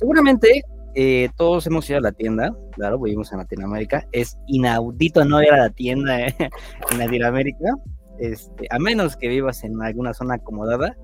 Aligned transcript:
seguramente 0.00 0.64
eh, 0.94 1.28
todos 1.36 1.66
hemos 1.66 1.88
ido 1.90 1.98
a 1.98 2.02
la 2.02 2.12
tienda, 2.12 2.56
claro, 2.72 2.98
vivimos 2.98 3.30
en 3.32 3.38
Latinoamérica, 3.38 4.08
es 4.12 4.38
inaudito 4.46 5.24
no 5.26 5.42
ir 5.42 5.52
a 5.52 5.58
la 5.58 5.70
tienda 5.70 6.26
eh, 6.26 6.34
en 6.90 6.98
Latinoamérica, 6.98 7.74
este, 8.18 8.66
a 8.70 8.78
menos 8.78 9.16
que 9.16 9.28
vivas 9.28 9.62
en 9.62 9.80
alguna 9.82 10.14
zona 10.14 10.36
acomodada, 10.36 10.96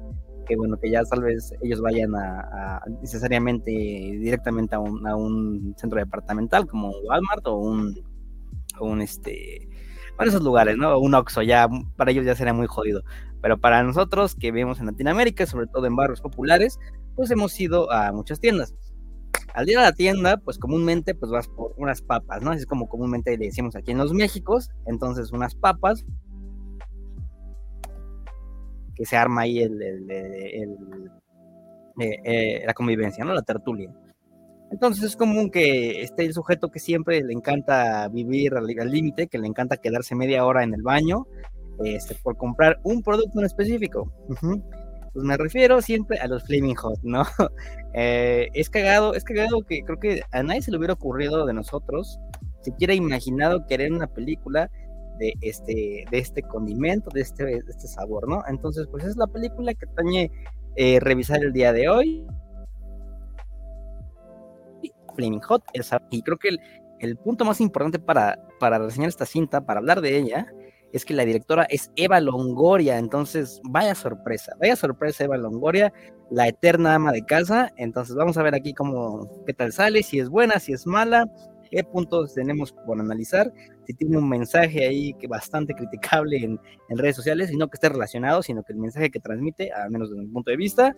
que 0.46 0.56
bueno, 0.56 0.79
que 0.79 0.90
ya 0.90 1.03
tal 1.04 1.22
vez 1.22 1.53
ellos 1.62 1.80
vayan 1.82 2.14
a, 2.14 2.80
necesariamente 3.03 3.71
directamente 3.71 4.76
a 4.76 4.78
un, 4.78 5.06
a 5.06 5.15
un, 5.15 5.74
centro 5.76 5.99
departamental 5.99 6.67
como 6.67 6.90
Walmart 7.04 7.47
o 7.47 7.56
un, 7.56 8.01
un 8.81 9.03
este, 9.03 9.69
para 10.17 10.31
esos 10.31 10.42
lugares, 10.42 10.78
¿no? 10.78 10.99
Un 10.99 11.15
Oxxo, 11.15 11.42
ya, 11.42 11.69
para 11.97 12.13
ellos 12.13 12.24
ya 12.24 12.35
sería 12.35 12.54
muy 12.54 12.67
jodido. 12.67 13.03
Pero 13.42 13.58
para 13.58 13.83
nosotros 13.83 14.35
que 14.35 14.53
vivimos 14.53 14.81
en 14.81 14.87
Latinoamérica, 14.87 15.47
sobre 15.47 15.67
todo 15.67 15.87
en 15.87 15.97
barrios 15.97 16.20
populares, 16.20 16.78
pues 17.15 17.30
hemos 17.30 17.59
ido 17.60 17.91
a 17.92 18.12
muchas 18.12 18.41
tiendas. 18.41 18.74
Al 19.55 19.68
ir 19.68 19.78
a 19.78 19.82
la 19.82 19.92
tienda, 19.92 20.37
pues 20.37 20.59
comúnmente 20.59 21.15
pues 21.15 21.30
vas 21.33 21.48
por 21.48 21.74
unas 21.77 22.02
papas, 22.02 22.42
¿no? 22.42 22.52
es 22.52 22.66
como 22.66 22.88
comúnmente 22.88 23.37
le 23.37 23.47
decimos 23.47 23.77
aquí 23.77 23.92
en 23.92 23.98
los 23.98 24.12
Méxicos, 24.12 24.70
entonces 24.87 25.33
unas 25.33 25.55
papas 25.55 26.05
que 28.95 29.05
se 29.05 29.16
arma 29.16 29.42
ahí 29.42 29.61
el, 29.61 29.83
eh, 29.83 30.66
eh, 31.98 32.62
la 32.66 32.75
convivencia, 32.75 33.25
¿no? 33.25 33.34
La 33.34 33.42
tertulia. 33.42 33.95
Entonces 34.70 35.05
es 35.05 35.16
común 35.16 35.50
que 35.50 36.03
esté 36.03 36.25
el 36.25 36.33
sujeto 36.33 36.70
que 36.70 36.80
siempre 36.80 37.23
le 37.23 37.33
encanta 37.33 38.09
vivir 38.09 38.55
al 38.55 38.91
límite, 38.91 39.28
que 39.28 39.39
le 39.39 39.47
encanta 39.47 39.77
quedarse 39.77 40.14
media 40.14 40.45
hora 40.45 40.64
en 40.64 40.75
el 40.75 40.83
baño 40.83 41.27
este, 41.84 42.14
por 42.23 42.37
comprar 42.37 42.80
un 42.83 43.03
producto 43.03 43.39
en 43.39 43.47
específico. 43.47 44.11
Pues 45.16 45.25
me 45.25 45.38
refiero 45.38 45.80
siempre 45.80 46.19
a 46.19 46.27
los 46.27 46.45
Flaming 46.45 46.75
Hot, 46.77 46.98
¿no? 47.02 47.23
Eh, 47.98 48.51
es 48.52 48.69
cagado, 48.69 49.15
es 49.15 49.25
cagado 49.25 49.62
que 49.62 49.80
creo 49.80 49.98
que 49.98 50.23
a 50.30 50.42
nadie 50.42 50.61
se 50.61 50.70
le 50.70 50.77
hubiera 50.77 50.92
ocurrido 50.92 51.47
de 51.47 51.55
nosotros, 51.55 52.20
siquiera 52.61 52.92
imaginado 52.92 53.67
querer 53.67 53.91
una 53.91 54.06
película 54.06 54.70
de 55.19 55.33
este, 55.41 56.05
de 56.11 56.19
este 56.19 56.42
condimento, 56.42 57.09
de 57.14 57.22
este, 57.22 57.44
de 57.47 57.62
este 57.67 57.89
sabor, 57.89 58.28
¿no? 58.28 58.42
Entonces, 58.48 58.87
pues 58.91 59.03
es 59.05 59.17
la 59.17 59.27
película 59.27 59.72
que 59.72 59.87
tañe 59.87 60.31
eh, 60.77 61.00
revisar 61.00 61.42
el 61.42 61.55
día 61.55 61.72
de 61.72 61.89
hoy. 61.89 62.27
Flaming 65.14 65.41
Hot, 65.41 65.64
y 66.11 66.20
creo 66.20 66.37
que 66.37 66.50
el, 66.98 67.17
punto 67.17 67.47
más 67.47 67.62
importante 67.62 67.98
para, 67.98 68.39
para 68.61 68.78
reseñar 68.78 69.09
esta 69.09 69.25
cinta, 69.25 69.64
para 69.64 69.81
hablar 69.81 70.03
de 70.03 70.19
ella, 70.19 70.53
es 70.97 71.05
que 71.05 71.14
la 71.14 71.25
directora 71.25 71.64
es 71.64 71.91
Eva 71.97 72.20
Longoria, 72.20 72.98
entonces 72.98 73.61
vaya 73.64 73.94
sorpresa, 73.94 74.55
vaya 74.61 74.77
sorpresa 74.77 75.25
Eva 75.25 75.36
Longoria, 75.36 75.92
la 76.30 76.48
eterna 76.48 76.94
ama 76.94 77.12
de 77.12 77.25
casa, 77.25 77.72
entonces 77.77 78.16
vamos 78.16 78.36
a 78.36 78.42
ver 78.42 78.55
aquí 78.55 78.72
cómo, 78.72 79.28
qué 79.47 79.53
tal 79.53 79.72
sale, 79.72 80.03
si 80.03 80.19
es 80.19 80.28
buena, 80.28 80.58
si 80.58 80.72
es 80.72 80.86
mala, 80.86 81.27
qué 81.70 81.84
puntos 81.84 82.34
tenemos 82.34 82.72
por 82.72 82.98
analizar, 82.98 83.53
si 83.86 83.94
tiene 83.94 84.19
un 84.19 84.28
mensaje 84.28 84.86
ahí 84.86 85.12
que 85.14 85.28
bastante 85.28 85.75
criticable 85.75 86.42
en, 86.42 86.58
redes 86.88 87.16
sociales, 87.16 87.53
y 87.53 87.56
no 87.56 87.69
que 87.69 87.77
esté 87.77 87.88
relacionado, 87.88 88.42
sino 88.42 88.62
que 88.62 88.72
el 88.72 88.78
mensaje 88.78 89.10
que 89.10 89.20
transmite, 89.20 89.72
al 89.72 89.91
menos 89.91 90.10
desde 90.10 90.22
mi 90.22 90.28
punto 90.28 90.50
de 90.50 90.56
vista, 90.56 90.97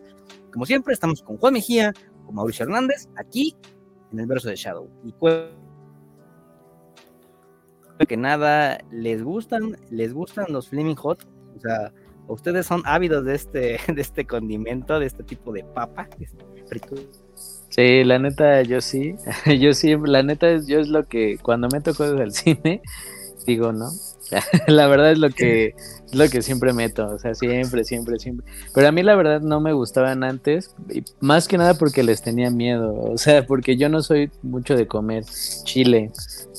como 0.52 0.64
siempre, 0.64 0.94
estamos 0.94 1.22
con 1.22 1.36
Juan 1.38 1.54
Mejía, 1.54 1.92
con 2.24 2.34
Mauricio 2.34 2.64
Hernández, 2.64 3.08
aquí 3.16 3.56
en 4.12 4.20
el 4.20 4.26
verso 4.26 4.48
de 4.48 4.56
Shadow. 4.56 4.88
Y 5.04 5.12
que 8.06 8.16
nada, 8.16 8.78
les 8.90 9.22
gustan, 9.22 9.76
les 9.90 10.12
gustan 10.12 10.46
los 10.50 10.68
Flaming 10.68 10.96
Hot, 10.96 11.26
o 11.56 11.60
sea, 11.60 11.92
ustedes 12.28 12.66
son 12.66 12.82
ávidos 12.84 13.24
de 13.24 13.34
este, 13.34 13.80
de 13.94 14.00
este 14.00 14.26
condimento, 14.26 14.98
de 14.98 15.06
este 15.06 15.22
tipo 15.24 15.52
de 15.52 15.64
papa, 15.64 16.08
Sí, 17.70 18.04
la 18.04 18.18
neta, 18.18 18.62
yo 18.62 18.80
sí, 18.80 19.14
yo 19.60 19.72
sí, 19.72 19.96
la 20.04 20.22
neta 20.22 20.56
yo 20.66 20.80
es 20.80 20.88
lo 20.88 21.04
que, 21.04 21.38
cuando 21.38 21.68
meto 21.68 21.94
cosas 21.94 22.20
al 22.20 22.32
cine, 22.32 22.82
digo, 23.46 23.72
¿no? 23.72 23.88
la 24.66 24.86
verdad 24.86 25.12
es 25.12 25.18
lo 25.18 25.30
que 25.30 25.74
es 26.08 26.14
lo 26.14 26.28
que 26.28 26.40
siempre 26.42 26.72
meto, 26.72 27.06
o 27.06 27.18
sea, 27.18 27.34
siempre, 27.34 27.84
siempre, 27.84 28.18
siempre. 28.18 28.46
Pero 28.74 28.88
a 28.88 28.92
mí 28.92 29.02
la 29.02 29.14
verdad 29.14 29.40
no 29.40 29.60
me 29.60 29.72
gustaban 29.72 30.24
antes, 30.24 30.74
más 31.20 31.48
que 31.48 31.58
nada 31.58 31.74
porque 31.74 32.02
les 32.02 32.22
tenía 32.22 32.50
miedo, 32.50 32.94
o 32.94 33.18
sea, 33.18 33.46
porque 33.46 33.76
yo 33.76 33.88
no 33.88 34.02
soy 34.02 34.30
mucho 34.42 34.74
de 34.76 34.86
comer 34.86 35.24
chile. 35.64 36.10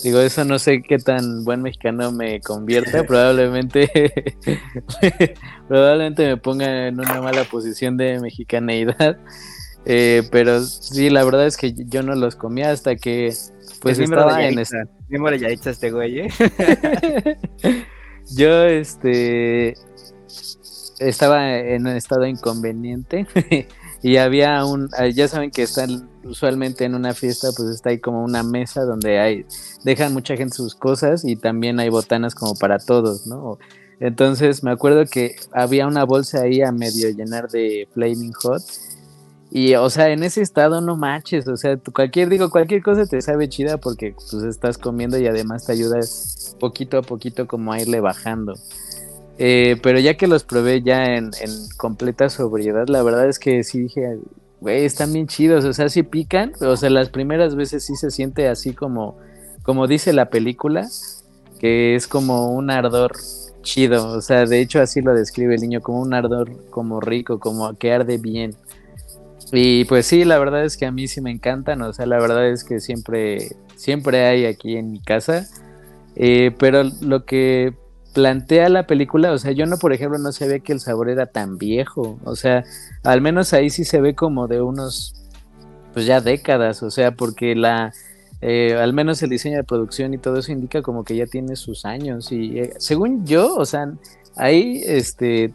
Digo, 0.04 0.20
eso 0.20 0.46
no 0.46 0.60
sé 0.60 0.82
qué 0.82 0.98
tan 0.98 1.44
buen 1.44 1.62
mexicano 1.62 2.12
me 2.12 2.40
convierta, 2.42 3.04
probablemente 3.08 3.90
probablemente 5.68 6.28
me 6.28 6.38
ponga 6.38 6.88
en 6.88 7.00
una 7.00 7.22
mala 7.22 7.44
posición 7.46 7.98
de 7.98 8.20
mexicaneidad. 8.20 9.18
Eh, 9.86 10.24
pero 10.32 10.62
sí, 10.64 11.10
la 11.10 11.24
verdad 11.24 11.48
es 11.48 11.58
que 11.58 11.74
yo 11.74 12.04
no 12.04 12.14
los 12.14 12.36
comía 12.36 12.70
hasta 12.72 12.96
que 12.96 13.34
pues 13.82 13.98
estaba 13.98 14.46
en 14.46 14.60
este 15.10 15.92
güey, 15.92 16.20
¿eh? 16.20 16.30
Yo, 18.36 18.64
este, 18.64 19.76
estaba 21.00 21.58
en 21.58 21.88
un 21.88 21.96
estado 21.96 22.26
inconveniente 22.26 23.26
y 24.04 24.18
había 24.18 24.64
un, 24.66 24.90
ah, 24.98 25.08
ya 25.08 25.28
saben 25.28 25.52
que 25.52 25.64
están 25.64 26.10
usualmente 26.24 26.86
en 26.86 26.96
una 26.96 27.14
fiesta, 27.14 27.50
pues 27.56 27.70
está 27.70 27.90
ahí 27.90 28.00
como 28.00 28.24
una 28.24 28.44
mesa 28.44 28.84
donde 28.84 29.20
hay, 29.20 29.46
dejan 29.84 30.14
mucha 30.14 30.38
gente 30.38 30.56
sus 30.56 30.76
cosas 30.76 31.26
y 31.26 31.36
también 31.36 31.80
hay 31.80 31.90
botanas 31.90 32.36
como 32.36 32.54
para 32.56 32.78
todos, 32.78 33.26
¿no? 33.26 33.58
Entonces 34.00 34.64
me 34.64 34.72
acuerdo 34.72 35.06
que 35.06 35.36
había 35.52 35.88
una 35.88 36.06
bolsa 36.06 36.42
ahí 36.42 36.62
a 36.62 36.72
medio 36.72 37.10
llenar 37.10 37.50
de 37.50 37.88
Flaming 37.94 38.34
Hot 38.34 38.62
y, 39.52 39.74
o 39.76 39.90
sea, 39.90 40.10
en 40.10 40.24
ese 40.24 40.42
estado 40.42 40.80
no 40.80 40.96
manches, 40.96 41.48
o 41.48 41.58
sea, 41.58 41.78
cualquier, 41.78 42.30
digo, 42.30 42.52
cualquier 42.52 42.84
cosa 42.84 43.06
te 43.06 43.22
sabe 43.22 43.50
chida 43.50 43.78
porque 43.78 44.14
pues 44.14 44.44
estás 44.44 44.78
comiendo 44.78 45.18
y 45.18 45.26
además 45.26 45.66
te 45.66 45.72
ayuda 45.72 46.00
poquito 46.60 47.00
a 47.00 47.02
poquito 47.02 47.48
como 47.48 47.74
a 47.74 47.82
irle 47.82 48.00
bajando. 48.00 48.54
Eh, 49.40 49.78
pero 49.82 50.00
ya 50.00 50.16
que 50.18 50.28
los 50.28 50.44
probé 50.44 50.84
ya 50.84 51.16
en, 51.16 51.32
completa 51.78 52.30
sobriedad, 52.30 52.88
la 52.90 53.02
verdad 53.02 53.28
es 53.28 53.40
que 53.40 53.64
sí 53.64 53.84
dije, 53.84 54.20
güey, 54.60 54.86
están 54.86 55.14
bien 55.14 55.28
chidos, 55.28 55.66
o 55.66 55.74
sea, 55.74 55.90
sí 55.90 56.04
pican, 56.04 56.54
o 56.62 56.76
sea, 56.76 56.90
las 56.92 57.10
primeras 57.10 57.56
veces 57.56 57.86
sí 57.86 57.96
se 57.96 58.12
siente 58.12 58.50
así 58.50 58.74
como, 58.74 59.18
como 59.64 59.88
dice 59.88 60.14
la 60.14 60.30
película, 60.30 60.88
que 61.60 61.96
es 61.96 62.08
como 62.08 62.52
un 62.52 62.70
ardor 62.70 63.14
chido, 63.62 64.10
o 64.10 64.22
sea, 64.22 64.46
de 64.46 64.62
hecho 64.62 64.80
así 64.80 65.02
lo 65.02 65.14
describe 65.16 65.56
el 65.56 65.62
niño, 65.62 65.82
como 65.82 66.02
un 66.02 66.14
ardor 66.14 66.52
como 66.70 67.00
rico, 67.00 67.40
como 67.40 67.76
que 67.78 67.94
arde 67.94 68.18
bien. 68.18 68.56
Y 69.52 69.86
pues 69.86 70.06
sí, 70.06 70.26
la 70.26 70.38
verdad 70.38 70.64
es 70.64 70.78
que 70.78 70.86
a 70.86 70.92
mí 70.92 71.08
sí 71.08 71.22
me 71.22 71.32
encantan, 71.32 71.82
o 71.82 71.92
sea, 71.92 72.06
la 72.06 72.20
verdad 72.20 72.48
es 72.50 72.64
que 72.64 72.80
siempre, 72.80 73.56
siempre 73.76 74.26
hay 74.26 74.46
aquí 74.46 74.78
en 74.78 74.92
mi 74.92 75.00
casa. 75.00 75.48
Eh, 76.16 76.54
pero 76.60 76.84
lo 77.02 77.26
que 77.26 77.74
plantea 78.14 78.70
la 78.70 78.86
película, 78.88 79.32
o 79.32 79.38
sea, 79.38 79.52
yo 79.52 79.66
no, 79.66 79.78
por 79.78 79.94
ejemplo, 79.94 80.18
no 80.18 80.32
se 80.32 80.48
ve 80.48 80.60
que 80.62 80.74
el 80.74 80.80
sabor 80.80 81.10
era 81.10 81.28
tan 81.28 81.58
viejo, 81.58 82.20
o 82.24 82.36
sea, 82.36 82.64
al 83.04 83.22
menos 83.22 83.54
ahí 83.54 83.70
sí 83.70 83.86
se 83.86 84.02
ve 84.02 84.16
como 84.16 84.48
de 84.48 84.62
unos, 84.62 85.16
pues 85.94 86.06
ya 86.06 86.20
décadas, 86.20 86.84
o 86.84 86.92
sea, 86.92 87.12
porque 87.12 87.56
la, 87.56 87.94
eh, 88.42 88.76
al 88.76 88.94
menos 88.94 89.22
el 89.24 89.30
diseño 89.30 89.58
de 89.58 89.64
producción 89.64 90.14
y 90.14 90.18
todo 90.18 90.38
eso 90.38 90.52
indica 90.52 90.82
como 90.82 91.04
que 91.04 91.16
ya 91.16 91.26
tiene 91.26 91.56
sus 91.56 91.86
años. 91.86 92.32
Y 92.32 92.60
eh, 92.60 92.74
según 92.78 93.26
yo, 93.26 93.56
o 93.56 93.66
sea, 93.66 93.92
ahí, 94.36 94.82
este, 94.86 95.54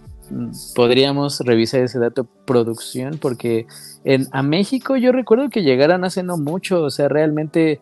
podríamos 0.74 1.40
revisar 1.40 1.80
ese 1.80 1.98
dato 1.98 2.24
producción 2.46 3.18
porque 3.20 3.66
en 4.04 4.26
a 4.32 4.42
México 4.42 4.96
yo 4.96 5.12
recuerdo 5.12 5.50
que 5.50 5.62
llegaran 5.62 6.04
hace 6.04 6.22
no 6.22 6.36
mucho, 6.36 6.82
o 6.82 6.90
sea, 6.90 7.08
realmente 7.08 7.80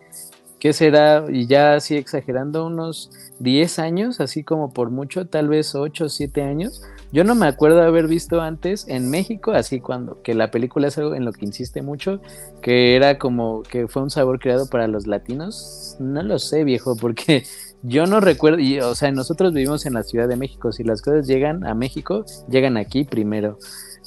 ¿qué 0.63 0.73
será? 0.73 1.25
Y 1.29 1.49
ya 1.49 1.75
así 1.75 1.97
exagerando 1.97 2.65
unos 2.65 3.11
10 3.41 3.81
años, 3.81 4.21
así 4.21 4.45
como 4.45 4.73
por 4.73 4.91
mucho, 4.91 5.27
tal 5.27 5.49
vez 5.49 5.75
8 5.75 6.05
o 6.05 6.09
7 6.09 6.41
años. 6.43 6.83
Yo 7.11 7.25
no 7.25 7.35
me 7.35 7.49
acuerdo 7.49 7.83
haber 7.83 8.07
visto 8.07 8.41
antes 8.41 8.87
en 8.87 9.11
México, 9.11 9.51
así 9.51 9.81
cuando 9.81 10.23
que 10.23 10.35
la 10.35 10.53
película 10.53 10.87
es 10.87 10.97
algo 10.99 11.17
en 11.17 11.25
lo 11.25 11.33
que 11.33 11.47
insiste 11.47 11.83
mucho, 11.83 12.21
que 12.63 12.95
era 12.95 13.19
como 13.19 13.65
que 13.65 13.89
fue 13.89 14.03
un 14.03 14.11
sabor 14.11 14.39
creado 14.39 14.71
para 14.71 14.87
los 14.87 15.09
latinos. 15.09 15.97
No 15.99 16.23
lo 16.23 16.39
sé, 16.39 16.63
viejo, 16.63 16.95
porque 16.95 17.43
yo 17.83 18.07
no 18.07 18.21
recuerdo, 18.21 18.59
y, 18.59 18.81
o 18.81 18.95
sea, 18.95 19.11
nosotros 19.11 19.53
vivimos 19.53 19.87
en 19.87 19.95
la 19.95 20.03
Ciudad 20.03 20.29
de 20.29 20.37
México, 20.37 20.73
si 20.73 20.85
las 20.85 21.03
cosas 21.03 21.27
llegan 21.27 21.67
a 21.67 21.75
México, 21.75 22.25
llegan 22.49 22.77
aquí 22.77 23.05
primero. 23.05 23.59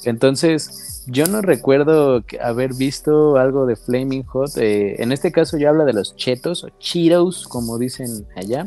Entonces, 0.04 1.04
yo 1.06 1.26
no 1.26 1.40
recuerdo 1.40 2.22
haber 2.40 2.74
visto 2.74 3.36
algo 3.36 3.66
de 3.66 3.76
Flaming 3.76 4.24
Hot. 4.24 4.56
Eh, 4.56 5.02
en 5.02 5.12
este 5.12 5.32
caso 5.32 5.56
yo 5.56 5.68
hablo 5.68 5.84
de 5.84 5.92
los 5.92 6.16
chetos 6.16 6.64
o 6.64 6.68
Cheetos, 6.78 7.46
como 7.48 7.78
dicen 7.78 8.26
allá. 8.36 8.66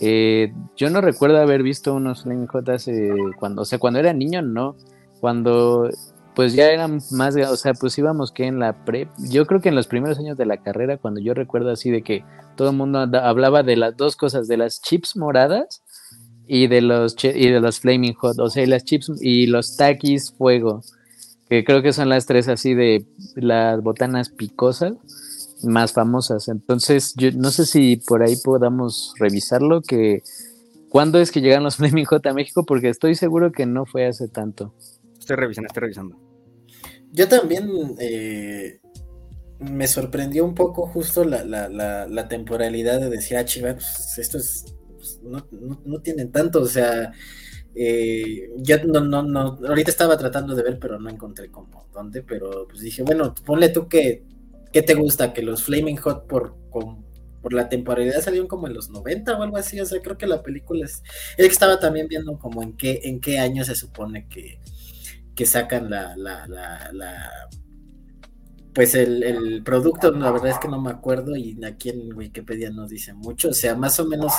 Eh, 0.00 0.52
yo 0.76 0.90
no 0.90 1.00
recuerdo 1.00 1.38
haber 1.38 1.62
visto 1.62 1.94
unos 1.94 2.22
Flaming 2.22 2.46
Hot 2.48 2.68
hace 2.68 3.12
cuando, 3.38 3.62
o 3.62 3.64
sea, 3.64 3.78
cuando 3.78 3.98
era 3.98 4.12
niño, 4.12 4.42
no. 4.42 4.76
Cuando 5.20 5.90
pues 6.34 6.52
ya 6.52 6.70
eran 6.70 7.00
más, 7.12 7.34
o 7.34 7.56
sea, 7.56 7.72
pues 7.72 7.96
íbamos 7.96 8.30
que 8.30 8.44
en 8.44 8.58
la 8.58 8.84
prep, 8.84 9.08
yo 9.30 9.46
creo 9.46 9.62
que 9.62 9.70
en 9.70 9.74
los 9.74 9.86
primeros 9.86 10.18
años 10.18 10.36
de 10.36 10.44
la 10.44 10.58
carrera, 10.58 10.98
cuando 10.98 11.18
yo 11.18 11.32
recuerdo 11.32 11.70
así 11.70 11.90
de 11.90 12.02
que 12.02 12.24
todo 12.56 12.70
el 12.70 12.76
mundo 12.76 13.00
hablaba 13.18 13.62
de 13.62 13.76
las 13.76 13.96
dos 13.96 14.16
cosas, 14.16 14.48
de 14.48 14.56
las 14.56 14.80
chips 14.80 15.16
moradas 15.16 15.82
y 16.46 16.68
de 16.68 16.80
los 16.80 17.16
y 17.22 17.50
de 17.50 17.60
los 17.60 17.80
flaming 17.80 18.14
hot, 18.14 18.38
o 18.38 18.50
sea, 18.50 18.66
las 18.66 18.84
chips 18.84 19.12
y 19.20 19.46
los 19.46 19.76
takis 19.76 20.32
fuego. 20.32 20.82
que 21.48 21.64
creo 21.64 21.82
que 21.82 21.92
son 21.92 22.08
las 22.08 22.26
tres 22.26 22.48
así 22.48 22.74
de 22.74 23.06
las 23.36 23.80
botanas 23.82 24.30
picosas 24.30 24.94
más 25.62 25.92
famosas. 25.92 26.48
Entonces, 26.48 27.14
yo 27.16 27.30
no 27.32 27.50
sé 27.50 27.66
si 27.66 27.96
por 27.96 28.22
ahí 28.22 28.36
podamos 28.36 29.14
revisarlo, 29.18 29.82
que 29.82 30.22
cuándo 30.88 31.20
es 31.20 31.30
que 31.30 31.40
llegan 31.40 31.64
los 31.64 31.76
Flaming 31.78 32.04
Hot 32.06 32.26
a 32.26 32.34
México, 32.34 32.64
porque 32.64 32.88
estoy 32.88 33.14
seguro 33.14 33.52
que 33.52 33.66
no 33.66 33.86
fue 33.86 34.06
hace 34.06 34.28
tanto. 34.28 34.74
Estoy 35.18 35.36
revisando, 35.36 35.66
estoy 35.68 35.80
revisando. 35.80 36.16
Yo 37.12 37.28
también 37.28 37.96
eh, 37.98 38.80
me 39.58 39.86
sorprendió 39.88 40.44
un 40.44 40.54
poco 40.54 40.86
justo 40.86 41.24
la, 41.24 42.28
temporalidad 42.28 43.00
de 43.00 43.10
decir, 43.10 43.36
ah, 43.36 43.44
chiva, 43.44 43.74
pues 43.74 44.18
esto 44.18 44.38
es, 44.38 44.74
pues, 44.94 45.20
no, 45.22 45.46
no, 45.84 46.00
tienen 46.00 46.30
tanto, 46.30 46.60
o 46.60 46.66
sea, 46.66 47.12
eh, 47.74 48.50
yo 48.58 48.84
no, 48.84 49.00
no, 49.00 49.22
no, 49.22 49.58
ahorita 49.66 49.90
estaba 49.90 50.16
tratando 50.16 50.54
de 50.54 50.62
ver, 50.62 50.78
pero 50.78 50.98
no 50.98 51.08
encontré 51.08 51.50
como 51.50 51.88
dónde, 51.92 52.22
pero 52.22 52.66
pues 52.68 52.80
dije, 52.80 53.02
bueno, 53.02 53.34
ponle 53.44 53.68
tú 53.70 53.88
que, 53.88 54.24
¿qué 54.72 54.82
te 54.82 54.94
gusta? 54.94 55.32
Que 55.32 55.42
los 55.42 55.62
Flaming 55.62 55.96
Hot 55.96 56.26
por, 56.26 56.56
por 57.46 57.52
la 57.52 57.68
temporalidad 57.68 58.20
salieron 58.20 58.48
como 58.48 58.66
en 58.66 58.74
los 58.74 58.90
90 58.90 59.38
o 59.38 59.42
algo 59.42 59.56
así, 59.56 59.78
o 59.80 59.86
sea, 59.86 60.00
creo 60.02 60.18
que 60.18 60.26
la 60.26 60.42
película 60.42 60.84
es, 60.84 61.02
es 61.36 61.46
que 61.46 61.52
estaba 61.52 61.78
también 61.78 62.08
viendo 62.08 62.36
como 62.38 62.60
en 62.60 62.76
qué, 62.76 63.00
en 63.04 63.20
qué 63.20 63.38
año 63.38 63.64
se 63.64 63.76
supone 63.76 64.26
que, 64.28 64.58
que 65.34 65.46
sacan 65.46 65.88
la, 65.88 66.16
la, 66.16 66.46
la, 66.48 66.90
la 66.92 67.30
pues 68.76 68.94
el, 68.94 69.62
producto, 69.64 70.10
la 70.10 70.30
verdad 70.30 70.50
es 70.50 70.58
que 70.58 70.68
no 70.68 70.78
me 70.78 70.90
acuerdo 70.90 71.34
y 71.34 71.58
aquí 71.64 71.88
en 71.88 72.12
Wikipedia 72.14 72.68
no 72.68 72.86
dice 72.86 73.14
mucho, 73.14 73.48
o 73.48 73.54
sea, 73.54 73.74
más 73.74 73.98
o 74.00 74.04
menos 74.04 74.34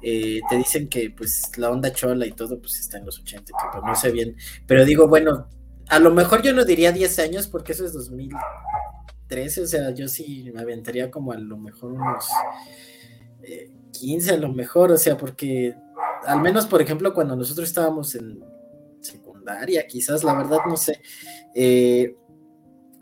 eh, 0.00 0.40
te 0.48 0.56
dicen 0.58 0.88
que 0.88 1.10
pues 1.10 1.50
la 1.58 1.70
onda 1.70 1.92
chola 1.92 2.24
y 2.24 2.30
todo 2.30 2.60
pues 2.60 2.78
está 2.78 2.98
en 2.98 3.06
los 3.06 3.18
80, 3.18 3.52
pero 3.72 3.84
no 3.84 3.92
sé 3.96 4.12
bien, 4.12 4.36
pero 4.64 4.84
digo, 4.84 5.08
bueno, 5.08 5.48
a 5.88 5.98
lo 5.98 6.12
mejor 6.12 6.40
yo 6.40 6.52
no 6.52 6.64
diría 6.64 6.92
10 6.92 7.18
años 7.18 7.48
porque 7.48 7.72
eso 7.72 7.84
es 7.84 7.92
2013, 7.92 9.62
o 9.62 9.66
sea, 9.66 9.90
yo 9.90 10.06
sí 10.06 10.48
me 10.54 10.60
aventaría 10.60 11.10
como 11.10 11.32
a 11.32 11.36
lo 11.36 11.58
mejor 11.58 11.90
unos 11.90 12.28
15 13.90 14.30
eh, 14.30 14.34
a 14.34 14.36
lo 14.36 14.52
mejor, 14.52 14.92
o 14.92 14.98
sea, 14.98 15.16
porque 15.16 15.74
al 16.26 16.40
menos, 16.40 16.66
por 16.66 16.80
ejemplo, 16.80 17.12
cuando 17.12 17.34
nosotros 17.34 17.68
estábamos 17.68 18.14
en 18.14 18.38
secundaria, 19.00 19.84
quizás, 19.88 20.22
la 20.22 20.34
verdad 20.34 20.58
no 20.68 20.76
sé, 20.76 21.00
eh, 21.56 22.14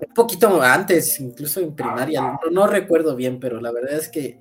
un 0.07 0.15
poquito 0.15 0.63
antes, 0.63 1.19
incluso 1.21 1.61
en 1.61 1.75
primaria, 1.75 2.39
no, 2.51 2.67
recuerdo 2.67 3.17
bien, 3.17 3.41
pero 3.41 3.61
la 3.61 3.73
verdad 3.73 3.95
es 3.95 4.09
que 4.09 4.39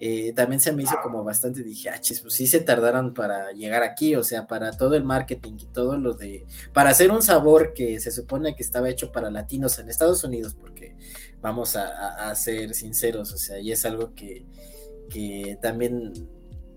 eh, 0.00 0.32
también 0.34 0.60
se 0.60 0.72
me 0.72 0.82
hizo 0.82 0.96
como 1.02 1.24
bastante, 1.24 1.62
dije, 1.62 1.90
ah, 1.90 2.00
chis, 2.00 2.20
pues 2.20 2.34
sí 2.34 2.46
se 2.46 2.60
tardaron 2.60 3.14
para 3.14 3.52
llegar 3.52 3.82
aquí, 3.82 4.14
o 4.14 4.22
sea, 4.22 4.46
para 4.46 4.72
todo 4.72 4.94
el 4.94 5.04
marketing 5.04 5.56
y 5.60 5.66
todo 5.66 5.96
lo 5.96 6.12
de, 6.12 6.46
para 6.72 6.90
hacer 6.90 7.10
un 7.10 7.22
sabor 7.22 7.72
que 7.74 7.98
se 8.00 8.10
supone 8.10 8.54
que 8.54 8.62
estaba 8.62 8.88
hecho 8.88 9.10
para 9.10 9.30
latinos 9.30 9.78
en 9.78 9.88
Estados 9.88 10.22
Unidos, 10.24 10.54
porque 10.54 10.94
vamos 11.40 11.74
a, 11.76 12.34
ser 12.34 12.74
sinceros, 12.74 13.32
o 13.32 13.38
sea, 13.38 13.58
y 13.58 13.72
es 13.72 13.84
algo 13.84 14.14
que, 14.14 14.44
que 15.10 15.58
también 15.62 16.12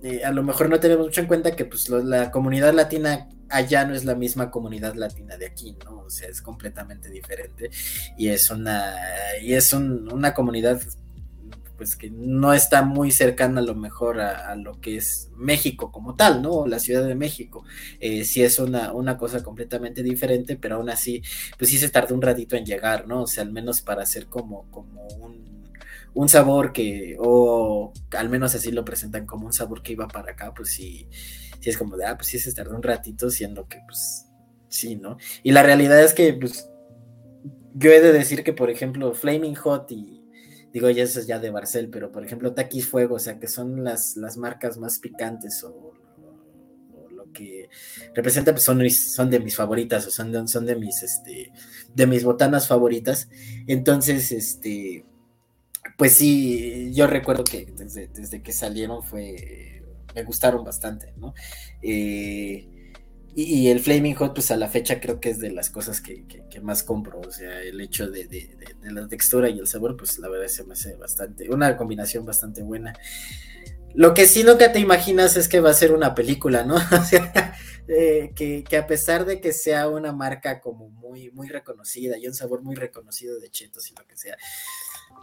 eh, 0.03 0.23
a 0.23 0.31
lo 0.31 0.43
mejor 0.43 0.69
no 0.69 0.79
tenemos 0.79 1.05
mucho 1.05 1.21
en 1.21 1.27
cuenta 1.27 1.55
que 1.55 1.65
pues 1.65 1.89
la 1.89 2.31
comunidad 2.31 2.73
latina 2.73 3.27
allá 3.49 3.85
no 3.85 3.93
es 3.93 4.05
la 4.05 4.15
misma 4.15 4.49
comunidad 4.49 4.95
latina 4.95 5.37
de 5.37 5.45
aquí, 5.45 5.77
¿no? 5.85 5.99
O 5.99 6.09
sea, 6.09 6.29
es 6.29 6.41
completamente 6.41 7.09
diferente 7.09 7.69
y 8.17 8.29
es 8.29 8.49
una 8.49 8.95
y 9.41 9.53
es 9.53 9.73
una 9.73 10.33
comunidad 10.33 10.81
pues 11.77 11.95
que 11.95 12.11
no 12.11 12.53
está 12.53 12.83
muy 12.83 13.11
cercana 13.11 13.59
a 13.59 13.63
lo 13.63 13.73
mejor 13.73 14.19
a, 14.19 14.55
lo 14.55 14.79
que 14.79 14.97
es 14.97 15.31
México 15.35 15.91
como 15.91 16.15
tal, 16.15 16.41
¿no? 16.43 16.67
La 16.67 16.77
Ciudad 16.79 17.07
de 17.07 17.15
México. 17.15 17.65
Eh, 17.99 18.23
sí 18.23 18.43
es 18.43 18.59
una, 18.59 18.93
una 18.93 19.17
cosa 19.17 19.41
completamente 19.41 20.03
diferente, 20.03 20.57
pero 20.57 20.75
aún 20.75 20.91
así, 20.91 21.23
pues 21.57 21.71
sí 21.71 21.79
se 21.79 21.89
tarda 21.89 22.13
un 22.13 22.21
ratito 22.21 22.55
en 22.55 22.67
llegar, 22.67 23.07
¿no? 23.07 23.23
O 23.23 23.27
sea, 23.27 23.41
al 23.41 23.51
menos 23.51 23.81
para 23.81 24.03
hacer 24.03 24.27
como, 24.27 24.69
como 24.69 25.07
un 25.07 25.60
un 26.13 26.29
sabor 26.29 26.73
que, 26.73 27.15
o 27.19 27.93
al 28.17 28.29
menos 28.29 28.53
así 28.55 28.71
lo 28.71 28.83
presentan 28.83 29.25
como 29.25 29.45
un 29.45 29.53
sabor 29.53 29.81
que 29.81 29.93
iba 29.93 30.07
para 30.07 30.33
acá, 30.33 30.53
pues 30.53 30.69
sí, 30.69 31.07
sí 31.59 31.69
es 31.69 31.77
como 31.77 31.95
de, 31.97 32.05
ah, 32.05 32.17
pues 32.17 32.27
sí 32.27 32.39
se 32.39 32.53
tardó 32.53 32.75
un 32.75 32.83
ratito, 32.83 33.29
siendo 33.29 33.67
que, 33.67 33.79
pues, 33.87 34.27
sí, 34.67 34.95
¿no? 34.95 35.17
Y 35.43 35.51
la 35.51 35.63
realidad 35.63 36.01
es 36.03 36.13
que, 36.13 36.33
pues, 36.33 36.69
yo 37.73 37.91
he 37.91 38.01
de 38.01 38.11
decir 38.11 38.43
que, 38.43 38.53
por 38.53 38.69
ejemplo, 38.69 39.13
Flaming 39.13 39.55
Hot 39.55 39.91
y, 39.91 40.21
digo, 40.73 40.89
ya 40.89 41.03
eso 41.03 41.19
es 41.19 41.27
ya 41.27 41.39
de 41.39 41.49
Barcel, 41.49 41.89
pero 41.89 42.11
por 42.11 42.25
ejemplo, 42.25 42.53
Takis 42.53 42.87
Fuego, 42.87 43.15
o 43.15 43.19
sea, 43.19 43.39
que 43.39 43.47
son 43.47 43.83
las, 43.83 44.17
las 44.17 44.37
marcas 44.37 44.77
más 44.77 44.99
picantes 44.99 45.63
o, 45.63 45.93
lo 47.11 47.31
que 47.31 47.69
representa, 48.13 48.51
pues 48.51 48.63
son, 48.63 48.89
son 48.89 49.29
de 49.29 49.39
mis 49.39 49.55
favoritas, 49.55 50.07
o 50.07 50.11
son 50.11 50.31
de, 50.31 50.47
son 50.47 50.65
de 50.65 50.75
mis, 50.75 51.03
este, 51.03 51.51
de 51.93 52.07
mis 52.07 52.23
botanas 52.23 52.67
favoritas. 52.67 53.29
Entonces, 53.67 54.31
este, 54.31 55.05
pues 56.01 56.15
sí, 56.15 56.91
yo 56.95 57.05
recuerdo 57.05 57.43
que 57.43 57.71
desde, 57.77 58.41
que 58.41 58.51
salieron 58.53 59.03
fue, 59.03 59.83
me 60.15 60.23
gustaron 60.23 60.63
bastante, 60.65 61.13
¿no? 61.17 61.35
Eh, 61.83 62.91
y, 63.35 63.67
el 63.67 63.81
Flaming 63.81 64.15
Hot, 64.15 64.33
pues 64.33 64.49
a 64.49 64.57
la 64.57 64.67
fecha 64.67 64.99
creo 64.99 65.19
que 65.19 65.29
es 65.29 65.37
de 65.37 65.51
las 65.51 65.69
cosas 65.69 66.01
que, 66.01 66.25
más 66.63 66.81
compro, 66.81 67.19
o 67.19 67.31
sea, 67.31 67.61
el 67.61 67.79
hecho 67.79 68.09
de, 68.09 68.57
la 68.81 69.07
textura 69.07 69.47
y 69.47 69.59
el 69.59 69.67
sabor, 69.67 69.95
pues 69.95 70.17
la 70.17 70.27
verdad 70.27 70.47
se 70.47 70.63
me 70.63 70.73
hace 70.73 70.95
bastante, 70.95 71.47
una 71.51 71.77
combinación 71.77 72.25
bastante 72.25 72.63
buena. 72.63 72.93
Lo 73.93 74.15
que 74.15 74.25
sí 74.25 74.43
nunca 74.43 74.73
te 74.73 74.79
imaginas 74.79 75.37
es 75.37 75.47
que 75.47 75.59
va 75.59 75.69
a 75.69 75.75
ser 75.75 75.91
una 75.91 76.15
película, 76.15 76.63
¿no? 76.65 76.77
O 76.99 77.05
sea, 77.05 77.53
eh, 77.87 78.31
que, 78.35 78.63
que, 78.63 78.77
a 78.77 78.87
pesar 78.87 79.25
de 79.25 79.39
que 79.39 79.53
sea 79.53 79.87
una 79.87 80.13
marca 80.13 80.61
como 80.61 80.89
muy, 80.89 81.29
muy 81.29 81.47
reconocida 81.47 82.17
y 82.17 82.25
un 82.25 82.33
sabor 82.33 82.63
muy 82.63 82.73
reconocido 82.73 83.39
de 83.39 83.51
chetos 83.51 83.91
y 83.91 83.93
lo 83.93 84.07
que 84.07 84.17
sea, 84.17 84.35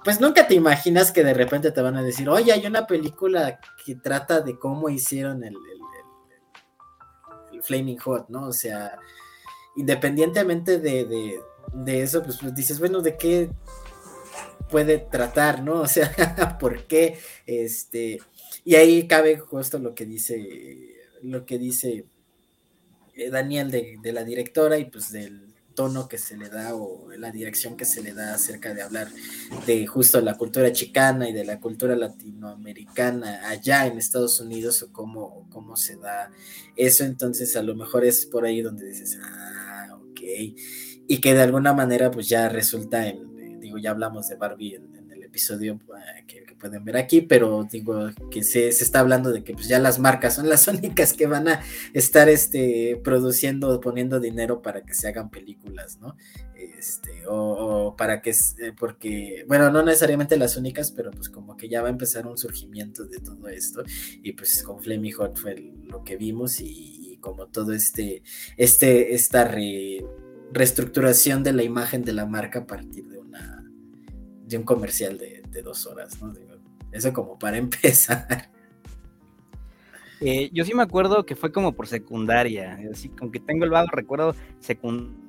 pues 0.05 0.21
nunca 0.21 0.47
te 0.47 0.55
imaginas 0.55 1.13
que 1.13 1.25
de 1.25 1.35
repente 1.35 1.73
te 1.73 1.83
van 1.83 1.97
a 1.97 2.03
decir, 2.03 2.29
oye, 2.29 2.53
hay 2.53 2.67
una 2.67 2.87
película 2.87 3.61
que 3.85 3.97
trata 3.97 4.41
de 4.41 4.59
cómo 4.59 4.89
hicieron 4.89 5.43
el, 5.45 5.55
el, 7.53 7.63
Flaming 7.63 7.99
Hot, 7.99 8.29
¿no? 8.29 8.47
O 8.47 8.53
sea, 8.53 8.99
independientemente 9.77 10.79
de, 10.79 11.41
eso, 11.87 12.23
pues, 12.23 12.39
pues, 12.41 12.55
dices, 12.55 12.79
bueno, 12.79 13.01
¿de 13.01 13.17
qué 13.17 13.51
puede 14.71 14.99
tratar, 14.99 15.63
¿no? 15.63 15.81
O 15.83 15.87
sea, 15.89 16.57
¿por 16.61 16.87
qué? 16.87 17.19
Este, 17.47 18.19
y 18.65 18.77
ahí 18.77 19.09
cabe 19.09 19.39
justo 19.39 19.79
lo 19.79 19.95
que 19.95 20.07
dice, 20.07 20.95
lo 21.23 21.45
que 21.45 21.59
dice 21.59 22.07
eh, 23.15 23.31
Daniel 23.31 23.73
de, 23.73 23.97
de 24.01 24.13
la 24.13 24.23
directora 24.23 24.79
y 24.79 24.85
pues 24.85 25.11
del 25.11 25.49
tono 25.79 26.09
que 26.09 26.19
se 26.19 26.37
le 26.37 26.49
da 26.49 26.75
o 26.75 27.09
la 27.17 27.31
dirección 27.31 27.77
que 27.77 27.85
se 27.85 28.03
le 28.03 28.13
da 28.13 28.35
acerca 28.35 28.75
de 28.75 28.83
hablar 28.83 29.07
de 29.65 29.87
justo 29.87 30.21
la 30.21 30.37
cultura 30.37 30.73
chicana 30.73 31.29
y 31.29 31.33
de 31.33 31.45
la 31.45 31.61
cultura 31.61 31.95
latinoamericana 31.95 33.49
allá 33.49 33.87
en 33.87 33.97
Estados 33.97 34.41
Unidos 34.41 34.83
o 34.83 34.93
cómo, 34.93 35.47
cómo 35.51 35.77
se 35.77 35.95
da 35.95 36.33
eso, 36.75 37.05
entonces 37.05 37.55
a 37.55 37.63
lo 37.63 37.77
mejor 37.77 38.05
es 38.05 38.27
por 38.27 38.45
ahí 38.45 38.61
donde 38.61 38.89
dices, 38.89 39.21
ah, 39.23 40.01
ok, 40.03 40.21
y 41.07 41.21
que 41.21 41.35
de 41.35 41.43
alguna 41.43 41.73
manera 41.73 42.11
pues 42.11 42.29
ya 42.29 42.49
resulta 42.49 43.07
en, 43.07 43.61
digo, 43.61 43.79
ya 43.79 43.93
hablamos 43.93 44.27
de 44.27 44.35
Barbie 44.35 44.75
en, 44.75 44.98
episodio 45.29 45.81
eh, 45.97 46.25
que 46.27 46.49
pueden 46.59 46.85
ver 46.85 46.97
aquí, 46.97 47.21
pero 47.21 47.67
digo 47.71 48.11
que 48.31 48.43
se, 48.43 48.69
está 48.69 49.01
hablando 49.01 49.33
de 49.33 49.43
que 49.45 49.55
pues 49.55 49.69
ya 49.69 49.79
las 49.79 49.99
marcas 49.99 50.35
son 50.35 50.49
las 50.49 50.69
únicas 50.69 51.13
que 51.13 51.27
van 51.27 51.49
a 51.49 51.61
estar 51.95 52.29
este, 52.29 53.01
produciendo, 53.03 53.81
poniendo 53.81 54.21
dinero 54.21 54.61
para 54.61 54.83
que 54.83 54.95
se 54.95 55.09
hagan 55.09 55.31
películas, 55.31 55.99
¿no? 56.01 56.17
Este, 56.55 57.23
o, 57.27 57.95
para 57.97 58.21
que, 58.21 58.31
eh, 58.31 58.73
porque, 58.79 59.45
bueno, 59.49 59.71
no 59.71 59.83
necesariamente 59.83 60.37
las 60.37 60.57
únicas, 60.57 60.91
pero 60.91 61.11
pues 61.11 61.29
como 61.29 61.57
que 61.57 61.69
ya 61.69 61.83
va 61.83 61.89
a 61.89 61.93
empezar 61.93 62.27
un 62.27 62.37
surgimiento 62.37 63.05
de 63.05 63.19
todo 63.19 63.49
esto, 63.49 63.85
y 64.23 64.33
pues 64.33 64.63
con 64.63 64.83
Flaming 64.83 65.13
Hot 65.13 65.37
fue 65.37 65.73
lo 65.85 66.03
que 66.05 66.17
vimos 66.17 66.61
y, 66.61 67.19
como 67.21 67.47
todo 67.47 67.73
este, 67.73 68.23
este, 68.57 69.15
esta 69.15 69.53
reestructuración 70.53 71.43
de 71.43 71.53
la 71.53 71.65
imagen 71.65 72.05
de 72.05 72.13
la 72.13 72.27
marca 72.27 72.61
a 72.61 72.67
partir 72.67 73.09
de 73.09 73.18
de 74.49 74.57
un 74.57 74.65
comercial 74.65 75.19
de, 75.19 75.43
de 75.51 75.63
dos 75.63 75.87
horas, 75.87 76.21
¿no? 76.23 76.33
Eso 76.91 77.13
como 77.13 77.39
para 77.39 77.57
empezar. 77.59 78.51
Eh, 80.21 80.51
yo 80.53 80.65
sí 80.65 80.75
me 80.75 80.83
acuerdo 80.83 81.25
que 81.25 81.37
fue 81.37 81.53
como 81.53 81.73
por 81.73 81.87
secundaria, 81.87 82.79
así 82.93 83.09
como 83.09 83.31
que 83.31 83.39
tengo 83.39 83.65
el 83.65 83.71
vago 83.71 83.89
recuerdo 83.93 84.35
secundaria. 84.59 85.29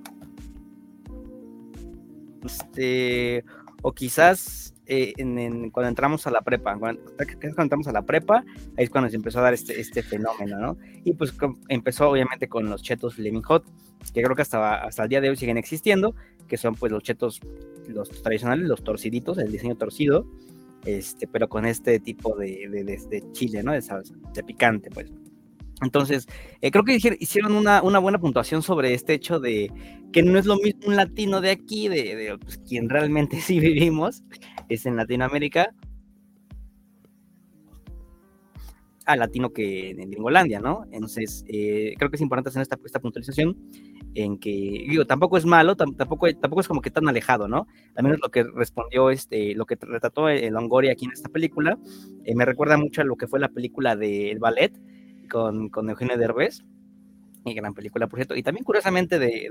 Este, 2.43 3.43
o 3.81 3.91
quizás 3.91 4.73
eh, 4.91 5.13
en, 5.17 5.69
cuando 5.69 5.89
entramos 5.89 6.25
a 6.25 6.31
la 6.31 6.41
prepa, 6.41 6.75
cuando, 6.75 6.99
cuando, 7.15 7.61
entramos 7.61 7.87
a 7.87 7.91
la 7.91 8.01
prepa, 8.01 8.43
ahí 8.75 8.85
es 8.85 8.89
cuando 8.89 9.07
se 9.07 9.17
empezó 9.17 9.37
a 9.37 9.43
dar 9.43 9.53
este, 9.53 9.79
este 9.79 10.01
fenómeno, 10.01 10.57
¿no? 10.59 10.77
Y 11.03 11.13
pues 11.13 11.31
empezó 11.67 12.09
obviamente 12.09 12.47
con 12.47 12.67
los 12.67 12.81
chetos 12.81 13.13
Flaming 13.13 13.43
Hot, 13.43 13.65
que 14.11 14.23
creo 14.23 14.35
que 14.35 14.41
hasta, 14.41 14.83
hasta 14.83 15.03
el 15.03 15.09
día 15.09 15.21
de 15.21 15.29
hoy 15.29 15.35
siguen 15.35 15.57
existiendo, 15.57 16.15
que 16.47 16.57
son 16.57 16.73
pues 16.73 16.91
los 16.91 17.03
chetos, 17.03 17.39
los 17.87 18.09
tradicionales, 18.23 18.67
los 18.67 18.83
torciditos, 18.83 19.37
el 19.37 19.51
diseño 19.51 19.75
torcido, 19.75 20.25
este, 20.85 21.27
pero 21.27 21.47
con 21.47 21.65
este 21.65 21.99
tipo 21.99 22.35
de, 22.35 22.67
de, 22.67 23.31
chile, 23.31 23.61
¿no? 23.61 23.73
De 23.73 23.83
salsa, 23.83 24.15
de 24.33 24.43
picante, 24.43 24.89
pues. 24.89 25.11
Entonces, 25.81 26.27
eh, 26.61 26.71
creo 26.71 26.83
que 26.83 26.99
hicieron 27.19 27.53
una, 27.53 27.81
buena 27.81 28.19
puntuación 28.19 28.61
sobre 28.61 28.93
este 28.93 29.13
hecho 29.13 29.39
de 29.39 29.71
que 30.11 30.23
no 30.23 30.37
es 30.37 30.45
lo 30.45 30.57
mismo 30.57 30.87
un 30.87 30.95
latino 30.95 31.41
de 31.41 31.51
aquí, 31.51 31.87
de, 31.87 32.37
pues, 32.41 32.57
quien 32.57 32.89
realmente 32.89 33.39
sí 33.41 33.59
vivimos, 33.59 34.23
es 34.67 34.85
en 34.85 34.95
Latinoamérica, 34.95 35.73
a 39.05 39.15
latino 39.15 39.51
que 39.51 39.89
en 39.91 40.11
Gringolandia, 40.11 40.59
¿no? 40.59 40.85
Entonces, 40.91 41.43
eh, 41.47 41.95
creo 41.97 42.11
que 42.11 42.17
es 42.17 42.21
importante 42.21 42.49
hacer 42.49 42.61
esta, 42.61 42.77
esta 42.85 42.99
puntualización 42.99 43.57
en 44.13 44.37
que, 44.37 44.85
digo, 44.87 45.05
tampoco 45.05 45.37
es 45.37 45.45
malo, 45.45 45.75
tampoco, 45.75 46.27
tampoco 46.35 46.61
es 46.61 46.67
como 46.67 46.81
que 46.81 46.91
tan 46.91 47.07
alejado, 47.09 47.47
¿no? 47.47 47.67
Al 47.95 48.03
menos 48.03 48.19
lo 48.21 48.29
que 48.29 48.43
respondió, 48.43 49.09
este, 49.09 49.55
lo 49.55 49.65
que 49.65 49.77
retrató 49.81 50.29
el 50.29 50.53
Longoria 50.53 50.91
aquí 50.91 51.05
en 51.05 51.11
esta 51.11 51.29
película, 51.29 51.79
eh, 52.23 52.35
me 52.35 52.45
recuerda 52.45 52.77
mucho 52.77 53.01
a 53.01 53.03
lo 53.03 53.15
que 53.15 53.27
fue 53.27 53.39
la 53.39 53.49
película 53.49 53.95
del 53.95 54.37
ballet 54.37 54.79
con, 55.29 55.69
con 55.69 55.89
Eugenio 55.89 56.17
Derbez, 56.17 56.63
y 57.45 57.53
gran 57.53 57.73
película, 57.73 58.07
por 58.07 58.19
cierto, 58.19 58.35
y 58.35 58.43
también 58.43 58.63
curiosamente 58.63 59.19
de, 59.19 59.49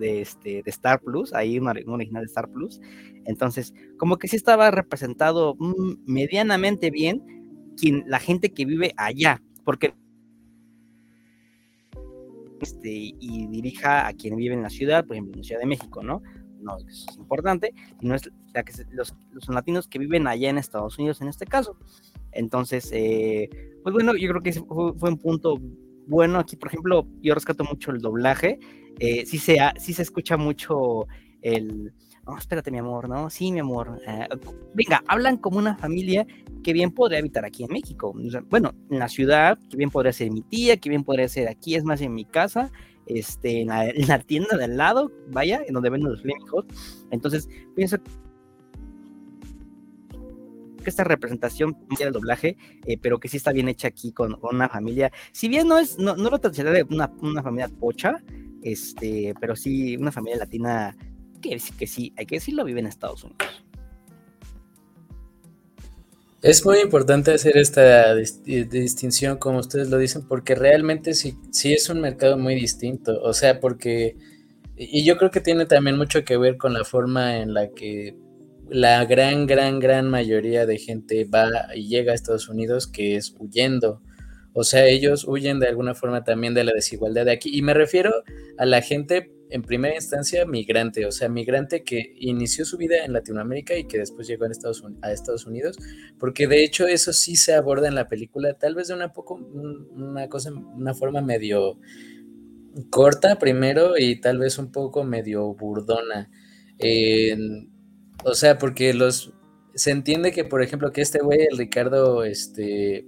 este, 0.00 0.62
de 0.62 0.70
Star 0.70 1.00
Plus, 1.00 1.32
ahí 1.32 1.58
un, 1.58 1.68
original 1.68 2.22
de 2.22 2.26
Star 2.26 2.48
Plus, 2.48 2.80
entonces, 3.24 3.74
como 3.98 4.18
que 4.18 4.28
sí 4.28 4.36
estaba 4.36 4.70
representado 4.70 5.54
mm, 5.58 6.04
medianamente 6.06 6.90
bien 6.90 7.74
quien, 7.76 8.04
la 8.06 8.18
gente 8.18 8.52
que 8.52 8.64
vive 8.64 8.94
allá, 8.96 9.42
porque 9.64 9.94
este, 12.60 12.88
y 12.90 13.46
dirija 13.48 14.06
a 14.06 14.12
quien 14.14 14.36
vive 14.36 14.54
en 14.54 14.62
la 14.62 14.70
ciudad, 14.70 15.04
por 15.04 15.16
ejemplo, 15.16 15.36
en 15.36 15.44
Ciudad 15.44 15.60
de 15.60 15.66
México, 15.66 16.02
¿no? 16.02 16.22
No 16.58 16.78
es 16.78 17.06
importante, 17.18 17.74
no 18.00 18.14
es 18.14 18.30
la 18.54 18.64
que 18.64 18.72
los, 18.90 19.14
los, 19.30 19.48
latinos 19.48 19.88
que 19.88 19.98
viven 19.98 20.26
allá 20.26 20.48
en 20.48 20.56
Estados 20.56 20.98
Unidos 20.98 21.20
en 21.20 21.28
este 21.28 21.44
caso. 21.44 21.76
Entonces, 22.32 22.90
eh, 22.92 23.50
pues 23.86 23.94
bueno, 23.94 24.16
yo 24.16 24.28
creo 24.30 24.42
que 24.42 24.52
fue, 24.52 25.10
un 25.10 25.16
punto 25.16 25.60
bueno. 26.08 26.40
Aquí, 26.40 26.56
por 26.56 26.66
ejemplo, 26.66 27.06
yo 27.22 27.34
rescato 27.34 27.62
mucho 27.62 27.92
el 27.92 28.00
doblaje. 28.00 28.58
Eh, 28.98 29.24
sí, 29.26 29.38
se, 29.38 29.58
sí 29.78 29.92
se 29.92 30.02
escucha 30.02 30.36
mucho 30.36 31.06
el, 31.40 31.94
no, 32.26 32.36
espérate, 32.36 32.72
mi 32.72 32.78
amor, 32.78 33.08
¿no? 33.08 33.30
Sí, 33.30 33.52
mi 33.52 33.60
amor. 33.60 34.02
Eh, 34.04 34.26
venga, 34.74 35.04
hablan 35.06 35.36
como 35.36 35.58
una 35.58 35.76
familia 35.76 36.26
que 36.64 36.72
bien 36.72 36.90
podría 36.90 37.20
habitar 37.20 37.44
aquí 37.44 37.62
en 37.62 37.70
México. 37.70 38.12
bueno, 38.50 38.74
en 38.90 38.98
la 38.98 39.08
ciudad, 39.08 39.56
que 39.70 39.76
bien 39.76 39.90
podría 39.90 40.12
ser 40.12 40.32
mi 40.32 40.42
tía, 40.42 40.78
que 40.78 40.88
bien 40.88 41.04
podría 41.04 41.28
ser 41.28 41.46
aquí, 41.46 41.76
es 41.76 41.84
más, 41.84 42.00
en 42.00 42.12
mi 42.12 42.24
casa, 42.24 42.72
este, 43.06 43.60
en 43.60 43.68
la, 43.68 44.18
tienda 44.18 44.56
de 44.56 44.64
al 44.64 44.76
lado, 44.76 45.12
vaya, 45.30 45.62
en 45.64 45.74
donde 45.74 45.90
venden 45.90 46.10
los 46.10 46.22
Flaming 46.22 46.44
Entonces, 47.12 47.48
pienso 47.76 47.98
que 50.86 50.90
esta 50.90 51.02
representación 51.02 51.76
del 51.98 52.12
doblaje, 52.12 52.56
eh, 52.86 52.96
pero 53.02 53.18
que 53.18 53.26
sí 53.26 53.38
está 53.38 53.50
bien 53.50 53.68
hecha 53.68 53.88
aquí 53.88 54.12
con, 54.12 54.38
una 54.40 54.68
familia. 54.68 55.10
Si 55.32 55.48
bien 55.48 55.66
no 55.66 55.80
es, 55.80 55.98
no, 55.98 56.14
no 56.14 56.30
lo 56.30 56.38
de 56.38 56.86
una, 56.88 57.12
una 57.20 57.42
familia 57.42 57.68
pocha, 57.68 58.22
este, 58.62 59.34
pero 59.40 59.56
sí 59.56 59.96
una 59.96 60.12
familia 60.12 60.38
latina 60.38 60.96
que, 61.42 61.60
que 61.76 61.88
sí, 61.88 62.12
hay 62.16 62.24
que 62.24 62.36
decirlo, 62.36 62.64
vive 62.64 62.78
en 62.78 62.86
Estados 62.86 63.24
Unidos. 63.24 63.64
Es 66.40 66.64
muy 66.64 66.78
importante 66.78 67.32
hacer 67.32 67.56
esta 67.56 68.14
distinción, 68.14 69.38
como 69.38 69.58
ustedes 69.58 69.90
lo 69.90 69.98
dicen, 69.98 70.22
porque 70.28 70.54
realmente 70.54 71.14
sí, 71.14 71.36
sí 71.50 71.72
es 71.72 71.88
un 71.88 72.00
mercado 72.00 72.38
muy 72.38 72.54
distinto. 72.54 73.20
O 73.22 73.32
sea, 73.32 73.58
porque, 73.58 74.16
y 74.76 75.04
yo 75.04 75.16
creo 75.16 75.32
que 75.32 75.40
tiene 75.40 75.66
también 75.66 75.96
mucho 75.96 76.24
que 76.24 76.36
ver 76.36 76.56
con 76.56 76.74
la 76.74 76.84
forma 76.84 77.38
en 77.38 77.54
la 77.54 77.70
que 77.70 78.14
la 78.68 79.04
gran, 79.04 79.46
gran, 79.46 79.78
gran 79.78 80.08
mayoría 80.08 80.66
de 80.66 80.78
gente 80.78 81.24
va 81.24 81.48
y 81.74 81.88
llega 81.88 82.12
a 82.12 82.14
Estados 82.14 82.48
Unidos, 82.48 82.86
que 82.86 83.16
es 83.16 83.34
huyendo. 83.38 84.02
O 84.52 84.64
sea, 84.64 84.86
ellos 84.86 85.26
huyen 85.28 85.60
de 85.60 85.68
alguna 85.68 85.94
forma 85.94 86.24
también 86.24 86.54
de 86.54 86.64
la 86.64 86.72
desigualdad 86.72 87.26
de 87.26 87.32
aquí. 87.32 87.50
Y 87.52 87.62
me 87.62 87.74
refiero 87.74 88.12
a 88.58 88.64
la 88.64 88.80
gente 88.80 89.30
en 89.50 89.62
primera 89.62 89.94
instancia 89.94 90.44
migrante, 90.44 91.06
o 91.06 91.12
sea, 91.12 91.28
migrante 91.28 91.84
que 91.84 92.14
inició 92.18 92.64
su 92.64 92.76
vida 92.76 93.04
en 93.04 93.12
Latinoamérica 93.12 93.76
y 93.76 93.84
que 93.84 93.98
después 93.98 94.26
llegó 94.26 94.44
a 94.44 94.48
Estados, 94.50 95.46
Unidos, 95.46 95.76
porque 96.18 96.46
de 96.48 96.64
hecho 96.64 96.86
eso 96.86 97.12
sí 97.12 97.36
se 97.36 97.54
aborda 97.54 97.86
en 97.86 97.94
la 97.94 98.08
película, 98.08 98.54
tal 98.54 98.74
vez 98.74 98.88
de 98.88 98.94
una 98.94 99.12
poco, 99.12 99.34
una 99.34 100.28
cosa, 100.28 100.52
una 100.52 100.94
forma 100.94 101.20
medio 101.20 101.78
corta 102.90 103.38
primero 103.38 103.96
y 103.96 104.20
tal 104.20 104.38
vez 104.38 104.58
un 104.58 104.72
poco 104.72 105.04
medio 105.04 105.54
burdona. 105.54 106.30
O 108.26 108.34
sea, 108.34 108.58
porque 108.58 108.92
los 108.92 109.32
se 109.74 109.90
entiende 109.90 110.32
que, 110.32 110.44
por 110.44 110.62
ejemplo, 110.62 110.92
que 110.92 111.02
este 111.02 111.20
güey, 111.20 111.42
el 111.48 111.58
Ricardo 111.58 112.24
este, 112.24 113.06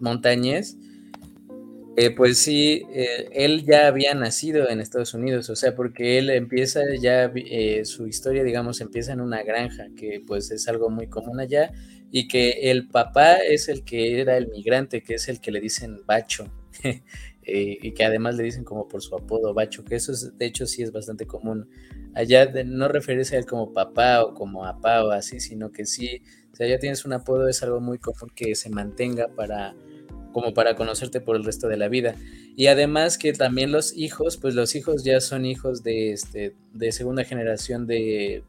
Montañez, 0.00 0.76
eh, 1.96 2.10
pues 2.14 2.38
sí, 2.38 2.84
eh, 2.92 3.28
él 3.32 3.64
ya 3.64 3.86
había 3.86 4.14
nacido 4.14 4.68
en 4.68 4.80
Estados 4.80 5.14
Unidos, 5.14 5.50
o 5.50 5.56
sea, 5.56 5.76
porque 5.76 6.18
él 6.18 6.30
empieza 6.30 6.80
ya, 7.00 7.30
eh, 7.34 7.84
su 7.84 8.06
historia, 8.06 8.42
digamos, 8.44 8.80
empieza 8.80 9.12
en 9.12 9.20
una 9.20 9.42
granja, 9.42 9.86
que 9.96 10.22
pues 10.26 10.50
es 10.50 10.66
algo 10.68 10.90
muy 10.90 11.08
común 11.08 11.38
allá, 11.38 11.70
y 12.10 12.26
que 12.28 12.70
el 12.70 12.88
papá 12.88 13.34
es 13.36 13.68
el 13.68 13.84
que 13.84 14.20
era 14.20 14.36
el 14.36 14.48
migrante, 14.48 15.02
que 15.02 15.14
es 15.14 15.28
el 15.28 15.40
que 15.40 15.52
le 15.52 15.60
dicen 15.60 16.00
bacho, 16.06 16.50
y 17.48 17.92
que 17.92 18.04
además 18.04 18.36
le 18.36 18.44
dicen 18.44 18.64
como 18.64 18.88
por 18.88 19.02
su 19.02 19.14
apodo 19.16 19.54
bacho, 19.54 19.84
que 19.84 19.96
eso 19.96 20.12
es, 20.12 20.36
de 20.36 20.46
hecho 20.46 20.66
sí 20.66 20.82
es 20.82 20.92
bastante 20.92 21.26
común 21.26 21.68
allá, 22.14 22.50
no 22.64 22.88
referirse 22.88 23.36
a 23.36 23.38
él 23.38 23.46
como 23.46 23.72
papá 23.72 24.24
o 24.24 24.34
como 24.34 24.64
apá 24.64 25.04
o 25.04 25.10
así, 25.10 25.40
sino 25.40 25.70
que 25.70 25.86
sí, 25.86 26.22
o 26.52 26.56
sea, 26.56 26.66
ya 26.66 26.78
tienes 26.78 27.04
un 27.04 27.12
apodo, 27.12 27.48
es 27.48 27.62
algo 27.62 27.80
muy 27.80 27.98
común 27.98 28.30
que 28.34 28.54
se 28.54 28.70
mantenga 28.70 29.28
para 29.28 29.74
como 30.32 30.52
para 30.52 30.76
conocerte 30.76 31.20
por 31.20 31.36
el 31.36 31.44
resto 31.44 31.68
de 31.68 31.76
la 31.76 31.88
vida. 31.88 32.14
Y 32.54 32.66
además 32.66 33.18
que 33.18 33.32
también 33.32 33.72
los 33.72 33.96
hijos, 33.96 34.36
pues 34.36 34.54
los 34.54 34.74
hijos 34.74 35.02
ya 35.02 35.20
son 35.20 35.46
hijos 35.46 35.82
de, 35.82 36.12
este, 36.12 36.54
de 36.74 36.92
segunda 36.92 37.24
generación 37.24 37.86
de 37.86 38.42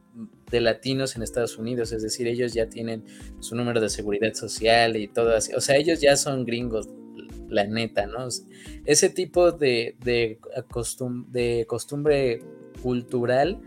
latinos 0.50 1.16
en 1.16 1.22
Estados 1.22 1.56
Unidos, 1.58 1.92
es 1.92 2.02
decir, 2.02 2.26
ellos 2.26 2.52
ya 2.52 2.68
tienen 2.68 3.04
su 3.40 3.54
número 3.56 3.80
de 3.80 3.88
seguridad 3.88 4.34
social 4.34 4.96
y 4.96 5.08
todo 5.08 5.34
así, 5.34 5.52
o 5.54 5.60
sea, 5.60 5.76
ellos 5.76 6.00
ya 6.00 6.16
son 6.16 6.44
gringos, 6.44 6.88
la 7.50 7.64
neta, 7.64 8.06
¿no? 8.06 8.28
Ese 8.86 9.10
tipo 9.10 9.52
de, 9.52 9.96
de, 10.00 10.38
de 11.28 11.66
costumbre 11.66 12.42
cultural, 12.82 13.60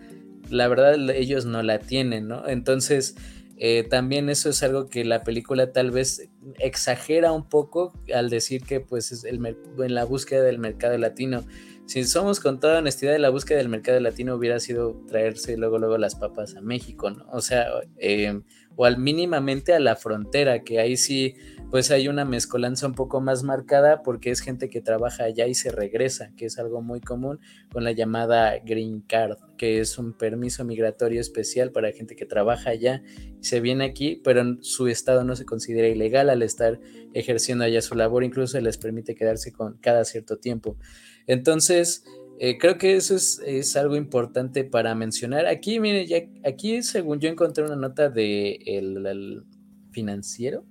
la 0.50 0.68
verdad 0.68 1.10
ellos 1.12 1.46
no 1.46 1.64
la 1.64 1.80
tienen, 1.80 2.28
¿no? 2.28 2.48
Entonces, 2.48 3.16
eh, 3.58 3.84
también 3.84 4.30
eso 4.30 4.50
es 4.50 4.64
algo 4.64 4.90
que 4.90 5.06
la 5.06 5.24
película 5.24 5.72
tal 5.72 5.92
vez 5.92 6.30
exagera 6.60 7.32
un 7.32 7.48
poco 7.48 7.94
al 8.14 8.30
decir 8.30 8.64
que 8.64 8.80
pues 8.80 9.12
es 9.12 9.24
el, 9.24 9.40
en 9.46 9.96
la 9.96 10.06
búsqueda 10.06 10.44
del 10.44 10.60
mercado 10.60 10.98
latino. 10.98 11.46
Si 11.86 12.04
somos 12.06 12.40
con 12.40 12.60
toda 12.60 12.80
honestidad, 12.80 13.18
la 13.20 13.30
búsqueda 13.30 13.58
del 13.58 13.70
mercado 13.70 14.00
latino 14.00 14.36
hubiera 14.36 14.60
sido 14.60 15.02
traerse 15.08 15.58
luego 15.58 15.78
luego 15.78 15.98
las 15.98 16.16
papas 16.16 16.56
a 16.56 16.62
México, 16.62 17.12
¿no? 17.12 17.26
O 17.32 17.42
sea, 17.42 17.68
eh, 17.98 18.42
o 18.76 18.86
al 18.86 18.98
mínimamente 18.98 19.74
a 19.74 19.80
la 19.80 19.96
frontera, 19.96 20.64
que 20.64 20.80
ahí 20.80 20.98
sí 20.98 21.36
pues 21.74 21.90
hay 21.90 22.08
una 22.08 22.24
mezcolanza 22.24 22.86
un 22.86 22.94
poco 22.94 23.20
más 23.20 23.42
marcada 23.42 24.04
porque 24.04 24.30
es 24.30 24.42
gente 24.42 24.70
que 24.70 24.80
trabaja 24.80 25.24
allá 25.24 25.48
y 25.48 25.56
se 25.56 25.72
regresa, 25.72 26.32
que 26.38 26.46
es 26.46 26.60
algo 26.60 26.84
muy 26.84 27.02
común 27.02 27.40
con 27.72 27.84
la 27.84 27.94
llamada 27.94 28.60
Green 28.64 29.02
Card, 29.02 29.40
que 29.58 29.80
es 29.80 29.98
un 29.98 30.14
permiso 30.14 30.64
migratorio 30.66 31.20
especial 31.20 31.72
para 31.72 31.92
gente 31.92 32.16
que 32.16 32.28
trabaja 32.28 32.70
allá 32.70 33.02
y 33.42 33.44
se 33.44 33.60
viene 33.60 33.86
aquí, 33.86 34.22
pero 34.24 34.44
su 34.62 34.88
estado 34.88 35.24
no 35.24 35.36
se 35.36 35.46
considera 35.46 35.88
ilegal 35.88 36.30
al 36.30 36.44
estar 36.44 36.80
ejerciendo 37.16 37.64
allá 37.64 37.82
su 37.82 37.96
labor, 37.96 38.24
incluso 38.24 38.62
les 38.62 38.78
permite 38.78 39.16
quedarse 39.16 39.52
con 39.52 39.80
cada 39.80 40.06
cierto 40.06 40.38
tiempo. 40.38 40.78
Entonces, 41.26 42.06
eh, 42.38 42.60
creo 42.60 42.78
que 42.78 42.96
eso 42.98 43.16
es, 43.16 43.76
algo 43.76 43.96
importante 43.96 44.64
para 44.64 44.94
mencionar. 44.94 45.48
Aquí, 45.48 45.80
mire, 45.80 46.06
ya, 46.06 46.20
aquí 46.48 46.84
según 46.84 47.20
yo 47.20 47.30
encontré 47.30 47.64
una 47.64 47.78
nota 47.78 48.12
de 48.12 48.60
el 48.64 49.44
financiero 49.92 50.68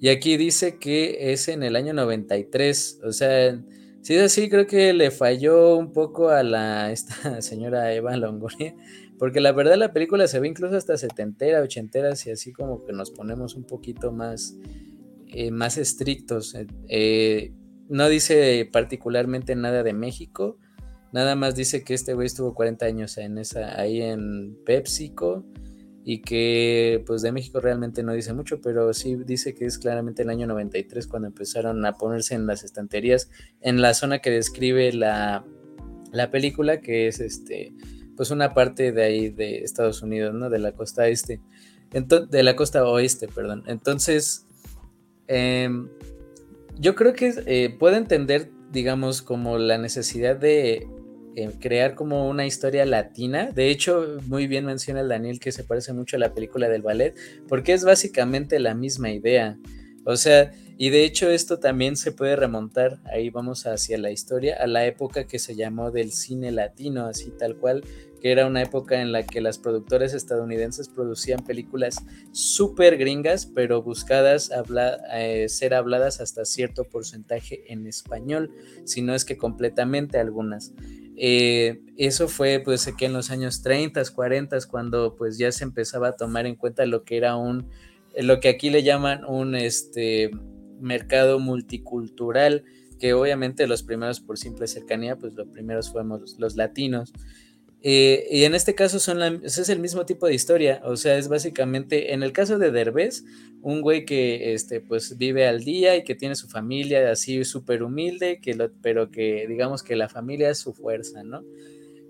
y 0.00 0.08
aquí 0.08 0.36
dice 0.36 0.78
que 0.78 1.32
es 1.32 1.48
en 1.48 1.62
el 1.62 1.74
año 1.74 1.92
93. 1.92 3.00
O 3.04 3.12
sea, 3.12 3.60
si 4.00 4.14
es 4.14 4.22
así, 4.22 4.48
creo 4.48 4.66
que 4.66 4.92
le 4.92 5.10
falló 5.10 5.76
un 5.76 5.92
poco 5.92 6.28
a 6.28 6.42
la 6.42 6.92
esta 6.92 7.42
señora 7.42 7.92
Eva 7.92 8.16
Longoria. 8.16 8.74
Porque 9.18 9.40
la 9.40 9.50
verdad 9.50 9.76
la 9.76 9.92
película 9.92 10.28
se 10.28 10.38
ve 10.38 10.46
incluso 10.46 10.76
hasta 10.76 10.96
setentera, 10.96 11.60
ochentera, 11.60 12.10
y 12.24 12.30
así 12.30 12.52
como 12.52 12.84
que 12.84 12.92
nos 12.92 13.10
ponemos 13.10 13.56
un 13.56 13.64
poquito 13.64 14.12
más, 14.12 14.56
eh, 15.26 15.50
más 15.50 15.76
estrictos. 15.76 16.56
Eh, 16.88 17.52
no 17.88 18.08
dice 18.08 18.68
particularmente 18.72 19.56
nada 19.56 19.82
de 19.82 19.92
México. 19.92 20.58
Nada 21.10 21.34
más 21.34 21.56
dice 21.56 21.82
que 21.82 21.94
este 21.94 22.14
güey 22.14 22.26
estuvo 22.26 22.54
40 22.54 22.86
años 22.86 23.18
en 23.18 23.38
esa, 23.38 23.80
ahí 23.80 24.02
en 24.02 24.56
PepsiCo 24.64 25.44
y 26.10 26.22
que 26.22 27.04
pues 27.06 27.20
de 27.20 27.32
México 27.32 27.60
realmente 27.60 28.02
no 28.02 28.14
dice 28.14 28.32
mucho, 28.32 28.62
pero 28.62 28.94
sí 28.94 29.14
dice 29.26 29.54
que 29.54 29.66
es 29.66 29.76
claramente 29.76 30.22
el 30.22 30.30
año 30.30 30.46
93 30.46 31.06
cuando 31.06 31.28
empezaron 31.28 31.84
a 31.84 31.92
ponerse 31.98 32.34
en 32.34 32.46
las 32.46 32.64
estanterías 32.64 33.28
en 33.60 33.82
la 33.82 33.92
zona 33.92 34.20
que 34.20 34.30
describe 34.30 34.90
la, 34.94 35.44
la 36.10 36.30
película, 36.30 36.80
que 36.80 37.08
es 37.08 37.20
este 37.20 37.74
pues 38.16 38.30
una 38.30 38.54
parte 38.54 38.90
de 38.90 39.02
ahí 39.02 39.28
de 39.28 39.58
Estados 39.58 40.00
Unidos, 40.00 40.32
¿no? 40.32 40.48
De 40.48 40.58
la 40.58 40.72
costa 40.72 41.08
este, 41.08 41.42
de 41.92 42.42
la 42.42 42.56
costa 42.56 42.88
oeste, 42.88 43.28
perdón. 43.28 43.64
Entonces, 43.66 44.46
em, 45.26 45.90
yo 46.78 46.94
creo 46.94 47.12
que 47.12 47.34
eh, 47.44 47.76
puedo 47.78 47.96
entender, 47.96 48.50
digamos, 48.72 49.20
como 49.20 49.58
la 49.58 49.76
necesidad 49.76 50.36
de 50.36 50.88
crear 51.60 51.94
como 51.94 52.28
una 52.28 52.46
historia 52.46 52.84
latina. 52.84 53.50
De 53.52 53.70
hecho, 53.70 54.18
muy 54.26 54.46
bien 54.46 54.64
menciona 54.64 55.00
el 55.00 55.08
Daniel 55.08 55.40
que 55.40 55.52
se 55.52 55.64
parece 55.64 55.92
mucho 55.92 56.16
a 56.16 56.20
la 56.20 56.34
película 56.34 56.68
del 56.68 56.82
ballet, 56.82 57.14
porque 57.48 57.72
es 57.72 57.84
básicamente 57.84 58.58
la 58.58 58.74
misma 58.74 59.10
idea. 59.10 59.58
O 60.04 60.16
sea, 60.16 60.52
y 60.80 60.90
de 60.90 61.04
hecho 61.04 61.28
esto 61.28 61.58
también 61.58 61.96
se 61.96 62.12
puede 62.12 62.36
remontar, 62.36 63.00
ahí 63.12 63.30
vamos 63.30 63.66
hacia 63.66 63.98
la 63.98 64.12
historia, 64.12 64.56
a 64.60 64.66
la 64.68 64.86
época 64.86 65.26
que 65.26 65.40
se 65.40 65.56
llamó 65.56 65.90
del 65.90 66.12
cine 66.12 66.52
latino, 66.52 67.06
así 67.06 67.32
tal 67.36 67.56
cual, 67.56 67.82
que 68.20 68.30
era 68.32 68.46
una 68.46 68.62
época 68.62 69.00
en 69.00 69.12
la 69.12 69.24
que 69.24 69.40
las 69.40 69.58
productoras 69.58 70.14
estadounidenses 70.14 70.88
producían 70.88 71.44
películas 71.44 71.96
súper 72.32 72.96
gringas, 72.96 73.46
pero 73.46 73.82
buscadas 73.82 74.50
eh, 75.12 75.48
ser 75.48 75.74
habladas 75.74 76.20
hasta 76.20 76.44
cierto 76.44 76.84
porcentaje 76.84 77.72
en 77.72 77.86
español, 77.86 78.52
si 78.84 79.02
no 79.02 79.14
es 79.14 79.24
que 79.24 79.36
completamente 79.36 80.18
algunas. 80.18 80.72
Eh, 81.20 81.80
eso 81.96 82.28
fue 82.28 82.62
pues 82.64 82.88
que 82.96 83.06
en 83.06 83.12
los 83.12 83.30
años 83.30 83.62
30, 83.62 84.02
40, 84.14 84.56
cuando 84.70 85.16
pues 85.16 85.36
ya 85.36 85.50
se 85.50 85.64
empezaba 85.64 86.08
a 86.08 86.16
tomar 86.16 86.46
en 86.46 86.54
cuenta 86.54 86.86
lo 86.86 87.02
que 87.02 87.16
era 87.16 87.34
un, 87.34 87.68
lo 88.16 88.38
que 88.38 88.48
aquí 88.48 88.70
le 88.70 88.84
llaman 88.84 89.24
un 89.24 89.56
este, 89.56 90.30
mercado 90.80 91.40
multicultural, 91.40 92.64
que 93.00 93.14
obviamente 93.14 93.66
los 93.66 93.82
primeros 93.82 94.20
por 94.20 94.38
simple 94.38 94.68
cercanía, 94.68 95.16
pues 95.16 95.34
los 95.34 95.48
primeros 95.48 95.90
fuimos 95.90 96.38
los 96.38 96.54
latinos. 96.54 97.12
Eh, 97.80 98.26
y 98.30 98.42
en 98.44 98.56
este 98.56 98.74
caso 98.74 98.98
son 98.98 99.22
es 99.44 99.68
el 99.68 99.78
mismo 99.78 100.04
tipo 100.04 100.26
de 100.26 100.34
historia, 100.34 100.80
o 100.84 100.96
sea, 100.96 101.16
es 101.16 101.28
básicamente, 101.28 102.12
en 102.12 102.24
el 102.24 102.32
caso 102.32 102.58
de 102.58 102.72
Derbez, 102.72 103.24
un 103.62 103.82
güey 103.82 104.04
que 104.04 104.52
este, 104.52 104.80
pues 104.80 105.16
vive 105.16 105.46
al 105.46 105.62
día 105.62 105.96
y 105.96 106.02
que 106.02 106.16
tiene 106.16 106.34
su 106.34 106.48
familia 106.48 107.10
así 107.10 107.44
súper 107.44 107.84
humilde, 107.84 108.40
que 108.40 108.56
pero 108.82 109.10
que 109.10 109.46
digamos 109.48 109.84
que 109.84 109.94
la 109.94 110.08
familia 110.08 110.50
es 110.50 110.58
su 110.58 110.74
fuerza, 110.74 111.22
¿no? 111.22 111.44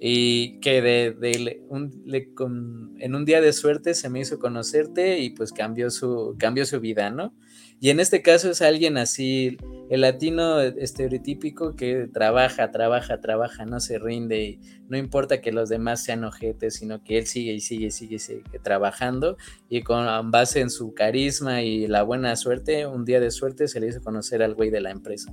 Y 0.01 0.59
que 0.61 0.81
de, 0.81 1.61
en 3.01 3.15
un 3.15 3.25
día 3.25 3.41
de 3.41 3.53
suerte 3.53 3.95
se 3.95 4.09
me 4.09 4.21
hizo 4.21 4.39
conocerte 4.39 5.19
y 5.19 5.31
pues 5.31 5.53
cambió 5.53 5.91
su, 5.91 6.37
cambió 6.39 6.65
su 6.65 6.81
vida, 6.81 7.11
¿no? 7.11 7.35
Y 7.81 7.91
en 7.91 8.01
este 8.01 8.23
caso 8.23 8.51
es 8.51 8.61
alguien 8.61 8.97
así, 8.97 9.57
el 9.89 10.01
latino 10.01 10.61
estereotípico 10.61 11.77
que 11.77 12.09
trabaja, 12.13 12.73
trabaja, 12.73 13.21
trabaja, 13.21 13.67
no 13.67 13.79
se 13.79 13.99
rinde 13.99 14.43
y 14.43 14.61
no 14.89 14.99
importa 14.99 15.41
que 15.41 15.53
los 15.53 15.69
demás 15.69 16.03
sean 16.03 16.25
ojetes, 16.25 16.75
sino 16.75 17.05
que 17.05 17.19
él 17.19 17.27
sigue 17.27 17.53
y 17.53 17.61
sigue 17.61 17.87
y 17.87 17.91
sigue, 17.91 18.19
sigue 18.19 18.43
trabajando 18.63 19.37
y 19.69 19.83
con 19.83 20.31
base 20.31 20.61
en 20.61 20.71
su 20.71 20.93
carisma 20.93 21.63
y 21.63 21.87
la 21.87 22.03
buena 22.03 22.35
suerte, 22.35 22.87
un 22.87 23.05
día 23.05 23.21
de 23.21 23.31
suerte 23.31 23.69
se 23.69 23.79
le 23.79 23.89
hizo 23.89 24.03
conocer 24.03 24.43
al 24.43 24.55
güey 24.55 24.71
de 24.71 24.81
la 24.81 24.91
empresa 24.91 25.33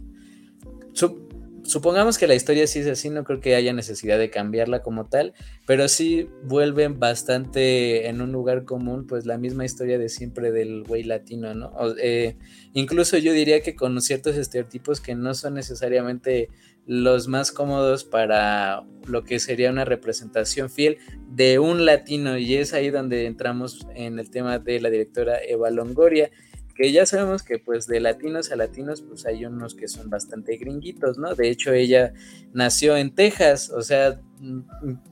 supongamos 1.66 2.18
que 2.18 2.28
la 2.28 2.36
historia 2.36 2.68
sí 2.68 2.80
es 2.80 2.88
así, 2.88 3.10
no 3.10 3.24
creo 3.24 3.42
que 3.42 3.56
haya 3.56 3.74
necesidad 3.74 4.18
de 4.18 4.30
cambiarla 4.30 4.82
como 4.82 5.08
tal, 5.08 5.34
pero 5.66 5.88
sí 5.88 6.30
vuelven 6.44 7.00
bastante 7.00 8.08
en 8.08 8.22
un 8.22 8.32
lugar 8.32 8.64
común, 8.64 9.06
pues 9.08 9.26
la 9.26 9.38
misma 9.38 9.66
historia 9.66 9.98
de 9.98 10.10
siempre 10.10 10.52
del 10.52 10.84
güey 10.84 11.04
latino, 11.04 11.54
¿no? 11.54 11.74
Eh, 12.02 12.38
incluso 12.74 13.18
yo 13.18 13.34
diría 13.34 13.62
que 13.62 13.76
con 13.76 14.00
ciertos 14.02 14.36
estereotipos 14.36 15.02
que 15.02 15.16
no 15.16 15.34
son 15.34 15.56
necesariamente 15.56 16.50
los 16.86 17.28
más 17.28 17.52
cómodos 17.52 18.04
para 18.04 18.84
lo 19.08 19.24
que 19.24 19.40
sería 19.40 19.72
una 19.72 19.86
representación 19.86 20.70
fiel 20.70 20.98
de 21.30 21.58
un 21.58 21.86
latino 21.86 22.38
y 22.38 22.56
es 22.56 22.74
ahí 22.74 22.92
donde 22.92 23.26
entramos 23.26 23.88
en 23.96 24.20
el 24.20 24.30
tema 24.30 24.60
de 24.60 24.80
la 24.80 24.90
directora 24.90 25.40
Eva 25.44 25.72
Longoria 25.72 26.30
que 26.76 26.92
ya 26.92 27.06
sabemos 27.06 27.42
que 27.42 27.58
pues 27.58 27.88
de 27.88 28.02
latinos 28.02 28.52
a 28.52 28.58
latinos 28.58 29.02
pues 29.02 29.26
hay 29.26 29.46
unos 29.46 29.76
que 29.76 29.88
son 29.88 30.10
bastante 30.10 30.58
gringuitos, 30.58 31.18
¿no? 31.18 31.34
De 31.34 31.50
hecho 31.50 31.72
ella 31.72 32.14
nació 32.54 32.98
en 32.98 33.16
Texas, 33.16 33.70
o 33.70 33.82
sea, 33.82 34.20
mm, 34.40 34.62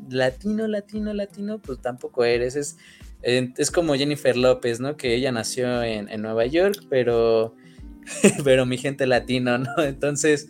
latino, 0.09 0.67
latino, 0.67 1.13
latino, 1.13 1.59
pues 1.59 1.81
tampoco 1.81 2.25
eres, 2.25 2.57
es, 2.57 2.77
es 3.23 3.71
como 3.71 3.95
Jennifer 3.95 4.35
López, 4.35 4.81
¿no? 4.81 4.97
Que 4.97 5.15
ella 5.15 5.31
nació 5.31 5.81
en, 5.83 6.09
en 6.09 6.21
Nueva 6.21 6.45
York, 6.45 6.85
pero, 6.89 7.55
pero 8.43 8.65
mi 8.65 8.77
gente 8.77 9.07
latino, 9.07 9.57
¿no? 9.57 9.83
Entonces, 9.83 10.49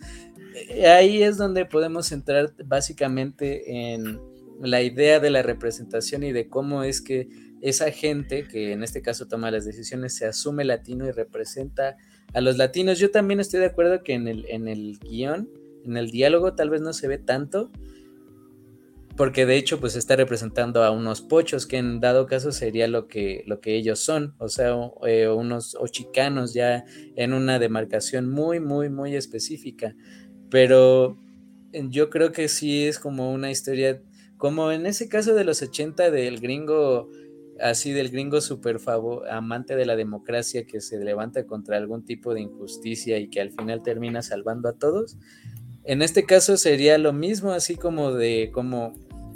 eh, 0.54 0.88
ahí 0.88 1.22
es 1.22 1.36
donde 1.36 1.64
podemos 1.64 2.10
entrar 2.10 2.52
básicamente 2.64 3.94
en 3.94 4.20
la 4.60 4.82
idea 4.82 5.20
de 5.20 5.30
la 5.30 5.42
representación 5.42 6.24
y 6.24 6.32
de 6.32 6.48
cómo 6.48 6.82
es 6.82 7.00
que 7.00 7.28
esa 7.64 7.90
gente 7.90 8.46
que 8.46 8.72
en 8.72 8.82
este 8.82 9.00
caso 9.00 9.26
toma 9.26 9.50
las 9.50 9.64
decisiones 9.64 10.14
se 10.14 10.26
asume 10.26 10.64
latino 10.64 11.08
y 11.08 11.12
representa 11.12 11.96
a 12.34 12.42
los 12.42 12.58
latinos. 12.58 12.98
Yo 12.98 13.10
también 13.10 13.40
estoy 13.40 13.60
de 13.60 13.66
acuerdo 13.66 14.02
que 14.02 14.12
en 14.12 14.28
el, 14.28 14.44
en 14.50 14.68
el 14.68 14.98
guion, 14.98 15.48
en 15.82 15.96
el 15.96 16.10
diálogo 16.10 16.54
tal 16.54 16.68
vez 16.68 16.82
no 16.82 16.92
se 16.92 17.08
ve 17.08 17.16
tanto, 17.16 17.72
porque 19.16 19.46
de 19.46 19.56
hecho 19.56 19.80
pues 19.80 19.96
está 19.96 20.14
representando 20.14 20.84
a 20.84 20.90
unos 20.90 21.22
pochos 21.22 21.66
que 21.66 21.78
en 21.78 22.00
dado 22.00 22.26
caso 22.26 22.52
sería 22.52 22.86
lo 22.86 23.08
que, 23.08 23.44
lo 23.46 23.62
que 23.62 23.76
ellos 23.76 23.98
son, 23.98 24.34
o 24.36 24.50
sea, 24.50 24.76
eh, 25.06 25.28
unos 25.28 25.74
o 25.80 25.86
chicanos 25.86 26.52
ya 26.52 26.84
en 27.16 27.32
una 27.32 27.58
demarcación 27.58 28.28
muy, 28.28 28.60
muy, 28.60 28.90
muy 28.90 29.16
específica. 29.16 29.96
Pero 30.50 31.16
yo 31.72 32.10
creo 32.10 32.30
que 32.30 32.48
sí 32.48 32.84
es 32.84 32.98
como 32.98 33.32
una 33.32 33.50
historia, 33.50 34.02
como 34.36 34.70
en 34.70 34.84
ese 34.84 35.08
caso 35.08 35.34
de 35.34 35.44
los 35.44 35.62
80 35.62 36.10
del 36.10 36.40
gringo 36.40 37.08
así 37.64 37.92
del 37.92 38.10
gringo 38.10 38.42
super 38.42 38.78
favor, 38.78 39.26
amante 39.30 39.74
de 39.74 39.86
la 39.86 39.96
democracia 39.96 40.66
que 40.66 40.82
se 40.82 41.02
levanta 41.02 41.46
contra 41.46 41.78
algún 41.78 42.04
tipo 42.04 42.34
de 42.34 42.42
injusticia 42.42 43.18
y 43.18 43.28
que 43.28 43.40
al 43.40 43.52
final 43.52 43.82
termina 43.82 44.20
salvando 44.20 44.68
a 44.68 44.74
todos. 44.74 45.16
En 45.82 46.02
este 46.02 46.24
caso 46.24 46.58
sería 46.58 46.98
lo 46.98 47.14
mismo, 47.14 47.52
así 47.52 47.76
como 47.76 48.12
de 48.12 48.50
como 48.52 48.92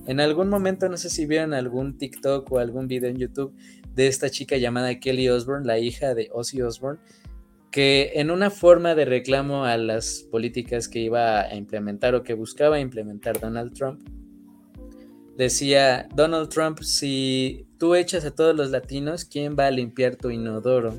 en 0.07 0.21
algún 0.21 0.51
momento, 0.51 0.91
no 0.91 0.99
sé 0.99 1.09
si 1.09 1.25
vieron 1.25 1.55
algún 1.55 1.97
TikTok 1.97 2.53
o 2.53 2.59
algún 2.59 2.87
video 2.87 3.09
en 3.09 3.17
YouTube 3.17 3.55
de 3.95 4.07
esta 4.07 4.29
chica 4.29 4.59
llamada 4.59 5.01
Kelly 5.01 5.31
Osbourne, 5.31 5.67
la 5.67 5.79
hija 5.79 6.15
de 6.15 6.29
Ozzy 6.33 6.61
Osbourne, 6.61 7.01
que 7.71 8.13
en 8.15 8.31
una 8.31 8.51
forma 8.51 8.95
de 8.95 9.07
reclamo 9.07 9.65
a 9.65 9.79
las 9.79 10.27
políticas 10.31 10.89
que 10.89 10.99
iba 10.99 11.41
a 11.41 11.55
implementar 11.55 12.15
o 12.15 12.23
que 12.23 12.35
buscaba 12.35 12.79
implementar 12.79 13.41
Donald 13.41 13.73
Trump, 13.73 14.01
decía 15.37 16.09
Donald 16.15 16.51
Trump, 16.51 16.81
si 16.81 17.68
tú 17.79 17.95
echas 17.95 18.25
a 18.25 18.35
todos 18.35 18.55
los 18.55 18.71
latinos, 18.71 19.25
¿quién 19.25 19.57
va 19.59 19.67
a 19.67 19.71
limpiar 19.71 20.17
tu 20.17 20.31
inodoro? 20.31 20.99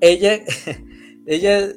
Ella, 0.00 0.40
ella 1.26 1.72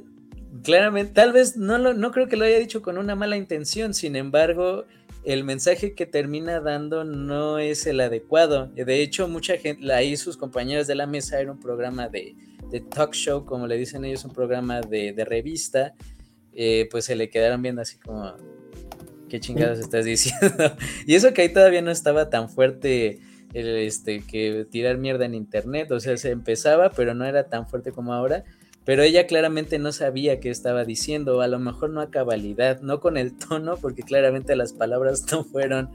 claramente, 0.63 1.13
tal 1.13 1.33
vez 1.33 1.57
no, 1.57 1.77
lo, 1.77 1.93
no 1.93 2.11
creo 2.11 2.27
que 2.27 2.37
lo 2.37 2.45
haya 2.45 2.59
dicho 2.59 2.81
con 2.81 2.97
una 2.97 3.15
mala 3.15 3.37
intención, 3.37 3.93
sin 3.93 4.15
embargo, 4.15 4.85
el 5.23 5.43
mensaje 5.43 5.93
que 5.93 6.05
termina 6.05 6.59
dando 6.59 7.03
no 7.03 7.59
es 7.59 7.85
el 7.85 7.99
adecuado. 7.99 8.67
De 8.67 9.01
hecho, 9.01 9.27
mucha 9.27 9.57
gente, 9.57 9.91
ahí 9.93 10.17
sus 10.17 10.37
compañeros 10.37 10.87
de 10.87 10.95
la 10.95 11.05
mesa 11.05 11.39
era 11.39 11.51
un 11.51 11.59
programa 11.59 12.07
de, 12.07 12.35
talk 12.93 13.13
show, 13.13 13.45
como 13.45 13.67
le 13.67 13.77
dicen 13.77 14.05
ellos, 14.05 14.25
un 14.25 14.31
programa 14.31 14.81
de, 14.81 15.25
revista, 15.27 15.93
eh, 16.53 16.87
pues 16.91 17.05
se 17.05 17.15
le 17.15 17.29
quedaron 17.29 17.61
viendo 17.61 17.81
así 17.81 17.97
como, 17.97 18.35
¿qué 19.29 19.39
chingados 19.39 19.79
estás 19.79 20.05
diciendo? 20.05 20.75
y 21.05 21.15
eso 21.15 21.33
que 21.33 21.43
ahí 21.43 21.49
todavía 21.49 21.81
no 21.81 21.91
estaba 21.91 22.29
tan 22.29 22.49
fuerte 22.49 23.19
este, 23.53 24.21
que 24.21 24.65
tirar 24.69 24.97
mierda 24.97 25.25
en 25.25 25.35
internet, 25.35 25.91
o 25.91 25.99
sea, 25.99 26.17
se 26.17 26.31
empezaba, 26.31 26.91
pero 26.91 27.13
no 27.13 27.25
era 27.25 27.47
tan 27.49 27.67
fuerte 27.67 27.91
como 27.91 28.13
ahora. 28.13 28.43
Pero 28.83 29.03
ella 29.03 29.27
claramente 29.27 29.77
no 29.77 29.91
sabía 29.91 30.39
qué 30.39 30.49
estaba 30.49 30.85
diciendo, 30.85 31.41
a 31.41 31.47
lo 31.47 31.59
mejor 31.59 31.91
no 31.91 32.01
a 32.01 32.09
cabalidad, 32.09 32.81
no 32.81 32.99
con 32.99 33.15
el 33.15 33.37
tono, 33.37 33.77
porque 33.77 34.01
claramente 34.01 34.55
las 34.55 34.73
palabras 34.73 35.23
no 35.31 35.43
fueron 35.43 35.91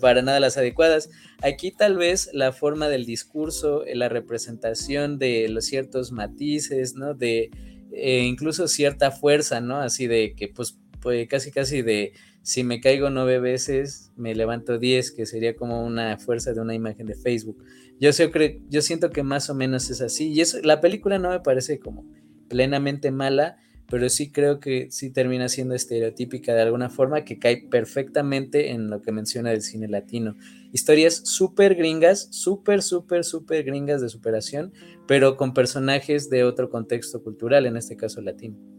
para 0.00 0.22
nada 0.22 0.38
las 0.38 0.56
adecuadas. 0.56 1.10
Aquí 1.42 1.72
tal 1.72 1.96
vez 1.96 2.30
la 2.32 2.52
forma 2.52 2.88
del 2.88 3.06
discurso, 3.06 3.84
eh, 3.84 3.96
la 3.96 4.08
representación 4.08 5.18
de 5.18 5.48
los 5.48 5.64
ciertos 5.64 6.12
matices, 6.12 6.94
¿no? 6.94 7.14
De 7.14 7.50
eh, 7.92 8.22
incluso 8.24 8.68
cierta 8.68 9.10
fuerza, 9.10 9.60
¿no? 9.60 9.78
Así 9.78 10.06
de 10.06 10.34
que, 10.36 10.46
pues, 10.46 10.78
pues 11.00 11.26
casi 11.28 11.50
casi 11.50 11.82
de 11.82 12.12
si 12.48 12.64
me 12.64 12.80
caigo 12.80 13.10
nueve 13.10 13.40
veces, 13.40 14.10
me 14.16 14.34
levanto 14.34 14.78
diez, 14.78 15.12
que 15.12 15.26
sería 15.26 15.54
como 15.54 15.84
una 15.84 16.16
fuerza 16.16 16.54
de 16.54 16.62
una 16.62 16.74
imagen 16.74 17.06
de 17.06 17.14
Facebook. 17.14 17.62
Yo, 18.00 18.10
sé, 18.14 18.32
yo 18.70 18.80
siento 18.80 19.10
que 19.10 19.22
más 19.22 19.50
o 19.50 19.54
menos 19.54 19.90
es 19.90 20.00
así. 20.00 20.32
Y 20.32 20.40
eso, 20.40 20.56
la 20.62 20.80
película 20.80 21.18
no 21.18 21.28
me 21.28 21.40
parece 21.40 21.78
como 21.78 22.06
plenamente 22.48 23.10
mala, 23.10 23.58
pero 23.90 24.08
sí 24.08 24.32
creo 24.32 24.60
que 24.60 24.90
sí 24.90 25.10
termina 25.10 25.50
siendo 25.50 25.74
estereotípica 25.74 26.54
de 26.54 26.62
alguna 26.62 26.88
forma 26.88 27.22
que 27.22 27.38
cae 27.38 27.68
perfectamente 27.70 28.70
en 28.70 28.88
lo 28.88 29.02
que 29.02 29.12
menciona 29.12 29.50
del 29.50 29.60
cine 29.60 29.86
latino. 29.86 30.34
Historias 30.72 31.20
súper 31.26 31.74
gringas, 31.74 32.28
súper, 32.30 32.80
súper, 32.80 33.24
súper 33.24 33.62
gringas 33.62 34.00
de 34.00 34.08
superación, 34.08 34.72
pero 35.06 35.36
con 35.36 35.52
personajes 35.52 36.30
de 36.30 36.44
otro 36.44 36.70
contexto 36.70 37.22
cultural, 37.22 37.66
en 37.66 37.76
este 37.76 37.98
caso 37.98 38.22
latino. 38.22 38.77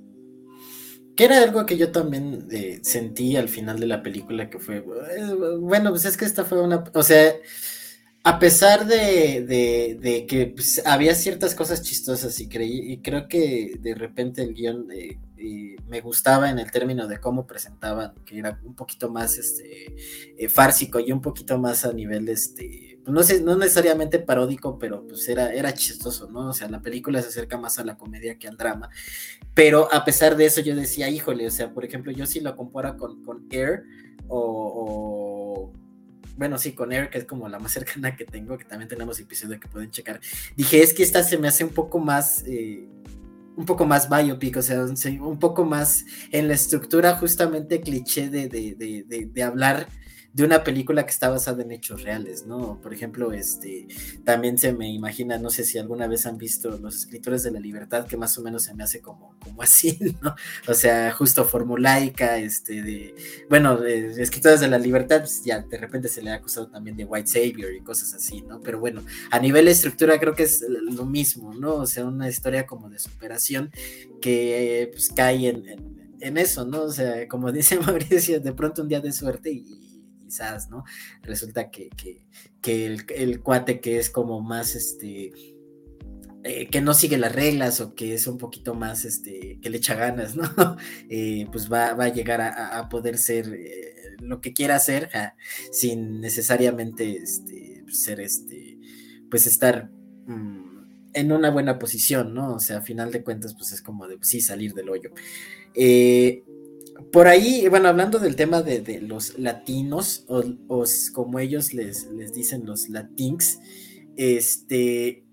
Que 1.19 1.25
era 1.25 1.43
algo 1.43 1.65
que 1.65 1.75
yo 1.75 1.91
también 1.91 2.47
eh, 2.49 2.79
sentí 2.81 3.35
al 3.35 3.49
final 3.49 3.77
de 3.77 3.87
la 3.87 4.01
película, 4.01 4.49
que 4.49 4.57
fue, 4.57 4.77
eh, 4.77 4.83
bueno, 5.59 5.89
pues 5.89 6.05
es 6.05 6.15
que 6.15 6.23
esta 6.23 6.45
fue 6.45 6.61
una, 6.61 6.81
o 6.93 7.03
sea, 7.03 7.33
a 8.23 8.39
pesar 8.39 8.85
de, 8.85 10.25
que 10.29 10.47
pues, 10.55 10.81
había 10.85 11.13
ciertas 11.15 11.55
cosas 11.55 11.81
chistosas 11.81 12.39
y, 12.39 12.47
creí, 12.47 12.93
y 12.93 13.01
creo 13.01 13.27
que 13.27 13.73
de 13.81 13.95
repente 13.95 14.43
el 14.43 14.53
guion 14.53 14.87
eh, 14.93 15.17
me 15.89 15.99
gustaba 15.99 16.49
en 16.51 16.57
el 16.57 16.71
término 16.71 17.05
de 17.05 17.19
cómo 17.19 17.45
presentaban, 17.45 18.13
que 18.25 18.39
era 18.39 18.57
un 18.63 18.75
poquito 18.75 19.09
más 19.09 19.37
este, 19.37 19.95
eh, 20.37 20.49
y 21.05 21.11
un 21.11 21.21
poquito 21.21 21.59
más 21.59 21.83
a 21.83 21.91
nivel, 21.91 22.29
este, 22.29 22.88
no, 23.09 23.23
sé, 23.23 23.41
no 23.41 23.55
necesariamente 23.57 24.19
paródico, 24.19 24.77
pero 24.79 25.05
pues 25.07 25.27
era, 25.27 25.53
era 25.53 25.73
chistoso, 25.73 26.29
¿no? 26.29 26.49
O 26.49 26.53
sea, 26.53 26.69
la 26.69 26.81
película 26.81 27.21
se 27.21 27.29
acerca 27.29 27.57
más 27.57 27.79
a 27.79 27.83
la 27.83 27.97
comedia 27.97 28.37
que 28.37 28.47
al 28.47 28.57
drama. 28.57 28.89
Pero 29.53 29.91
a 29.93 30.05
pesar 30.05 30.35
de 30.35 30.45
eso 30.45 30.61
yo 30.61 30.75
decía, 30.75 31.09
híjole, 31.09 31.47
o 31.47 31.51
sea, 31.51 31.73
por 31.73 31.85
ejemplo, 31.85 32.11
yo 32.11 32.25
sí 32.25 32.39
lo 32.39 32.55
comparo 32.55 32.97
con, 32.97 33.23
con 33.23 33.47
Air 33.51 33.83
o 34.27 35.73
bueno, 36.39 36.57
sí, 36.57 36.71
con 36.71 36.93
Air, 36.93 37.09
que 37.09 37.17
es 37.17 37.25
como 37.25 37.49
la 37.49 37.59
más 37.59 37.73
cercana 37.73 38.15
que 38.15 38.23
tengo, 38.23 38.57
que 38.57 38.63
también 38.63 38.87
tenemos 38.87 39.19
episodios 39.19 39.59
que 39.59 39.67
pueden 39.67 39.91
checar. 39.91 40.21
Dije, 40.55 40.81
es 40.81 40.93
que 40.93 41.03
esta 41.03 41.21
se 41.21 41.37
me 41.37 41.49
hace 41.49 41.65
un 41.65 41.71
poco 41.71 41.99
más, 41.99 42.45
eh, 42.47 42.87
un 43.57 43.65
poco 43.65 43.85
más 43.85 44.09
biopic, 44.09 44.55
o 44.55 44.61
sea, 44.61 44.85
un 45.19 45.37
poco 45.37 45.65
más 45.65 46.05
en 46.31 46.47
la 46.47 46.53
estructura 46.53 47.17
justamente 47.17 47.81
cliché 47.81 48.29
de, 48.29 48.47
de, 48.47 48.73
de, 48.73 49.25
de 49.25 49.43
hablar 49.43 49.89
de 50.33 50.43
una 50.43 50.63
película 50.63 51.05
que 51.05 51.11
está 51.11 51.29
basada 51.29 51.63
en 51.63 51.71
hechos 51.71 52.03
reales, 52.03 52.45
¿no? 52.45 52.79
Por 52.81 52.93
ejemplo, 52.93 53.31
este, 53.31 53.87
también 54.23 54.57
se 54.57 54.73
me 54.73 54.89
imagina, 54.89 55.39
no 55.39 55.49
sé 55.49 55.63
si 55.63 55.79
alguna 55.79 56.07
vez 56.07 56.25
han 56.25 56.37
visto 56.37 56.77
Los 56.77 56.95
Escritores 56.95 57.43
de 57.43 57.51
la 57.51 57.59
Libertad, 57.59 58.05
que 58.05 58.15
más 58.15 58.37
o 58.37 58.43
menos 58.43 58.63
se 58.63 58.75
me 58.75 58.83
hace 58.83 59.01
como, 59.01 59.35
como 59.39 59.61
así, 59.63 59.97
¿no? 60.21 60.35
O 60.67 60.73
sea, 60.73 61.11
justo 61.11 61.45
formulaica, 61.45 62.37
este, 62.37 62.83
de, 62.83 63.15
bueno, 63.49 63.83
Escritores 63.83 64.59
de 64.59 64.67
la 64.67 64.77
Libertad, 64.77 65.21
pues 65.21 65.43
ya 65.43 65.61
de 65.61 65.77
repente 65.77 66.07
se 66.07 66.21
le 66.21 66.31
ha 66.31 66.35
acusado 66.35 66.67
también 66.67 66.95
de 66.95 67.05
White 67.05 67.27
Savior 67.27 67.73
y 67.73 67.81
cosas 67.81 68.13
así, 68.13 68.41
¿no? 68.43 68.61
Pero 68.61 68.79
bueno, 68.79 69.03
a 69.31 69.39
nivel 69.39 69.65
de 69.65 69.71
estructura 69.71 70.19
creo 70.19 70.35
que 70.35 70.43
es 70.43 70.63
lo 70.69 71.05
mismo, 71.05 71.53
¿no? 71.55 71.75
O 71.75 71.85
sea, 71.87 72.05
una 72.05 72.29
historia 72.29 72.67
como 72.67 72.89
de 72.89 72.99
superación 72.99 73.71
que 74.21 74.89
pues 74.91 75.09
cae 75.09 75.49
en, 75.49 76.17
en 76.19 76.37
eso, 76.37 76.65
¿no? 76.65 76.83
O 76.83 76.91
sea, 76.91 77.27
como 77.27 77.51
dice 77.51 77.79
Mauricio, 77.79 78.39
de 78.39 78.53
pronto 78.53 78.81
un 78.83 78.89
día 78.89 79.01
de 79.01 79.11
suerte 79.11 79.51
y 79.51 79.88
quizás, 80.29 80.69
¿no? 80.69 80.83
Resulta 81.23 81.71
que, 81.71 81.89
el, 82.63 83.41
cuate 83.41 83.79
que 83.79 83.97
es 83.97 84.09
como 84.11 84.41
más, 84.41 84.75
este, 84.75 85.31
eh, 86.43 86.67
que 86.69 86.81
no 86.81 86.93
sigue 86.93 87.17
las 87.17 87.33
reglas 87.33 87.81
o 87.81 87.95
que 87.95 88.13
es 88.13 88.27
un 88.27 88.37
poquito 88.37 88.75
más, 88.75 89.05
este, 89.05 89.59
que 89.59 89.69
le 89.69 89.77
echa 89.77 89.95
ganas, 89.95 90.35
¿no? 90.35 90.77
Eh, 91.09 91.47
pues 91.51 91.71
va, 91.71 91.87
a 91.89 92.09
llegar 92.09 92.41
a, 92.41 92.87
poder 92.89 93.17
ser 93.17 93.47
eh, 93.53 93.95
lo 94.19 94.39
que 94.39 94.53
quiera 94.53 94.75
hacer 94.75 95.09
sin 95.71 96.21
necesariamente 96.21 97.17
este, 97.17 97.83
ser, 97.89 98.19
este, 98.21 98.77
pues 99.29 99.47
estar... 99.47 99.89
Mm, 100.27 100.69
en 101.11 101.31
una 101.31 101.49
buena 101.49 101.79
posición, 101.79 102.35
¿no? 102.35 102.53
O 102.53 102.59
sea, 102.59 102.77
a 102.77 102.81
final 102.81 103.11
de 103.11 103.23
cuentas, 103.23 103.55
pues 103.55 103.71
es 103.71 103.81
como 103.81 104.07
de, 104.07 104.17
pues, 104.17 104.29
sí, 104.29 104.41
salir 104.41 104.75
del 104.75 104.89
hoyo. 104.89 105.09
Eh, 105.73 106.43
por 107.11 107.27
ahí, 107.27 107.67
bueno, 107.69 107.87
hablando 107.87 108.19
del 108.19 108.35
tema 108.35 108.61
de, 108.61 109.01
los 109.01 109.37
latinos, 109.39 110.25
o, 110.27 110.43
como 111.13 111.39
ellos 111.39 111.73
les, 111.73 112.05
les, 112.11 112.33
dicen 112.33 112.65
los 112.65 112.89
latins, 112.89 113.59
este, 114.15 115.23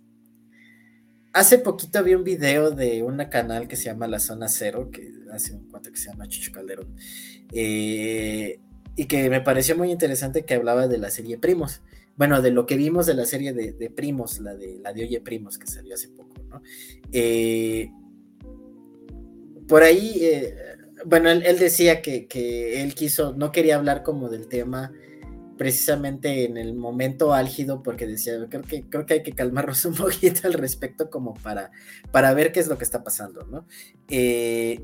hace 1.32 1.58
poquito 1.58 2.02
vi 2.02 2.14
un 2.14 2.24
video 2.24 2.70
de 2.70 3.02
un 3.02 3.18
canal 3.30 3.68
que 3.68 3.76
se 3.76 3.84
llama 3.84 4.06
La 4.06 4.20
Zona 4.20 4.48
Cero, 4.48 4.90
que 4.90 5.12
hace 5.32 5.54
un 5.54 5.68
cuento 5.68 5.90
que 5.90 5.98
se 5.98 6.10
llama 6.10 6.28
Chicho 6.28 6.52
Calderón, 6.52 6.94
eh, 7.52 8.58
y 8.96 9.04
que 9.04 9.28
me 9.28 9.42
pareció 9.42 9.76
muy 9.76 9.90
interesante 9.90 10.44
que 10.44 10.54
hablaba 10.54 10.88
de 10.88 10.98
la 10.98 11.10
serie 11.10 11.36
Primos. 11.36 11.82
Bueno, 12.16 12.40
de 12.40 12.50
lo 12.50 12.64
que 12.64 12.76
vimos 12.76 13.04
de 13.04 13.12
la 13.12 13.26
serie 13.26 13.52
de, 13.52 13.90
Primos, 13.90 14.38
la 14.40 14.54
de, 14.54 14.78
la 14.78 14.94
de 14.94 15.04
Oye 15.04 15.20
Primos, 15.20 15.58
que 15.58 15.66
salió 15.66 15.94
hace 15.94 16.08
poco, 16.08 16.34
¿no? 16.48 16.62
Eh, 17.12 17.90
por 19.68 19.82
ahí... 19.82 20.20
Eh, 20.22 20.75
bueno, 21.04 21.30
él, 21.30 21.58
decía 21.58 22.02
que, 22.02 22.26
él 22.82 22.94
quiso, 22.94 23.34
no 23.36 23.52
quería 23.52 23.76
hablar 23.76 24.02
como 24.02 24.28
del 24.28 24.48
tema 24.48 24.92
precisamente 25.56 26.44
en 26.44 26.58
el 26.58 26.74
momento 26.74 27.32
álgido, 27.32 27.82
porque 27.82 28.06
decía, 28.06 28.34
creo 28.48 28.62
que, 28.62 28.88
creo 28.88 29.06
que 29.06 29.14
hay 29.14 29.22
que 29.22 29.32
calmarnos 29.32 29.84
un 29.86 29.94
poquito 29.94 30.46
al 30.46 30.54
respecto 30.54 31.08
como 31.10 31.34
para, 31.34 31.70
para 32.10 32.34
ver 32.34 32.52
qué 32.52 32.60
es 32.60 32.68
lo 32.68 32.76
que 32.78 32.84
está 32.84 33.02
pasando, 33.02 33.46
¿no? 33.46 33.66
Eh, 34.08 34.80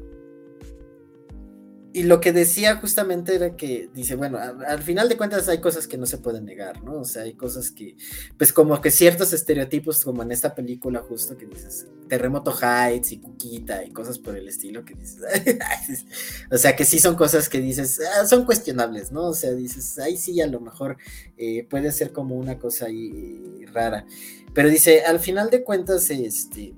y 1.95 2.05
lo 2.05 2.21
que 2.21 2.33
decía 2.33 2.77
justamente 2.77 3.35
era 3.35 3.55
que 3.55 3.91
dice, 3.93 4.17
bueno, 4.17 4.39
al 4.39 4.83
final 4.83 5.09
de 5.09 5.17
cuentas 5.17 5.49
hay 5.49 5.61
cosas 5.61 5.87
que 5.87 5.99
no 5.99 6.07
se 6.07 6.19
pueden 6.19 6.47
negar, 6.47 6.83
¿no? 6.83 7.01
O 7.01 7.05
sea, 7.05 7.25
hay 7.25 7.35
cosas 7.35 7.71
que, 7.71 7.97
pues 8.39 8.53
como 8.53 8.81
que 8.81 8.91
ciertos 8.91 9.33
estereotipos, 9.35 10.03
como 10.03 10.23
en 10.23 10.33
esta 10.33 10.55
película 10.55 11.01
justo 11.01 11.37
que 11.37 11.47
dices, 11.47 11.87
Terremoto 12.09 12.53
Heights 12.53 13.13
y 13.13 13.19
Cuquita 13.19 13.85
y 13.85 13.91
cosas 13.91 14.19
por 14.19 14.37
el 14.37 14.49
estilo 14.49 14.85
que 14.85 14.95
dices, 14.95 15.21
o 16.51 16.57
sea, 16.57 16.75
que 16.75 16.87
sí 16.87 16.99
son 16.99 17.15
cosas 17.15 17.51
que 17.51 17.61
dices, 17.61 18.01
ah, 18.17 18.27
son 18.27 18.47
cuestionables, 18.47 19.13
¿no? 19.13 19.29
O 19.29 19.35
sea, 19.35 19.53
dices, 19.53 19.99
ahí 19.99 20.17
sí 20.17 20.41
a 20.41 20.47
lo 20.47 20.61
mejor 20.61 20.97
eh, 21.37 21.67
puede 21.69 21.93
ser 21.93 22.13
como 22.13 22.37
una 22.37 22.59
cosa 22.59 22.87
ahí 22.87 23.67
rara. 23.73 24.07
Pero 24.55 24.71
dice, 24.71 25.03
al 25.05 25.21
final 25.21 25.51
de 25.51 25.63
cuentas, 25.63 26.11
este 26.11 26.75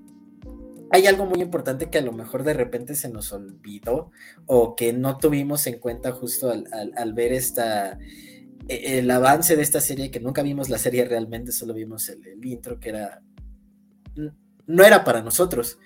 hay 0.90 1.07
algo 1.07 1.27
muy 1.27 1.40
importante 1.40 1.90
que 1.90 1.99
a 1.99 2.03
lo 2.03 2.12
mejor 2.12 2.44
de 2.44 2.55
repente 2.55 2.94
se 2.94 3.09
nos 3.09 3.33
olvidó 3.33 4.11
o 4.47 4.77
que 4.77 4.92
no 4.92 5.18
tuvimos 5.18 5.66
en 5.66 5.79
cuenta 5.79 6.12
justo 6.12 6.51
al, 6.51 7.12
ver 7.14 7.33
esta 7.33 7.99
e, 8.68 8.99
el 8.99 9.11
avance 9.11 9.57
de 9.57 9.62
esta 9.62 9.81
serie, 9.81 10.11
que 10.11 10.20
nunca 10.20 10.42
vimos 10.42 10.68
la 10.68 10.79
serie 10.79 11.05
realmente, 11.05 11.53
solo 11.53 11.75
vimos 11.75 12.09
el, 12.09 12.23
intro 12.44 12.79
que 12.81 12.90
era 12.90 13.23
no 14.66 14.85
era 14.85 15.05
para 15.05 15.23
nosotros. 15.23 15.79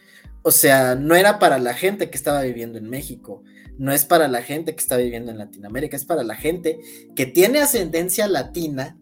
O 0.43 0.51
sea, 0.51 0.95
no 0.95 1.15
era 1.15 1.39
para 1.39 1.59
la 1.59 1.75
gente 1.75 2.11
que 2.11 2.17
estaba 2.17 2.43
viviendo 2.43 2.79
en 2.79 2.89
México, 2.89 3.43
no 3.77 3.93
es 3.93 4.05
para 4.05 4.29
la 4.29 4.43
gente 4.43 4.75
que 4.75 4.81
está 4.81 4.97
viviendo 4.97 5.31
en 5.31 5.39
Latinoamérica, 5.39 5.97
es 5.97 6.05
para 6.05 6.23
la 6.23 6.37
gente 6.37 6.79
que 7.15 7.27
tiene 7.27 7.61
ascendencia 7.61 8.29
latina 8.29 8.97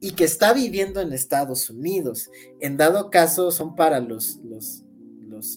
y 0.00 0.12
que 0.12 0.24
está 0.24 0.52
viviendo 0.52 1.00
en 1.00 1.12
Estados 1.12 1.70
Unidos. 1.70 2.30
En 2.60 2.76
dado 2.76 3.10
caso, 3.10 3.50
son 3.50 3.74
para 3.74 4.00
los, 4.00 4.38
los 4.44 4.84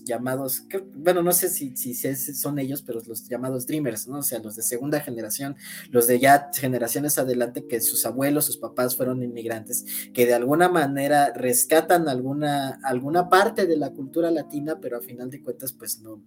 llamados, 0.06 0.66
bueno, 0.96 1.24
no 1.24 1.32
sé 1.32 1.50
si, 1.50 1.76
si, 1.76 1.94
son 1.96 2.60
ellos, 2.60 2.82
pero 2.82 3.02
los 3.06 3.28
llamados 3.28 3.68
Dreamers, 3.68 4.08
¿no? 4.08 4.20
O 4.20 4.24
sea, 4.24 4.40
los 4.40 4.56
de 4.56 4.64
segunda 4.64 5.00
generación, 5.00 5.56
los 5.90 6.08
de 6.08 6.20
ya 6.20 6.50
generaciones 6.54 7.18
adelante, 7.18 7.68
que 7.68 7.82
sus 7.82 8.06
abuelos, 8.06 8.46
sus 8.46 8.58
papás 8.58 8.96
fueron 8.96 9.24
inmigrantes, 9.24 9.86
que 10.14 10.26
de 10.26 10.34
alguna 10.34 10.70
manera 10.70 11.34
rescatan 11.34 12.08
alguna, 12.08 12.80
alguna 12.84 13.30
parte 13.30 13.68
de 13.68 13.78
la 13.78 13.92
cultura 13.92 14.32
latina, 14.32 14.80
pero 14.82 14.98
a 14.98 15.02
final 15.02 15.30
de 15.30 15.42
cuentas, 15.42 15.74
pues 15.74 16.00
no, 16.00 16.22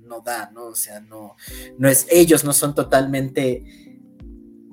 no 0.00 0.20
da, 0.20 0.50
¿no? 0.52 0.66
O 0.66 0.74
sea, 0.74 1.00
no, 1.00 1.36
no 1.78 1.88
es, 1.88 2.06
ellos 2.10 2.44
no 2.44 2.52
son 2.52 2.74
totalmente 2.74 3.64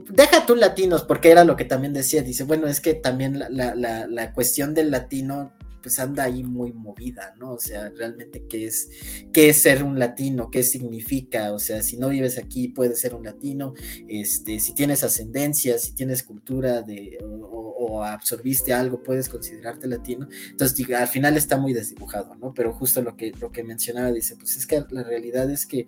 deja 0.10 0.46
tú 0.46 0.56
latinos, 0.56 1.04
porque 1.04 1.32
era 1.32 1.44
lo 1.44 1.56
que 1.56 1.66
también 1.66 1.94
decía, 1.94 2.22
dice, 2.22 2.44
bueno, 2.44 2.68
es 2.68 2.80
que 2.80 2.94
también 2.94 3.40
la, 3.40 3.50
la, 3.50 4.08
la, 4.08 4.34
cuestión 4.34 4.74
del 4.74 4.92
latino 4.92 5.52
pues 5.82 6.00
anda 6.00 6.24
ahí 6.24 6.44
muy 6.44 6.74
movida, 6.74 7.34
¿no? 7.38 7.54
O 7.54 7.60
sea, 7.60 7.90
realmente 7.90 8.46
qué 8.48 8.66
es, 8.66 8.90
qué 9.32 9.50
es 9.50 9.62
ser 9.62 9.84
un 9.84 10.00
latino, 10.00 10.50
qué 10.52 10.64
significa, 10.64 11.54
o 11.54 11.60
sea, 11.60 11.82
si 11.82 11.98
no 11.98 12.10
vives 12.10 12.38
aquí 12.38 12.70
puedes 12.70 13.00
ser 13.00 13.16
un 13.16 13.24
latino, 13.24 13.74
este, 14.08 14.60
si 14.60 14.74
tienes 14.74 15.04
ascendencia, 15.04 15.78
si 15.78 15.94
tienes 15.94 16.24
cultura 16.24 16.82
de, 16.82 17.18
o, 17.24 18.04
absorbiste 18.04 18.74
algo, 18.74 19.02
puedes 19.02 19.30
considerarte 19.30 19.88
latino. 19.88 20.28
Entonces, 20.52 20.90
al 20.92 21.08
final 21.08 21.38
está 21.38 21.58
muy 21.58 21.74
desdibujado, 21.74 22.36
¿no? 22.36 22.54
Pero 22.54 22.74
justo 22.74 23.02
lo 23.02 23.16
que, 23.16 23.32
lo 23.40 23.52
que 23.52 23.64
mencionaba 23.64 24.12
dice, 24.12 24.36
pues 24.36 24.56
es 24.58 24.68
que 24.68 24.84
la 24.92 25.04
realidad 25.04 25.50
es 25.50 25.66
que 25.66 25.88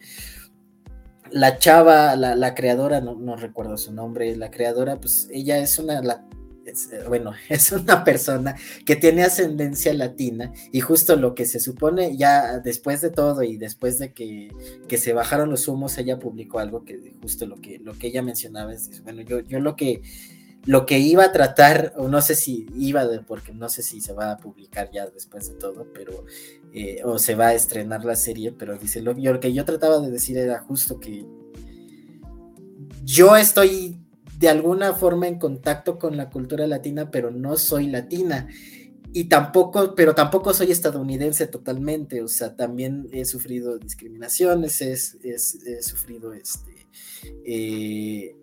la 1.32 1.60
chava, 1.60 2.16
la, 2.16 2.36
la 2.36 2.56
creadora, 2.56 3.02
no, 3.02 3.16
no, 3.16 3.36
recuerdo 3.36 3.78
su 3.78 3.94
nombre, 3.94 4.36
la 4.36 4.50
creadora, 4.50 5.00
pues 5.00 5.28
ella 5.32 5.60
es 5.60 5.78
una, 5.78 6.02
eh, 6.70 7.04
bueno, 7.08 7.34
es 7.50 7.72
una 7.72 8.04
persona 8.04 8.56
que 8.86 8.96
tiene 8.96 9.24
ascendencia 9.24 9.94
latina 9.94 10.52
y 10.72 10.82
justo 10.82 11.16
lo 11.16 11.36
que 11.36 11.46
se 11.46 11.60
supone 11.60 12.18
ya 12.18 12.60
después 12.60 13.02
de 13.02 13.10
todo 13.10 13.44
y 13.44 13.58
después 13.58 14.00
de 14.00 14.14
que, 14.14 14.50
se 14.98 15.14
bajaron 15.14 15.50
los 15.50 15.68
humos, 15.68 15.98
ella 15.98 16.20
publicó 16.20 16.60
algo 16.60 16.84
que 16.84 17.14
justo 17.22 17.46
lo 17.46 17.62
que, 17.62 17.80
lo 17.80 17.94
que 17.94 18.08
ella 18.08 18.22
mencionaba 18.22 18.74
es, 18.74 19.04
bueno, 19.04 19.22
yo, 19.22 19.40
yo 19.42 19.60
lo 19.60 19.76
que 19.76 20.02
lo 20.66 20.86
que 20.86 21.00
iba 21.00 21.24
a 21.24 21.32
tratar, 21.32 21.94
o 21.98 22.10
no 22.10 22.22
sé 22.22 22.36
si 22.36 22.68
iba, 22.76 23.08
de, 23.08 23.22
porque 23.22 23.54
no 23.54 23.70
sé 23.70 23.82
si 23.82 24.02
se 24.02 24.14
va 24.14 24.32
a 24.32 24.38
publicar 24.38 24.92
ya 24.92 25.08
después 25.08 25.50
de 25.50 25.56
todo, 25.56 25.88
pero, 25.94 26.26
eh, 26.74 27.02
o 27.06 27.18
se 27.18 27.36
va 27.36 27.48
a 27.48 27.54
estrenar 27.54 28.04
la 28.04 28.16
serie, 28.16 28.52
pero 28.52 28.78
dice, 28.78 29.02
lo 29.02 29.16
que 29.40 29.54
yo 29.54 29.64
trataba 29.64 30.00
de 30.00 30.12
decir 30.12 30.38
era 30.38 30.60
justo 30.60 31.00
que 31.00 31.26
yo 33.04 33.36
estoy 33.36 33.99
de 34.40 34.48
alguna 34.48 34.94
forma 34.94 35.28
en 35.28 35.38
contacto 35.38 36.00
con 36.00 36.16
la 36.16 36.30
cultura 36.30 36.66
latina, 36.66 37.12
pero 37.12 37.30
no 37.30 37.58
soy 37.58 37.88
latina. 37.88 38.48
Y 39.12 39.26
tampoco, 39.26 39.96
pero 39.96 40.16
tampoco 40.16 40.54
soy 40.54 40.72
estadounidense 40.72 41.48
totalmente, 41.48 42.22
o 42.22 42.28
sea, 42.28 42.56
también 42.56 43.08
he 43.12 43.26
sufrido 43.26 43.78
discriminaciones, 43.78 44.82
he, 44.82 45.82
sufrido 45.82 46.32
este, 46.32 46.88
eh, 47.44 48.36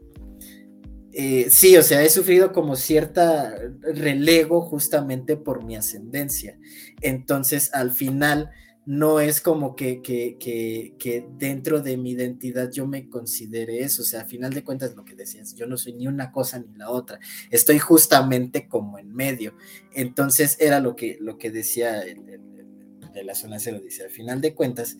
eh, 1.12 1.46
sí, 1.50 1.76
o 1.78 1.82
sea, 1.82 2.02
he 2.02 2.10
sufrido 2.10 2.52
como 2.52 2.76
cierta 2.76 3.56
relego 3.80 4.60
justamente 4.60 5.38
por 5.38 5.64
mi 5.64 5.76
ascendencia. 5.76 6.58
Entonces, 7.00 7.72
al 7.72 7.92
final, 7.92 8.50
no 8.86 9.18
es 9.18 9.40
como 9.40 9.74
que, 9.74 10.00
que, 10.00 10.36
que, 10.38 11.28
dentro 11.36 11.82
de 11.82 11.96
mi 11.96 12.12
identidad 12.12 12.70
yo 12.70 12.86
me 12.86 13.08
considere 13.08 13.80
eso. 13.80 14.02
O 14.02 14.04
sea, 14.04 14.20
al 14.20 14.26
final 14.26 14.54
de 14.54 14.62
cuentas, 14.62 14.94
lo 14.94 15.04
que 15.04 15.16
decías, 15.16 15.54
yo 15.56 15.66
no 15.66 15.76
soy 15.76 15.94
ni 15.94 16.06
una 16.06 16.30
cosa 16.30 16.60
ni 16.60 16.72
la 16.76 16.90
otra. 16.90 17.18
Estoy 17.50 17.80
justamente 17.80 18.68
como 18.68 18.98
en 18.98 19.12
medio. 19.12 19.56
Entonces, 19.92 20.56
era 20.60 20.78
lo 20.78 20.94
que, 20.94 21.18
lo 21.20 21.36
que 21.36 21.50
decía 21.50 22.00
de 22.00 23.24
la 23.24 23.34
zona 23.34 23.58
cero. 23.58 23.80
Dice, 23.82 24.04
al 24.04 24.10
final 24.10 24.40
de 24.40 24.54
cuentas, 24.54 24.96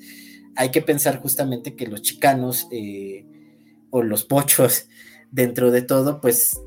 hay 0.57 0.73
que 0.73 0.83
pensar 0.83 1.21
justamente 1.21 1.77
que 1.77 1.87
los 1.87 2.03
chicanos 2.03 2.67
eh, 2.73 3.25
o 3.91 4.03
los 4.03 4.25
pochos 4.25 4.89
dentro 5.31 5.71
de 5.71 5.83
todo, 5.83 6.21
pues 6.21 6.59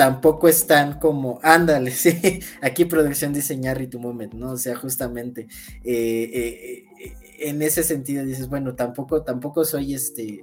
tampoco 0.00 0.48
están 0.48 0.98
como, 0.98 1.40
ándale, 1.42 1.90
sí, 1.90 2.40
aquí 2.62 2.86
producción 2.86 3.34
diseñar 3.34 3.82
y 3.82 3.86
tu 3.86 4.00
moment, 4.00 4.32
¿no? 4.32 4.52
O 4.52 4.56
sea, 4.56 4.74
justamente 4.74 5.42
eh, 5.84 6.30
eh, 6.32 6.84
eh, 7.04 7.14
en 7.40 7.60
ese 7.60 7.82
sentido 7.82 8.24
dices, 8.24 8.48
bueno, 8.48 8.74
tampoco, 8.74 9.22
tampoco 9.24 9.62
soy 9.62 9.92
este, 9.92 10.42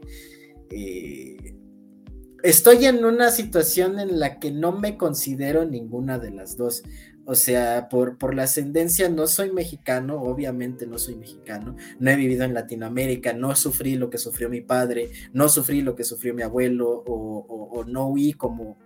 estoy 2.44 2.86
en 2.86 3.04
una 3.04 3.32
situación 3.32 4.00
en 4.00 4.20
la 4.20 4.38
que 4.38 4.52
no 4.52 4.74
me 4.74 4.96
considero 4.96 5.66
ninguna 5.66 6.20
de 6.20 6.30
las 6.30 6.56
dos. 6.56 6.84
O 7.26 7.34
sea, 7.34 7.90
por, 7.90 8.20
por 8.20 8.36
la 8.36 8.44
ascendencia 8.44 9.10
no 9.10 9.26
soy 9.26 9.52
mexicano, 9.52 10.22
obviamente 10.22 10.86
no 10.86 11.00
soy 11.00 11.16
mexicano, 11.16 11.76
no 12.00 12.12
he 12.12 12.16
vivido 12.16 12.46
en 12.46 12.54
Latinoamérica, 12.54 13.34
no 13.34 13.56
sufrí 13.56 13.96
lo 13.96 14.12
que 14.12 14.20
sufrió 14.20 14.50
mi 14.50 14.62
padre, 14.62 15.10
no 15.34 15.50
sufrí 15.50 15.82
lo 15.82 15.96
que 15.96 16.04
sufrió 16.04 16.36
mi 16.36 16.44
abuelo 16.44 17.04
o, 17.08 17.84
no 17.86 18.08
huí 18.08 18.34
como, 18.34 18.78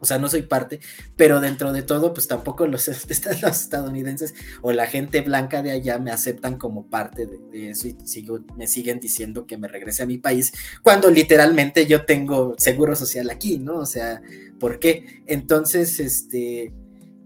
o 0.00 0.06
sea, 0.06 0.18
no 0.18 0.28
soy 0.28 0.42
parte, 0.42 0.80
pero 1.16 1.40
dentro 1.40 1.72
de 1.72 1.82
todo, 1.82 2.12
pues 2.14 2.28
tampoco 2.28 2.66
los, 2.66 2.88
estadounidenses 2.88 4.34
o 4.62 4.72
la 4.72 4.86
gente 4.86 5.20
blanca 5.20 5.62
de 5.62 5.72
allá 5.72 5.98
me 5.98 6.10
aceptan 6.10 6.56
como 6.56 6.88
parte 6.88 7.26
de, 7.26 7.70
eso 7.70 7.88
y 7.88 7.96
sigo, 8.04 8.40
me 8.56 8.66
siguen 8.66 9.00
diciendo 9.00 9.46
que 9.46 9.58
me 9.58 9.68
regrese 9.68 10.02
a 10.02 10.06
mi 10.06 10.18
país, 10.18 10.52
cuando 10.82 11.10
literalmente 11.10 11.86
yo 11.86 12.04
tengo 12.04 12.54
seguro 12.58 12.94
social 12.94 13.30
aquí, 13.30 13.58
¿no? 13.58 13.78
O 13.78 13.86
sea, 13.86 14.22
¿por 14.58 14.78
qué? 14.78 15.22
Entonces, 15.26 16.00
este 16.00 16.72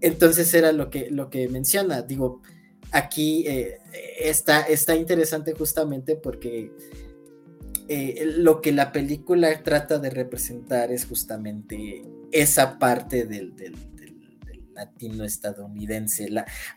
entonces 0.03 0.53
era 0.53 0.73
lo 0.73 0.89
que, 0.89 1.09
lo 1.09 1.29
que 1.29 1.47
menciona. 1.47 2.01
Digo, 2.01 2.41
aquí 2.91 3.45
eh, 3.47 3.77
está, 4.19 4.61
está 4.63 4.97
interesante 4.97 5.53
justamente 5.53 6.17
porque 6.17 6.73
eh, 7.87 8.33
lo 8.37 8.61
que 8.61 8.71
la 8.71 8.91
película 8.91 9.61
trata 9.63 9.99
de 9.99 10.09
representar 10.09 10.91
es 10.91 11.05
justamente 11.05 12.03
esa 12.31 12.79
parte 12.79 13.25
del, 13.25 13.53
latino 14.73 15.23
estadounidense, 15.23 16.29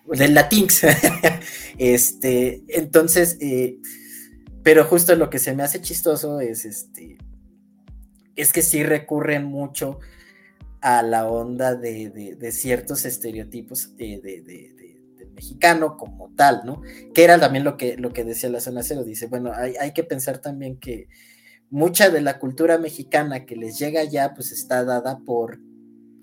del 0.06 0.34
latinx. 0.34 0.82
este, 1.78 2.62
entonces, 2.68 3.38
eh, 3.40 3.78
pero 4.62 4.84
justo 4.84 5.14
lo 5.16 5.30
que 5.30 5.38
se 5.38 5.54
me 5.54 5.62
hace 5.62 5.80
chistoso 5.80 6.40
es 6.40 6.64
este, 6.64 7.18
es 8.34 8.52
que 8.52 8.62
sí 8.62 8.82
recurren 8.82 9.44
mucho 9.44 9.98
a 10.80 11.02
la 11.02 11.28
onda 11.28 11.74
de, 11.74 12.36
ciertos 12.52 13.04
estereotipos 13.06 13.90
eh, 13.98 14.20
de, 14.22 14.42
del 14.42 14.75
mexicano 15.37 15.96
como 15.96 16.31
tal, 16.35 16.62
¿no? 16.64 16.83
Que 17.14 17.22
era 17.22 17.38
también 17.38 17.62
lo 17.62 17.77
que, 17.77 17.96
lo 17.96 18.12
que 18.12 18.25
decía 18.25 18.49
la 18.51 18.61
zona 18.61 18.83
cero, 18.83 19.05
dice, 19.05 19.27
bueno, 19.27 19.53
hay, 19.55 19.92
que 19.92 20.03
pensar 20.03 20.38
también 20.38 20.79
que 20.79 21.09
mucha 21.70 22.11
de 22.11 22.22
la 22.22 22.38
cultura 22.38 22.79
mexicana 22.79 23.46
que 23.46 23.55
les 23.55 23.79
llega 23.79 24.03
ya, 24.03 24.35
pues 24.35 24.51
está 24.51 24.85
dada 24.85 25.18
por 25.18 25.61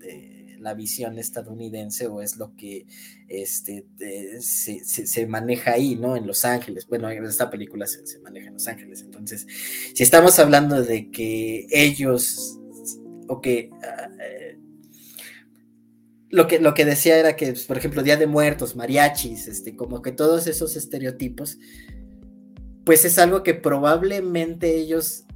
eh, 0.02 0.56
la 0.58 0.74
visión 0.74 1.18
estadounidense 1.18 2.08
o 2.08 2.20
es 2.20 2.36
lo 2.36 2.54
que 2.56 2.86
este, 3.28 3.86
se, 4.40 5.26
maneja 5.26 5.72
ahí, 5.72 5.96
¿no? 5.96 6.16
En 6.16 6.26
Los 6.26 6.44
Ángeles. 6.44 6.86
Bueno, 6.86 7.08
en 7.10 7.24
esta 7.24 7.48
película 7.50 7.86
se, 7.86 8.06
se, 8.06 8.18
maneja 8.18 8.48
en 8.48 8.54
Los 8.54 8.66
Ángeles. 8.66 9.00
Entonces, 9.02 9.46
si 9.94 10.02
estamos 10.02 10.38
hablando 10.38 10.82
de 10.82 11.10
que 11.10 11.66
ellos, 11.70 12.58
o 13.28 13.40
que 13.40 13.70
ah, 13.82 14.08
lo 16.34 16.48
que, 16.48 16.58
lo 16.58 16.74
que 16.74 16.84
decía 16.84 17.16
era 17.16 17.36
que, 17.36 17.46
pues, 17.52 17.64
por 17.64 17.78
ejemplo, 17.78 18.02
Día 18.02 18.16
de 18.16 18.26
Muertos, 18.26 18.74
mariachis, 18.74 19.46
este, 19.46 19.76
como 19.76 20.02
que 20.02 20.10
todos 20.10 20.48
esos 20.48 20.74
estereotipos, 20.74 21.58
pues 22.84 23.04
es 23.04 23.18
algo 23.18 23.44
que 23.44 23.54
probablemente 23.54 24.74
ellos, 24.74 25.26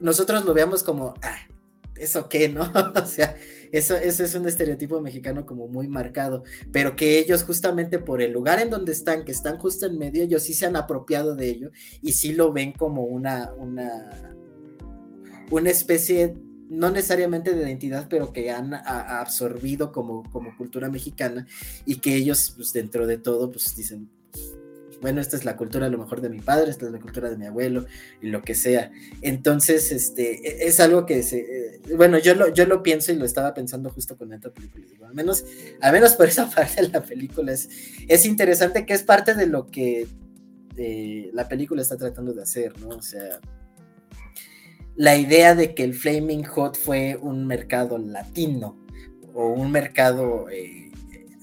nosotros 0.00 0.46
lo 0.46 0.54
veamos 0.54 0.82
como, 0.82 1.12
ah, 1.20 1.36
¿eso 1.96 2.30
qué, 2.30 2.48
no? 2.48 2.62
o 2.94 3.04
sea, 3.04 3.36
eso, 3.72 3.94
eso 3.94 4.24
es 4.24 4.34
un 4.34 4.48
estereotipo 4.48 5.02
mexicano 5.02 5.44
como 5.44 5.68
muy 5.68 5.86
marcado, 5.86 6.44
pero 6.72 6.96
que 6.96 7.18
ellos 7.18 7.44
justamente 7.44 7.98
por 7.98 8.22
el 8.22 8.32
lugar 8.32 8.58
en 8.58 8.70
donde 8.70 8.92
están, 8.92 9.22
que 9.22 9.32
están 9.32 9.58
justo 9.58 9.84
en 9.84 9.98
medio, 9.98 10.22
ellos 10.22 10.44
sí 10.44 10.54
se 10.54 10.64
han 10.64 10.76
apropiado 10.76 11.36
de 11.36 11.46
ello 11.46 11.70
y 12.00 12.12
sí 12.12 12.32
lo 12.32 12.54
ven 12.54 12.72
como 12.72 13.02
una, 13.02 13.52
una, 13.52 14.32
una 15.50 15.68
especie 15.68 16.36
no 16.68 16.90
necesariamente 16.90 17.54
de 17.54 17.62
identidad, 17.62 18.06
pero 18.08 18.32
que 18.32 18.50
han 18.50 18.74
absorbido 18.74 19.92
como, 19.92 20.22
como 20.30 20.56
cultura 20.56 20.90
mexicana 20.90 21.46
y 21.84 21.96
que 21.96 22.14
ellos, 22.14 22.52
pues 22.56 22.72
dentro 22.72 23.06
de 23.06 23.18
todo, 23.18 23.50
pues 23.50 23.74
dicen, 23.76 24.10
bueno, 25.00 25.20
esta 25.20 25.36
es 25.36 25.44
la 25.44 25.56
cultura 25.56 25.86
a 25.86 25.90
lo 25.90 25.98
mejor 25.98 26.20
de 26.20 26.28
mi 26.28 26.40
padre, 26.40 26.70
esta 26.70 26.86
es 26.86 26.92
la 26.92 26.98
cultura 26.98 27.28
de 27.28 27.36
mi 27.36 27.46
abuelo 27.46 27.86
y 28.20 28.28
lo 28.28 28.42
que 28.42 28.54
sea. 28.54 28.90
Entonces, 29.22 29.92
este, 29.92 30.64
e, 30.64 30.66
es 30.66 30.80
algo 30.80 31.06
que 31.06 31.22
se, 31.22 31.38
eh, 31.38 31.80
bueno, 31.96 32.18
yo 32.18 32.34
lo, 32.34 32.52
yo 32.52 32.66
lo 32.66 32.82
pienso 32.82 33.12
y 33.12 33.16
lo 33.16 33.24
estaba 33.24 33.52
pensando 33.54 33.90
justo 33.90 34.16
con 34.16 34.32
esta 34.32 34.50
película. 34.50 35.08
Al 35.08 35.14
menos, 35.14 35.44
al 35.80 35.92
menos 35.92 36.14
por 36.14 36.28
esa 36.28 36.50
parte 36.54 36.82
de 36.82 36.88
la 36.88 37.02
película 37.02 37.52
es, 37.52 37.68
es 38.08 38.24
interesante 38.24 38.86
que 38.86 38.94
es 38.94 39.02
parte 39.02 39.34
de 39.34 39.46
lo 39.46 39.70
que 39.70 40.06
eh, 40.76 41.30
la 41.32 41.48
película 41.48 41.82
está 41.82 41.96
tratando 41.96 42.32
de 42.32 42.42
hacer, 42.42 42.78
¿no? 42.80 42.88
O 42.88 43.02
sea, 43.02 43.40
la 44.96 45.16
idea 45.16 45.54
de 45.54 45.74
que 45.74 45.84
el 45.84 45.94
Flaming 45.94 46.44
Hot 46.44 46.76
fue 46.76 47.18
un 47.20 47.46
mercado 47.46 47.98
latino 47.98 48.84
o 49.34 49.48
un 49.50 49.70
mercado 49.70 50.48
eh, 50.48 50.90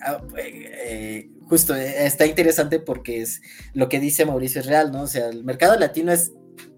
ah, 0.02 0.22
eh, 0.38 1.30
justo 1.48 1.76
eh, 1.76 2.06
está 2.06 2.26
interesante 2.26 2.80
porque 2.80 3.22
es 3.22 3.42
lo 3.74 3.90
que 3.90 4.00
dice 4.00 4.26
Mauricio 4.26 4.62
es 4.62 4.68
real, 4.68 4.92
¿no? 4.92 5.04
O 5.04 5.08
sea, 5.08 5.30
el 5.30 5.44
mercado 5.44 5.78
latino 5.78 6.12
es, 6.12 6.32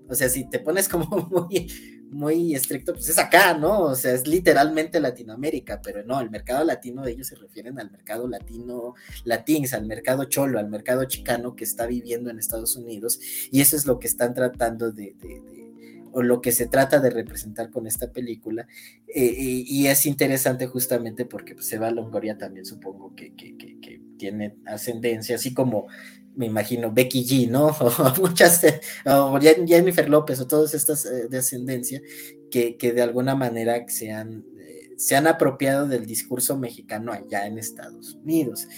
o 0.10 0.16
sea, 0.16 0.28
si 0.28 0.50
te 0.50 0.60
pones 0.60 0.90
como 0.90 1.06
muy, 1.32 1.72
muy 2.12 2.56
estricto, 2.56 2.94
pues 2.94 3.08
es 3.08 3.18
acá, 3.18 3.58
¿no? 3.58 3.84
O 3.84 3.96
sea, 3.96 4.14
es 4.14 4.28
literalmente 4.28 5.00
Latinoamérica, 5.00 5.82
pero 5.82 6.04
no, 6.04 6.20
el 6.20 6.30
mercado 6.30 6.66
latino 6.66 7.04
de 7.04 7.12
ellos 7.12 7.28
se 7.28 7.36
refieren 7.36 7.80
al 7.80 7.90
mercado 7.90 8.28
latino, 8.28 8.96
latins, 9.24 9.74
al 9.74 9.86
mercado 9.86 10.26
cholo, 10.26 10.60
al 10.60 10.70
mercado 10.70 11.06
chicano 11.06 11.56
que 11.56 11.64
está 11.64 11.88
viviendo 11.88 12.30
en 12.30 12.40
Estados 12.40 12.76
Unidos, 12.76 13.20
y 13.52 13.62
eso 13.62 13.78
es 13.78 13.86
lo 13.86 14.00
que 14.00 14.08
están 14.08 14.34
tratando 14.34 14.92
de 14.92 15.16
o 16.16 16.24
lo 16.24 16.40
que 16.42 16.54
se 16.54 16.68
trata 16.68 17.00
de 17.00 17.10
representar 17.10 17.70
con 17.70 17.88
esta 17.88 18.10
película. 18.12 18.68
Eh, 19.14 19.36
y, 19.38 19.88
es 19.88 20.06
interesante 20.06 20.66
justamente 20.66 21.26
porque 21.26 21.56
pues, 21.56 21.72
Eva 21.74 21.92
Longoria 21.92 22.38
también 22.38 22.66
supongo 22.66 23.14
que, 23.14 23.34
tiene 24.18 24.56
ascendencia, 24.66 25.36
así 25.36 25.54
como 25.54 25.88
me 26.36 26.46
imagino 26.46 26.90
Becky 26.90 27.26
G, 27.26 27.50
¿no? 27.50 27.68
O 27.80 28.22
muchas, 28.22 28.62
o 29.06 29.38
Jennifer 29.42 30.10
López, 30.10 30.40
o 30.40 30.48
todas 30.48 30.74
estas 30.74 31.06
eh, 31.06 31.28
de 31.30 31.38
ascendencia, 31.38 32.02
que, 32.50 32.78
de 32.80 33.02
alguna 33.02 33.36
manera 33.36 33.86
se 33.90 34.14
han, 34.14 34.46
eh, 34.58 34.92
se 34.96 35.18
han 35.18 35.28
apropiado 35.28 35.86
del 35.86 36.06
discurso 36.06 36.58
mexicano 36.58 37.12
allá 37.12 37.46
en 37.46 37.60
Estados 37.60 38.14
Unidos. 38.14 38.70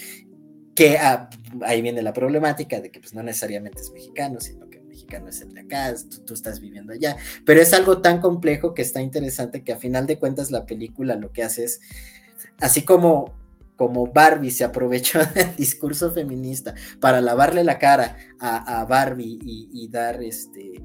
Que 0.74 0.98
ah, 0.98 1.30
ahí 1.62 1.82
viene 1.82 2.02
la 2.02 2.12
problemática 2.12 2.80
de 2.80 2.90
que 2.90 2.98
pues, 2.98 3.14
no 3.14 3.22
necesariamente 3.22 3.80
es 3.80 3.92
mexicano, 3.92 4.40
sino 4.40 4.67
mexicano 4.98 5.28
es 5.28 5.40
el 5.42 5.54
de 5.54 5.60
acá, 5.60 5.94
tú, 6.26 6.34
estás 6.34 6.60
viviendo 6.60 6.92
allá, 6.92 7.16
pero 7.44 7.60
es 7.60 7.72
algo 7.72 8.00
tan 8.00 8.20
complejo 8.20 8.74
que 8.74 8.82
está 8.82 9.00
interesante 9.00 9.62
que 9.62 9.72
a 9.72 9.76
final 9.76 10.06
de 10.06 10.18
cuentas 10.18 10.50
la 10.50 10.66
película 10.66 11.14
lo 11.14 11.32
que 11.32 11.44
hace 11.44 11.64
es, 11.64 11.80
así 12.60 12.82
como 12.82 13.36
como 13.76 14.08
Barbie 14.08 14.50
se 14.50 14.64
aprovechó 14.64 15.20
del 15.34 15.54
discurso 15.54 16.10
feminista 16.12 16.74
para 16.98 17.20
lavarle 17.20 17.62
la 17.62 17.78
cara 17.78 18.16
a, 18.40 18.84
Barbie 18.86 19.38
y, 19.40 19.88
dar 19.88 20.20
este 20.20 20.82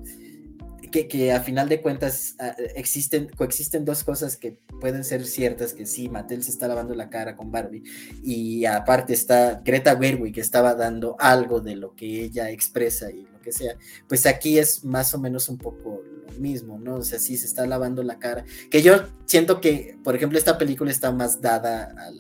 que, 0.91 1.31
a 1.31 1.41
final 1.41 1.67
de 1.69 1.81
cuentas 1.81 2.35
ah, 2.37 2.55
existen, 2.75 3.29
coexisten 3.35 3.83
dos 3.83 4.03
cosas 4.03 4.37
que 4.37 4.59
pueden 4.79 5.03
ser 5.03 5.25
ciertas, 5.25 5.73
que 5.73 5.87
sí, 5.87 6.07
Mattel 6.07 6.43
se 6.43 6.51
está 6.51 6.67
lavando 6.67 6.93
la 6.93 7.09
cara 7.09 7.35
con 7.35 7.51
Barbie 7.51 7.81
y 8.21 8.65
aparte 8.65 9.13
está 9.13 9.63
Greta 9.65 9.97
Gerwig 9.97 10.35
que 10.35 10.41
estaba 10.41 10.75
dando 10.75 11.15
algo 11.17 11.61
de 11.61 11.75
lo 11.75 11.95
que 11.95 12.05
ella 12.25 12.51
expresa 12.51 13.09
y 13.09 13.25
que 13.43 13.51
sea, 13.51 13.77
pues 14.07 14.25
aquí 14.25 14.57
es 14.57 14.83
más 14.83 15.13
o 15.13 15.19
menos 15.19 15.47
un 15.49 15.59
poco 15.59 16.01
lo 16.03 16.39
mismo, 16.39 16.79
¿no? 16.79 16.95
O 16.95 17.03
sea, 17.03 17.19
sí 17.19 17.37
se 17.37 17.45
está 17.45 17.67
lavando 17.67 18.01
la 18.01 18.17
cara. 18.17 18.43
Que 18.71 18.81
yo 18.81 18.95
siento 19.25 19.61
que, 19.61 19.99
por 20.03 20.15
ejemplo, 20.15 20.39
esta 20.39 20.57
película 20.57 20.89
está 20.89 21.11
más 21.11 21.41
dada 21.41 21.93
a 21.95 22.11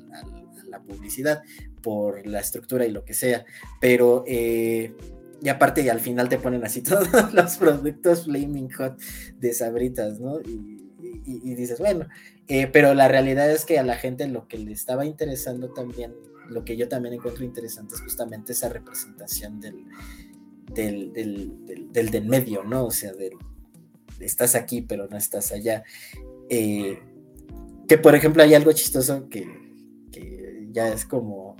la 0.69 0.79
publicidad 0.83 1.41
por 1.81 2.25
la 2.27 2.39
estructura 2.39 2.85
y 2.85 2.91
lo 2.91 3.03
que 3.03 3.15
sea, 3.15 3.45
pero... 3.81 4.23
Eh, 4.27 4.95
y 5.41 5.49
aparte, 5.49 5.81
y 5.81 5.89
al 5.89 5.99
final 5.99 6.29
te 6.29 6.37
ponen 6.37 6.63
así 6.63 6.81
todos 6.83 7.33
los 7.33 7.57
productos 7.57 8.23
Flaming 8.23 8.71
Hot 8.71 8.97
de 9.37 9.53
Sabritas, 9.53 10.21
¿no? 10.21 10.39
Y, 10.39 10.83
y, 11.25 11.55
dices, 11.55 11.79
bueno, 11.79 12.07
eh, 12.47 12.67
pero 12.67 12.93
la 12.93 13.07
realidad 13.07 13.51
es 13.51 13.65
que 13.65 13.77
a 13.77 13.83
la 13.83 13.95
gente 13.95 14.27
lo 14.27 14.47
que 14.47 14.57
le 14.57 14.71
estaba 14.71 15.05
interesando 15.05 15.73
también, 15.73 16.13
lo 16.49 16.63
que 16.63 16.77
yo 16.77 16.87
también 16.87 17.15
encuentro 17.15 17.43
interesante 17.43 17.95
es 17.95 18.01
justamente 18.01 18.53
esa 18.53 18.69
representación 18.69 19.59
del, 19.59 19.85
del, 20.73 21.13
del, 21.13 22.11
del, 22.11 22.25
medio, 22.25 22.63
¿no? 22.63 22.85
O 22.85 22.91
sea, 22.91 23.13
del, 23.13 23.33
estás 24.19 24.55
aquí, 24.55 24.81
pero 24.81 25.07
no 25.07 25.17
estás 25.17 25.51
allá. 25.51 25.83
Eh, 26.49 26.99
que 27.87 27.97
por 27.97 28.15
ejemplo 28.15 28.43
hay 28.43 28.53
algo 28.53 28.71
chistoso 28.71 29.29
que, 29.29 29.47
que, 30.11 30.67
ya 30.71 30.91
es 30.91 31.05
como 31.05 31.55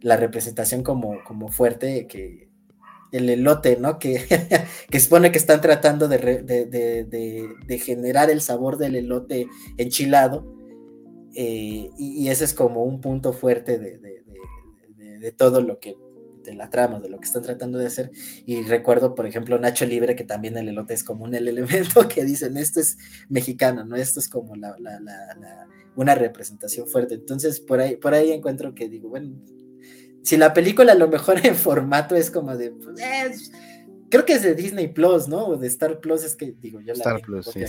la 0.00 0.16
representación 0.16 0.82
como, 0.82 1.22
como 1.24 1.48
fuerte, 1.48 2.06
que 2.06 2.48
el 3.12 3.30
elote, 3.30 3.76
¿no? 3.76 3.98
Que, 3.98 4.24
que 4.90 5.00
supone 5.00 5.32
que 5.32 5.38
están 5.38 5.60
tratando 5.60 6.08
de, 6.08 6.18
de, 6.18 7.78
generar 7.78 8.30
el 8.30 8.40
sabor 8.40 8.78
del 8.78 8.96
elote 8.96 9.48
enchilado. 9.76 10.54
Eh, 11.34 11.90
y, 11.96 12.28
ese 12.28 12.44
es 12.44 12.54
como 12.54 12.84
un 12.84 13.00
punto 13.00 13.32
fuerte 13.32 13.78
de, 13.78 14.18
todo 15.36 15.60
lo 15.60 15.78
que, 15.78 15.96
de 16.48 16.56
la 16.56 16.70
trama, 16.70 17.00
de 17.00 17.08
lo 17.08 17.18
que 17.18 17.26
están 17.26 17.42
tratando 17.42 17.78
de 17.78 17.86
hacer. 17.86 18.10
Y 18.46 18.62
recuerdo, 18.62 19.14
por 19.14 19.26
ejemplo, 19.26 19.58
Nacho 19.58 19.84
Libre, 19.84 20.16
que 20.16 20.24
también 20.24 20.56
el 20.56 20.68
elote 20.68 20.94
es 20.94 21.04
como 21.04 21.24
un 21.24 21.34
el 21.34 21.48
elemento 21.48 22.08
que 22.08 22.24
dicen, 22.24 22.56
esto 22.56 22.80
es 22.80 22.98
mexicano, 23.28 23.84
¿no? 23.84 23.96
Esto 23.96 24.20
es 24.20 24.28
como 24.28 24.56
la, 24.56 24.76
una 25.96 26.14
representación 26.14 26.88
fuerte. 26.88 27.14
Entonces, 27.14 27.60
por 27.60 27.80
ahí, 27.80 27.96
por 27.96 28.14
ahí 28.14 28.32
encuentro 28.32 28.74
que 28.74 28.88
digo, 28.88 29.08
bueno, 29.08 29.36
si 30.22 30.36
la 30.36 30.52
película 30.52 30.92
a 30.92 30.96
lo 30.96 31.08
mejor 31.08 31.40
en 31.46 31.54
formato 31.54 32.16
es 32.16 32.30
como 32.30 32.56
de, 32.56 32.70
pues, 32.70 33.52
creo 34.10 34.24
que 34.24 34.34
es 34.34 34.42
de 34.42 34.54
Disney 34.54 34.88
Plus, 34.88 35.28
¿no? 35.28 35.46
O 35.46 35.56
de 35.56 35.66
Star 35.66 36.00
Plus, 36.00 36.24
es 36.24 36.36
que 36.36 36.54
digo, 36.60 36.80
yo 36.80 36.92
Star 36.94 37.20
Plus, 37.20 37.46
sí, 37.46 37.60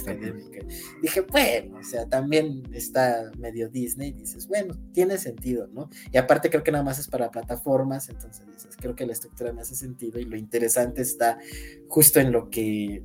Dije, 1.02 1.22
bueno, 1.22 1.80
o 1.80 1.84
sea, 1.84 2.08
también 2.08 2.64
está 2.74 3.32
medio 3.38 3.70
Disney, 3.70 4.12
dices, 4.14 4.48
bueno, 4.48 4.76
tiene 4.94 5.18
sentido, 5.18 5.68
¿no? 5.68 5.90
Y 6.12 6.18
aparte 6.18 6.50
creo 6.50 6.64
que 6.64 6.72
nada 6.72 6.84
más 6.84 7.00
es 7.00 7.08
para 7.08 7.32
plataformas, 7.32 8.10
entonces 8.10 8.46
dices, 8.48 8.76
creo 8.78 8.96
que 8.96 9.06
la 9.06 9.14
estructura 9.14 9.54
me 9.54 9.62
hace 9.62 9.76
sentido 9.76 10.20
y 10.20 10.26
lo 10.26 10.38
interesante 10.38 11.02
está 11.02 11.40
justo 11.88 12.20
en 12.20 12.32
lo 12.32 12.50
que 12.50 13.04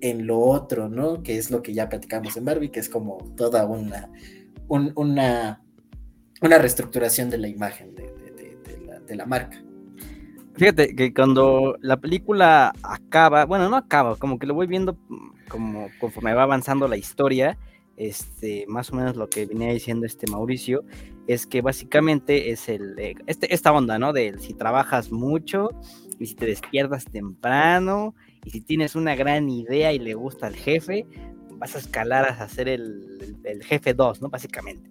en 0.00 0.26
lo 0.26 0.40
otro, 0.40 0.88
¿no? 0.88 1.22
Que 1.22 1.38
es 1.38 1.50
lo 1.50 1.62
que 1.62 1.74
ya 1.74 1.88
platicamos 1.88 2.36
en 2.36 2.44
Barbie, 2.44 2.70
que 2.70 2.80
es 2.80 2.88
como 2.88 3.18
toda 3.36 3.66
una, 3.66 4.10
una, 4.68 5.62
una 6.40 6.58
reestructuración 6.58 7.30
de 7.30 7.38
la 7.38 7.46
imagen 7.46 7.94
de, 7.94 8.12
de 9.06 9.16
la 9.16 9.26
marca. 9.26 9.62
Fíjate 10.54 10.94
que 10.94 11.14
cuando 11.14 11.76
la 11.80 11.96
película 11.98 12.72
acaba, 12.82 13.46
bueno, 13.46 13.68
no 13.70 13.76
acaba, 13.76 14.16
como 14.16 14.38
que 14.38 14.46
lo 14.46 14.54
voy 14.54 14.66
viendo 14.66 14.98
como 15.48 15.88
conforme 15.98 16.34
va 16.34 16.42
avanzando 16.42 16.88
la 16.88 16.96
historia, 16.96 17.58
este, 17.96 18.64
más 18.68 18.90
o 18.90 18.96
menos 18.96 19.16
lo 19.16 19.28
que 19.28 19.46
venía 19.46 19.72
diciendo 19.72 20.06
este 20.06 20.30
Mauricio, 20.30 20.84
es 21.26 21.46
que 21.46 21.62
básicamente 21.62 22.50
es 22.50 22.68
el, 22.68 22.98
eh, 22.98 23.14
este, 23.26 23.54
esta 23.54 23.72
onda, 23.72 23.98
¿no? 23.98 24.12
De 24.12 24.38
si 24.38 24.54
trabajas 24.54 25.10
mucho 25.10 25.70
y 26.18 26.26
si 26.26 26.34
te 26.34 26.46
despiertas 26.46 27.04
temprano 27.06 28.14
y 28.44 28.50
si 28.50 28.60
tienes 28.60 28.94
una 28.94 29.14
gran 29.14 29.48
idea 29.48 29.92
y 29.92 29.98
le 29.98 30.14
gusta 30.14 30.48
al 30.48 30.56
jefe, 30.56 31.06
vas 31.52 31.76
a 31.76 31.78
escalar 31.78 32.28
a 32.28 32.48
ser 32.48 32.68
el, 32.68 33.36
el 33.44 33.62
jefe 33.62 33.94
2, 33.94 34.20
¿no? 34.20 34.28
Básicamente. 34.28 34.90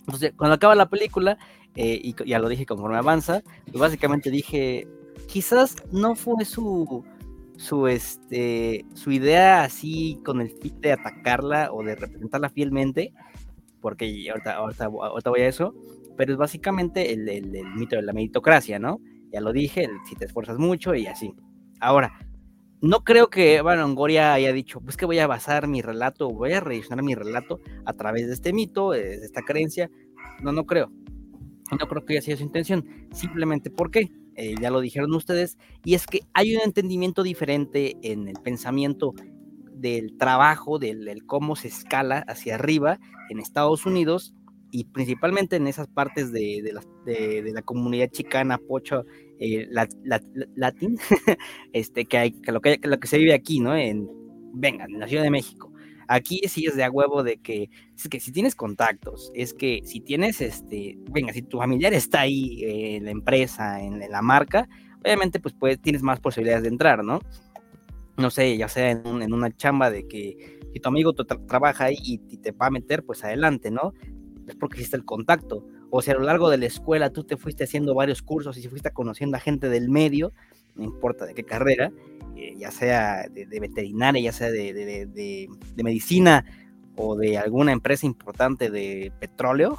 Entonces, 0.00 0.32
cuando 0.36 0.54
acaba 0.54 0.74
la 0.74 0.88
película, 0.88 1.38
eh, 1.76 2.00
y 2.02 2.14
ya 2.26 2.38
lo 2.38 2.48
dije 2.48 2.66
conforme 2.66 2.96
avanza, 2.96 3.42
pues 3.66 3.78
básicamente 3.78 4.30
dije, 4.30 4.88
quizás 5.26 5.76
no 5.92 6.14
fue 6.16 6.44
su, 6.44 7.04
su, 7.56 7.86
este, 7.86 8.84
su 8.94 9.12
idea 9.12 9.62
así 9.62 10.18
con 10.24 10.40
el 10.40 10.50
fin 10.50 10.80
de 10.80 10.92
atacarla 10.92 11.72
o 11.72 11.82
de 11.82 11.94
representarla 11.94 12.50
fielmente, 12.50 13.12
porque 13.80 14.28
ahorita, 14.30 14.54
ahorita, 14.54 14.88
voy 14.88 15.40
a 15.40 15.48
eso, 15.48 15.74
pero 16.16 16.32
es 16.32 16.38
básicamente 16.38 17.12
el, 17.12 17.28
el, 17.28 17.64
mito 17.76 17.96
de 17.96 18.02
la 18.02 18.12
meritocracia, 18.12 18.78
¿no? 18.78 19.00
Ya 19.32 19.40
lo 19.40 19.52
dije, 19.52 19.88
si 20.08 20.16
te 20.16 20.24
esfuerzas 20.24 20.58
mucho 20.58 20.94
y 20.94 21.06
así. 21.06 21.34
Ahora, 21.80 22.12
no 22.82 23.04
creo 23.04 23.28
que 23.28 23.60
Goria 23.60 24.32
haya 24.32 24.52
dicho, 24.52 24.80
pues 24.80 24.96
que 24.96 25.06
voy 25.06 25.18
a 25.18 25.26
basar 25.26 25.68
mi 25.68 25.82
relato, 25.82 26.30
voy 26.30 26.52
a 26.52 26.60
revisionar 26.60 27.04
mi 27.04 27.14
relato 27.14 27.60
a 27.84 27.92
través 27.92 28.26
de 28.26 28.32
este 28.32 28.52
mito, 28.52 28.92
de 28.92 29.14
esta 29.16 29.42
creencia. 29.42 29.90
No, 30.42 30.52
no 30.52 30.64
creo. 30.64 30.90
No 31.78 31.88
creo 31.88 32.04
que 32.04 32.14
haya 32.14 32.22
sido 32.22 32.36
su 32.38 32.42
intención, 32.44 32.84
simplemente 33.12 33.70
porque, 33.70 34.10
eh, 34.36 34.54
ya 34.60 34.70
lo 34.70 34.80
dijeron 34.80 35.14
ustedes, 35.14 35.58
y 35.84 35.94
es 35.94 36.06
que 36.06 36.20
hay 36.34 36.56
un 36.56 36.62
entendimiento 36.62 37.22
diferente 37.22 37.96
en 38.02 38.28
el 38.28 38.36
pensamiento 38.42 39.14
del 39.80 40.16
trabajo, 40.16 40.78
del, 40.78 41.24
cómo 41.26 41.56
se 41.56 41.68
escala 41.68 42.24
hacia 42.28 42.56
arriba 42.56 42.98
en 43.30 43.38
Estados 43.38 43.86
Unidos 43.86 44.34
y 44.72 44.84
principalmente 44.84 45.56
en 45.56 45.66
esas 45.66 45.88
partes 45.88 46.32
de, 46.32 46.72
la, 46.72 47.62
comunidad 47.62 48.08
chicana, 48.10 48.58
pocho, 48.58 49.04
eh, 49.38 49.68
latín, 50.54 50.98
este, 51.72 52.04
que, 52.04 52.18
hay, 52.18 52.32
que, 52.32 52.52
lo 52.52 52.60
que, 52.60 52.78
lo 52.82 53.00
que 53.00 53.08
se 53.08 53.18
vive 53.18 53.34
aquí, 53.34 53.60
¿no? 53.60 53.74
En, 53.74 54.08
venga, 54.52 54.84
en 54.84 55.00
la 55.00 55.08
Ciudad 55.08 55.22
de 55.22 55.30
México. 55.30 55.69
Aquí 56.12 56.40
sí 56.48 56.66
es 56.66 56.74
de 56.74 56.82
a 56.82 56.90
huevo 56.90 57.22
de 57.22 57.36
que, 57.36 57.70
es 57.96 58.08
que 58.08 58.18
si 58.18 58.32
tienes 58.32 58.56
contactos, 58.56 59.30
es 59.32 59.54
que 59.54 59.80
si 59.84 60.00
tienes, 60.00 60.40
este, 60.40 60.98
venga, 61.08 61.32
si 61.32 61.40
tu 61.40 61.58
familiar 61.58 61.94
está 61.94 62.22
ahí 62.22 62.64
en 62.64 63.04
la 63.04 63.12
empresa, 63.12 63.80
en, 63.80 64.00
la 64.00 64.20
marca, 64.20 64.68
obviamente 65.04 65.38
pues, 65.38 65.54
pues, 65.56 65.80
tienes 65.80 66.02
más 66.02 66.18
posibilidades 66.18 66.64
de 66.64 66.68
entrar, 66.68 67.04
¿no? 67.04 67.20
No 68.16 68.28
sé, 68.30 68.56
ya 68.56 68.66
sea 68.66 68.90
en, 68.90 69.32
una 69.32 69.56
chamba 69.56 69.88
de 69.88 70.08
que 70.08 70.58
si 70.72 70.80
tu 70.80 70.88
amigo 70.88 71.12
trabaja 71.12 71.84
ahí 71.84 71.96
y, 72.02 72.18
te 72.38 72.50
va 72.50 72.66
a 72.66 72.70
meter, 72.70 73.04
pues 73.04 73.22
adelante, 73.22 73.70
¿no? 73.70 73.94
Es 74.48 74.56
porque 74.56 74.78
existe 74.78 74.96
el 74.96 75.04
contacto. 75.04 75.64
O 75.90 76.02
si 76.02 76.10
a 76.10 76.14
lo 76.14 76.22
largo 76.22 76.50
de 76.50 76.58
la 76.58 76.66
escuela 76.66 77.10
tú 77.10 77.22
te 77.22 77.36
fuiste 77.36 77.62
haciendo 77.62 77.94
varios 77.94 78.20
cursos 78.20 78.56
y 78.56 78.62
si 78.62 78.68
fuiste 78.68 78.90
conociendo 78.90 79.36
a 79.36 79.40
gente 79.40 79.68
del 79.68 79.88
medio, 79.88 80.32
no 80.74 80.82
importa 80.82 81.24
de 81.24 81.34
qué 81.34 81.44
carrera, 81.44 81.92
eh, 81.92 82.19
ya 82.56 82.70
sea 82.70 83.26
de, 83.28 83.46
veterinaria, 83.60 84.22
ya 84.22 84.32
sea 84.32 84.50
de, 84.50 85.48
medicina 85.76 86.44
o 86.96 87.16
de 87.16 87.38
alguna 87.38 87.72
empresa 87.72 88.06
importante 88.06 88.70
de 88.70 89.12
petróleo, 89.20 89.78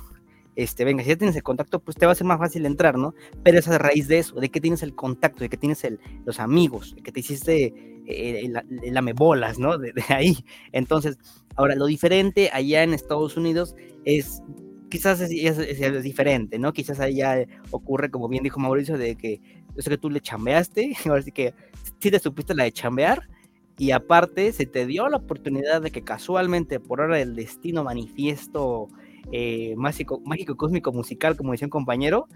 este, 0.55 0.83
venga, 0.83 1.03
si 1.03 1.09
ya 1.09 1.15
tienes 1.15 1.35
el 1.35 1.43
contacto, 1.43 1.79
pues 1.79 1.95
te 1.95 2.05
va 2.05 2.11
a 2.11 2.15
ser 2.15 2.27
más 2.27 2.37
fácil 2.37 2.65
entrar, 2.65 2.97
¿no? 2.97 3.13
Pero 3.43 3.57
es 3.57 3.67
a 3.67 3.77
raíz 3.77 4.07
de 4.07 4.19
eso, 4.19 4.39
de 4.39 4.49
que 4.49 4.59
tienes 4.59 4.83
el 4.83 4.93
contacto, 4.93 5.39
de 5.39 5.49
que 5.49 5.57
tienes 5.57 5.83
el, 5.85 5.99
los 6.25 6.39
amigos, 6.39 6.93
de 6.95 7.01
que 7.01 7.11
te 7.11 7.21
hiciste 7.21 7.73
eh, 8.05 8.51
el, 8.83 8.93
¿no? 9.59 9.77
De, 9.77 9.93
ahí. 10.09 10.37
Entonces, 10.71 11.17
ahora, 11.55 11.75
lo 11.75 11.85
diferente 11.85 12.49
allá 12.51 12.83
en 12.83 12.93
Estados 12.93 13.37
Unidos 13.37 13.75
es, 14.03 14.41
quizás 14.89 15.21
es, 15.21 15.31
es, 15.31 16.03
diferente, 16.03 16.59
¿no? 16.59 16.73
Quizás 16.73 16.99
allá 16.99 17.45
ocurre, 17.71 18.11
como 18.11 18.27
bien 18.27 18.43
dijo 18.43 18.59
Mauricio, 18.59 18.97
de 18.97 19.15
que 19.15 19.41
yo 19.75 19.81
sé 19.81 19.89
que 19.89 19.97
tú 19.97 20.09
le 20.09 20.21
chambeaste, 20.21 20.93
ahora 21.05 21.21
sí 21.21 21.31
que 21.31 21.53
sí 21.99 22.11
te 22.11 22.19
supiste 22.19 22.55
la 22.55 22.63
de 22.63 22.71
chambear, 22.71 23.27
y 23.77 23.91
aparte 23.91 24.51
se 24.51 24.65
te 24.65 24.85
dio 24.85 25.07
la 25.09 25.17
oportunidad 25.17 25.81
de 25.81 25.91
que 25.91 26.03
casualmente 26.03 26.79
por 26.79 27.01
hora 27.01 27.17
del 27.17 27.35
destino 27.35 27.83
manifiesto 27.83 28.89
eh, 29.31 29.73
mágico, 29.77 30.21
mágico, 30.25 30.55
cósmico, 30.55 30.91
musical, 30.91 31.35
como 31.35 31.51
decía 31.51 31.67
un 31.67 31.71
compañero, 31.71 32.27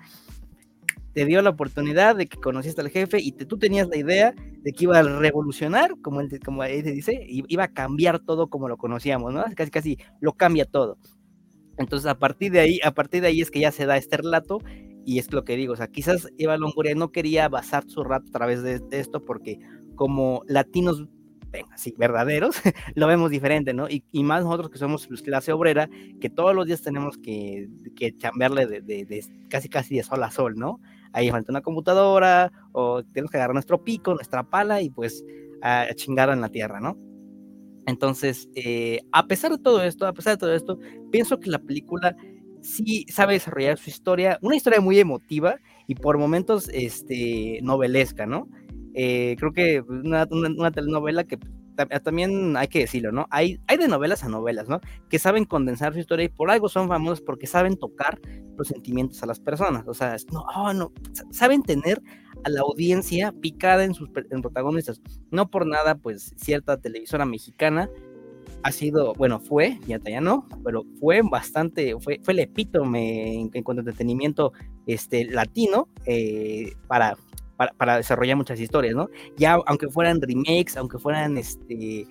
te 1.13 1.25
dio 1.25 1.41
la 1.41 1.51
oportunidad 1.51 2.15
de 2.15 2.27
que 2.27 2.37
conociste 2.37 2.81
al 2.81 2.89
jefe 2.89 3.19
y 3.21 3.31
tú 3.31 3.57
tenías 3.57 3.87
la 3.87 3.97
idea 3.97 4.33
de 4.63 4.73
que 4.73 4.83
iba 4.83 4.99
a 4.99 5.03
revolucionar, 5.03 5.95
como 6.01 6.19
él, 6.19 6.39
como 6.43 6.63
él 6.63 6.83
dice, 6.83 7.25
iba 7.27 7.63
a 7.63 7.67
cambiar 7.69 8.19
todo 8.19 8.47
como 8.49 8.67
lo 8.67 8.77
conocíamos, 8.77 9.33
¿no? 9.33 9.45
Casi, 9.55 9.71
casi 9.71 9.97
lo 10.19 10.33
cambia 10.33 10.65
todo. 10.65 10.97
Entonces, 11.77 12.07
a 12.07 12.17
partir 12.17 12.51
de 12.51 12.59
ahí, 12.59 12.79
a 12.83 12.91
partir 12.91 13.21
de 13.21 13.27
ahí 13.27 13.41
es 13.41 13.51
que 13.51 13.59
ya 13.59 13.71
se 13.71 13.85
da 13.85 13.97
este 13.97 14.17
relato 14.17 14.59
y 15.05 15.19
es 15.19 15.31
lo 15.31 15.45
que 15.45 15.55
digo, 15.55 15.73
o 15.73 15.75
sea, 15.77 15.87
quizás 15.87 16.27
Eva 16.37 16.57
Longoria 16.57 16.95
no 16.95 17.11
quería 17.11 17.47
basar 17.47 17.83
su 17.87 18.03
rato 18.03 18.25
a 18.29 18.31
través 18.31 18.63
de, 18.63 18.81
esto 18.91 19.23
porque 19.23 19.59
como 19.95 20.41
latinos, 20.47 21.05
venga, 21.51 21.77
sí, 21.77 21.93
verdaderos, 21.97 22.55
lo 22.95 23.05
vemos 23.07 23.29
diferente, 23.29 23.73
¿no? 23.73 23.87
Y, 23.87 24.03
más 24.23 24.43
nosotros 24.43 24.71
que 24.71 24.79
somos 24.79 25.07
pues, 25.07 25.21
clase 25.21 25.53
obrera, 25.53 25.89
que 26.19 26.29
todos 26.29 26.55
los 26.55 26.65
días 26.65 26.81
tenemos 26.81 27.17
que, 27.19 27.69
que 27.95 28.17
chambearle 28.17 28.81
de, 28.81 29.25
casi 29.47 29.69
casi 29.69 29.95
de 29.95 30.03
sol 30.03 30.23
a 30.23 30.31
sol, 30.31 30.55
¿no? 30.57 30.79
Ahí 31.13 31.29
falta 31.29 31.51
una 31.51 31.61
computadora 31.61 32.51
o 32.73 33.03
tenemos 33.03 33.31
que 33.31 33.37
agarrar 33.37 33.53
nuestro 33.53 33.83
pico, 33.83 34.15
nuestra 34.15 34.49
pala 34.49 34.81
y 34.81 34.89
pues 34.89 35.23
a, 35.61 35.87
chingar 35.95 36.29
en 36.29 36.41
la 36.41 36.49
tierra, 36.49 36.81
¿no? 36.81 36.97
Entonces, 37.85 38.49
eh, 38.55 39.01
a 39.11 39.27
pesar 39.27 39.51
de 39.51 39.59
todo 39.59 39.83
esto, 39.83 40.07
a 40.07 40.13
pesar 40.13 40.33
de 40.33 40.39
todo 40.39 40.53
esto, 40.53 40.79
pienso 41.11 41.39
que 41.39 41.51
la 41.51 41.59
película 41.59 42.17
sí 42.65 43.05
sabe 43.09 43.33
desarrollar 43.33 43.77
su 43.77 43.89
historia, 43.89 44.39
una 44.41 44.55
historia 44.55 44.81
muy 44.81 44.99
emotiva 44.99 45.57
y 45.87 45.95
por 45.95 46.17
momentos 46.17 46.69
este, 46.73 47.59
novelesca, 47.61 48.25
¿no? 48.25 48.49
Eh, 48.93 49.35
creo 49.37 49.53
que 49.53 49.81
una, 49.81 50.25
telenovela 50.71 51.25
que 51.25 51.37
también 52.03 52.55
hay 52.55 52.69
que 52.69 52.79
decirlo, 52.79 53.11
¿no? 53.11 53.27
Hay, 53.29 53.59
hay 53.67 53.77
de 53.77 53.89
novelas 53.89 54.23
a 54.23 54.29
novelas, 54.29 54.69
¿no? 54.69 54.79
Que 55.09 55.19
saben 55.19 55.43
condensar 55.43 55.93
su 55.93 55.99
historia 55.99 56.25
y 56.25 56.29
por 56.29 56.49
algo 56.49 56.69
son 56.69 56.87
famosos 56.87 57.21
porque 57.21 57.47
saben 57.47 57.75
tocar 57.77 58.19
los 58.57 58.69
sentimientos 58.69 59.21
a 59.21 59.25
las 59.25 59.41
personas. 59.41 59.83
O 59.85 59.93
sea, 59.93 60.15
no, 60.31 60.45
oh, 60.55 60.73
no, 60.73 60.93
saben 61.31 61.63
tener 61.63 62.01
a 62.45 62.49
la 62.49 62.61
audiencia 62.61 63.33
picada 63.33 63.83
en 63.83 63.93
sus 63.93 64.09
en 64.31 64.41
protagonistas. 64.41 65.01
No 65.31 65.49
por 65.49 65.67
nada, 65.67 65.95
pues 65.95 66.33
cierta 66.37 66.77
televisora 66.77 67.25
mexicana 67.25 67.89
ha 68.65 68.71
sido, 68.71 69.13
bueno, 69.13 69.39
fue, 69.39 69.79
ya, 69.85 69.99
ya 70.03 70.21
no, 70.21 70.49
pero 70.63 70.85
fue 70.99 71.21
bastante, 71.21 71.93
fue, 71.99 72.19
fue 72.23 72.33
el 72.33 72.39
epítome 72.39 73.35
en, 73.35 73.49
cuanto 73.61 73.81
a 73.81 73.83
entretenimiento 73.83 74.53
este, 74.87 75.25
latino 75.25 75.87
eh, 76.07 76.73
para, 76.87 77.15
para, 77.57 77.73
para, 77.73 77.97
desarrollar 77.97 78.37
muchas 78.37 78.59
historias, 78.59 78.95
¿no? 78.95 79.07
Ya, 79.37 79.59
aunque 79.67 79.87
fueran 79.87 80.19
remakes, 80.19 80.77
aunque 80.77 80.97
fueran 80.97 81.37
este, 81.37 82.07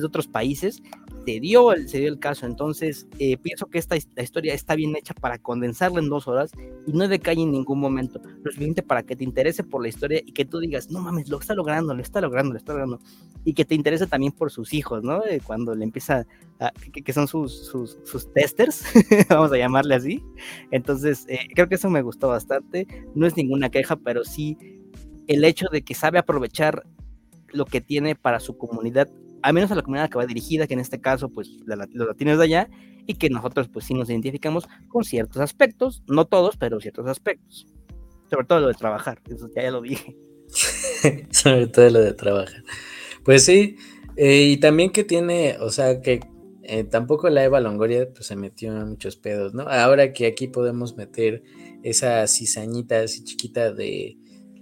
de 0.00 0.06
otros 0.06 0.28
países, 0.28 0.80
se 1.28 1.40
dio 1.40 1.72
el, 1.72 1.88
se 1.90 1.98
dio 1.98 2.08
el 2.08 2.18
caso. 2.18 2.46
Entonces, 2.46 3.06
eh, 3.18 3.36
pienso 3.36 3.66
que 3.66 3.78
esta 3.78 3.96
la 4.16 4.22
historia 4.22 4.54
está 4.54 4.74
bien 4.74 4.96
hecha 4.96 5.12
para 5.12 5.36
condensarla 5.36 6.00
en 6.00 6.08
dos 6.08 6.26
horas 6.26 6.52
y 6.86 6.92
no 6.92 7.06
decae 7.06 7.34
en 7.34 7.52
ningún 7.52 7.80
momento. 7.80 8.18
Lo 8.42 8.50
suficiente 8.50 8.82
para 8.82 9.02
que 9.02 9.14
te 9.14 9.24
interese 9.24 9.62
por 9.62 9.82
la 9.82 9.88
historia 9.88 10.22
y 10.24 10.32
que 10.32 10.46
tú 10.46 10.58
digas, 10.58 10.90
no 10.90 11.00
mames, 11.00 11.28
lo 11.28 11.38
está 11.38 11.54
logrando, 11.54 11.92
lo 11.94 12.00
está 12.00 12.22
logrando, 12.22 12.52
lo 12.52 12.58
está 12.58 12.72
logrando. 12.72 13.00
Y 13.44 13.52
que 13.52 13.66
te 13.66 13.74
interese 13.74 14.06
también 14.06 14.32
por 14.32 14.50
sus 14.50 14.72
hijos, 14.72 15.02
¿no? 15.02 15.22
Eh, 15.26 15.42
cuando 15.44 15.74
le 15.74 15.84
empieza, 15.84 16.26
a, 16.60 16.72
que, 16.72 17.12
son 17.12 17.28
sus, 17.28 17.66
sus, 17.66 18.32
testers, 18.32 18.84
vamos 19.28 19.52
a 19.52 19.58
llamarle 19.58 19.96
así. 19.96 20.24
Entonces, 20.70 21.26
eh, 21.28 21.40
creo 21.54 21.68
que 21.68 21.74
eso 21.74 21.90
me 21.90 22.00
gustó 22.00 22.28
bastante. 22.28 22.86
No 23.14 23.26
es 23.26 23.36
ninguna 23.36 23.68
queja, 23.68 23.96
pero 23.96 24.24
sí 24.24 24.56
el 25.26 25.44
hecho 25.44 25.66
de 25.70 25.82
que 25.82 25.94
sabe 25.94 26.18
aprovechar 26.18 26.86
lo 27.48 27.66
que 27.66 27.82
tiene 27.82 28.14
para 28.14 28.40
su 28.40 28.56
comunidad, 28.56 29.10
al 29.42 29.54
menos 29.54 29.70
a 29.70 29.74
la 29.74 29.82
comunidad 29.82 30.10
que 30.10 30.18
va 30.18 30.26
dirigida, 30.26 30.66
que 30.66 30.74
en 30.74 30.80
este 30.80 31.00
caso, 31.00 31.28
pues 31.28 31.50
los 31.64 31.78
latinos 32.08 32.38
de 32.38 32.44
allá, 32.44 32.68
y 33.06 33.14
que 33.14 33.30
nosotros, 33.30 33.68
pues 33.68 33.86
sí 33.86 33.94
nos 33.94 34.10
identificamos 34.10 34.68
con 34.88 35.04
ciertos 35.04 35.40
aspectos, 35.40 36.02
no 36.06 36.26
todos, 36.26 36.56
pero 36.56 36.80
ciertos 36.80 37.06
aspectos. 37.06 37.66
Sobre 38.30 38.44
todo 38.44 38.60
lo 38.60 38.68
de 38.68 38.74
trabajar, 38.74 39.20
eso 39.28 39.48
ya, 39.54 39.70
lo 39.70 39.80
dije. 39.80 40.16
Sobre 41.30 41.66
todo 41.68 41.88
lo 41.88 42.00
de 42.00 42.12
trabajar. 42.12 42.62
Pues 43.24 43.44
sí, 43.44 43.76
eh, 44.16 44.42
y 44.42 44.56
también 44.58 44.90
que 44.90 45.04
tiene, 45.04 45.56
o 45.60 45.70
sea, 45.70 46.02
que 46.02 46.20
eh, 46.64 46.84
tampoco 46.84 47.30
la 47.30 47.44
Eva 47.44 47.60
Longoria 47.60 48.12
pues, 48.12 48.26
se 48.26 48.36
metió 48.36 48.76
en 48.76 48.88
muchos 48.90 49.16
pedos, 49.16 49.54
¿no? 49.54 49.62
Ahora 49.62 50.12
que 50.12 50.26
aquí 50.26 50.48
podemos 50.48 50.96
meter 50.96 51.42
esa 51.82 52.26
cizañita 52.26 53.00
así 53.00 53.24
chiquita 53.24 53.72
de 53.72 54.18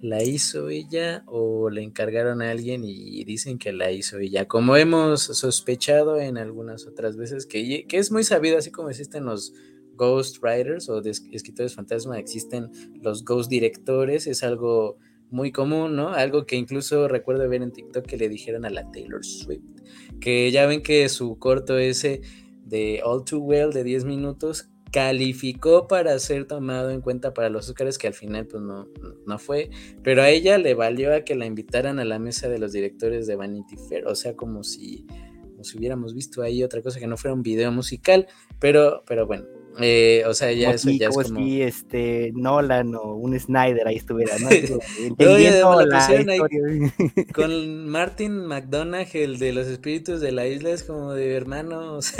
la 0.06 0.22
hizo 0.22 0.68
ella 0.68 1.24
o 1.26 1.68
le 1.68 1.82
encargaron 1.82 2.40
a 2.40 2.50
alguien 2.50 2.82
y 2.84 3.24
dicen 3.24 3.58
que 3.58 3.72
la 3.72 3.90
hizo 3.90 4.18
ella. 4.18 4.46
Como 4.46 4.76
hemos 4.76 5.22
sospechado 5.22 6.20
en 6.20 6.38
algunas 6.38 6.86
otras 6.86 7.16
veces, 7.16 7.46
que, 7.46 7.86
que 7.86 7.98
es 7.98 8.12
muy 8.12 8.22
sabido, 8.22 8.56
así 8.56 8.70
como 8.70 8.88
existen 8.88 9.24
los 9.24 9.52
ghost 9.94 10.42
writers 10.42 10.88
o 10.88 11.00
escritores 11.00 11.74
fantasma, 11.74 12.18
existen 12.18 12.70
los 13.02 13.24
ghost 13.24 13.50
directores, 13.50 14.26
es 14.26 14.44
algo 14.44 14.98
muy 15.30 15.50
común, 15.50 15.96
¿no? 15.96 16.10
Algo 16.10 16.46
que 16.46 16.54
incluso 16.54 17.08
recuerdo 17.08 17.48
ver 17.48 17.62
en 17.62 17.72
TikTok 17.72 18.06
que 18.06 18.16
le 18.16 18.28
dijeron 18.28 18.64
a 18.64 18.70
la 18.70 18.88
Taylor 18.92 19.24
Swift, 19.24 19.82
que 20.20 20.52
ya 20.52 20.66
ven 20.66 20.82
que 20.82 21.08
su 21.08 21.36
corto 21.38 21.78
ese 21.78 22.20
de 22.64 23.00
All 23.04 23.24
Too 23.24 23.40
Well 23.40 23.72
de 23.72 23.82
10 23.82 24.04
minutos 24.04 24.68
calificó 24.96 25.88
para 25.88 26.18
ser 26.18 26.46
tomado 26.46 26.88
en 26.88 27.02
cuenta 27.02 27.34
para 27.34 27.50
los 27.50 27.68
Oscars, 27.68 27.98
que 27.98 28.06
al 28.06 28.14
final 28.14 28.46
pues 28.46 28.62
no, 28.62 28.88
no 29.26 29.38
fue, 29.38 29.68
pero 30.02 30.22
a 30.22 30.30
ella 30.30 30.56
le 30.56 30.72
valió 30.72 31.14
a 31.14 31.20
que 31.20 31.34
la 31.34 31.44
invitaran 31.44 31.98
a 31.98 32.06
la 32.06 32.18
mesa 32.18 32.48
de 32.48 32.58
los 32.58 32.72
directores 32.72 33.26
de 33.26 33.36
Vanity 33.36 33.76
Fair, 33.90 34.06
o 34.06 34.14
sea, 34.14 34.34
como 34.34 34.64
si, 34.64 35.06
como 35.50 35.64
si 35.64 35.76
hubiéramos 35.76 36.14
visto 36.14 36.40
ahí 36.40 36.64
otra 36.64 36.80
cosa 36.80 36.98
que 36.98 37.06
no 37.06 37.18
fuera 37.18 37.34
un 37.34 37.42
video 37.42 37.70
musical, 37.72 38.26
pero, 38.58 39.04
pero 39.06 39.26
bueno, 39.26 39.44
eh, 39.78 40.24
o 40.26 40.32
sea, 40.32 40.50
ya 40.52 40.70
eso 40.70 40.88
ya 40.88 41.08
es 41.08 41.14
como... 41.14 41.40
si 41.40 41.60
este 41.60 42.32
Nolan 42.34 42.94
o 42.94 43.16
un 43.16 43.38
Snyder 43.38 43.86
ahí 43.86 43.96
estuviera, 43.96 44.38
¿no? 44.38 44.48
con 47.34 47.86
Martin 47.86 48.46
McDonagh, 48.46 49.10
el 49.12 49.38
de 49.38 49.52
los 49.52 49.66
espíritus 49.66 50.22
de 50.22 50.32
la 50.32 50.46
isla, 50.46 50.70
es 50.70 50.84
como 50.84 51.12
de 51.12 51.34
hermanos 51.34 52.14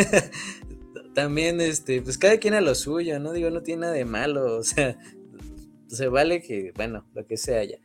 también, 1.16 1.62
este, 1.62 2.02
pues 2.02 2.18
cada 2.18 2.36
quien 2.36 2.52
a 2.52 2.60
lo 2.60 2.74
suyo, 2.74 3.18
¿no? 3.18 3.32
Digo, 3.32 3.48
no 3.48 3.62
tiene 3.62 3.80
nada 3.80 3.94
de 3.94 4.04
malo, 4.04 4.58
o 4.58 4.62
sea, 4.62 4.98
se 5.86 6.08
vale 6.08 6.42
que, 6.42 6.72
bueno, 6.76 7.06
lo 7.14 7.26
que 7.26 7.38
sea 7.38 7.64
ya. 7.64 7.78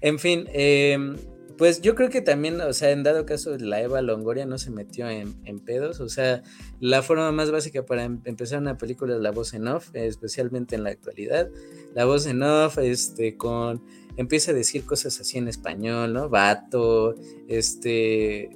En 0.00 0.18
fin, 0.18 0.48
em, 0.52 1.16
pues 1.56 1.80
yo 1.80 1.94
creo 1.94 2.10
que 2.10 2.22
también, 2.22 2.60
o 2.60 2.72
sea, 2.72 2.90
en 2.90 3.04
dado 3.04 3.24
caso, 3.24 3.56
la 3.56 3.80
Eva 3.80 4.02
Longoria 4.02 4.46
no 4.46 4.58
se 4.58 4.72
metió 4.72 5.08
en, 5.08 5.60
pedos, 5.60 6.00
o 6.00 6.08
sea, 6.08 6.42
la 6.80 7.02
forma 7.02 7.30
más 7.30 7.52
básica 7.52 7.86
para 7.86 8.02
em, 8.02 8.20
empezar 8.24 8.58
una 8.58 8.76
película 8.76 9.14
es 9.14 9.20
la 9.20 9.30
voz 9.30 9.54
en 9.54 9.68
off, 9.68 9.90
especialmente 9.94 10.74
en 10.74 10.82
la 10.82 10.90
actualidad. 10.90 11.50
La 11.94 12.04
voz 12.04 12.26
en 12.26 12.42
off, 12.42 12.78
este, 12.78 13.36
con, 13.36 13.80
empieza 14.16 14.50
a 14.50 14.54
decir 14.54 14.84
cosas 14.84 15.20
así 15.20 15.38
en 15.38 15.46
español, 15.46 16.14
¿no? 16.14 16.28
Vato, 16.28 17.14
este, 17.46 18.50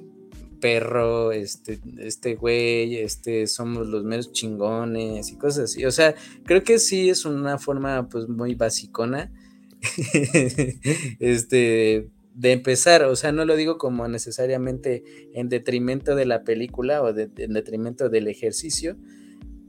perro, 0.59 1.31
este, 1.31 1.79
este 1.99 2.35
güey, 2.35 2.97
este, 2.97 3.47
somos 3.47 3.87
los 3.87 4.03
menos 4.03 4.31
chingones 4.31 5.31
y 5.31 5.37
cosas 5.37 5.65
así. 5.65 5.85
O 5.85 5.91
sea, 5.91 6.15
creo 6.45 6.63
que 6.63 6.79
sí 6.79 7.09
es 7.09 7.25
una 7.25 7.57
forma 7.57 8.09
pues 8.09 8.27
muy 8.27 8.55
basicona, 8.55 9.31
este, 11.19 12.09
de 12.33 12.51
empezar, 12.51 13.03
o 13.03 13.15
sea, 13.15 13.31
no 13.31 13.45
lo 13.45 13.55
digo 13.55 13.77
como 13.77 14.07
necesariamente 14.07 15.03
en 15.33 15.49
detrimento 15.49 16.15
de 16.15 16.25
la 16.25 16.43
película 16.43 17.01
o 17.01 17.09
en 17.09 17.53
detrimento 17.53 18.09
del 18.09 18.27
ejercicio, 18.27 18.95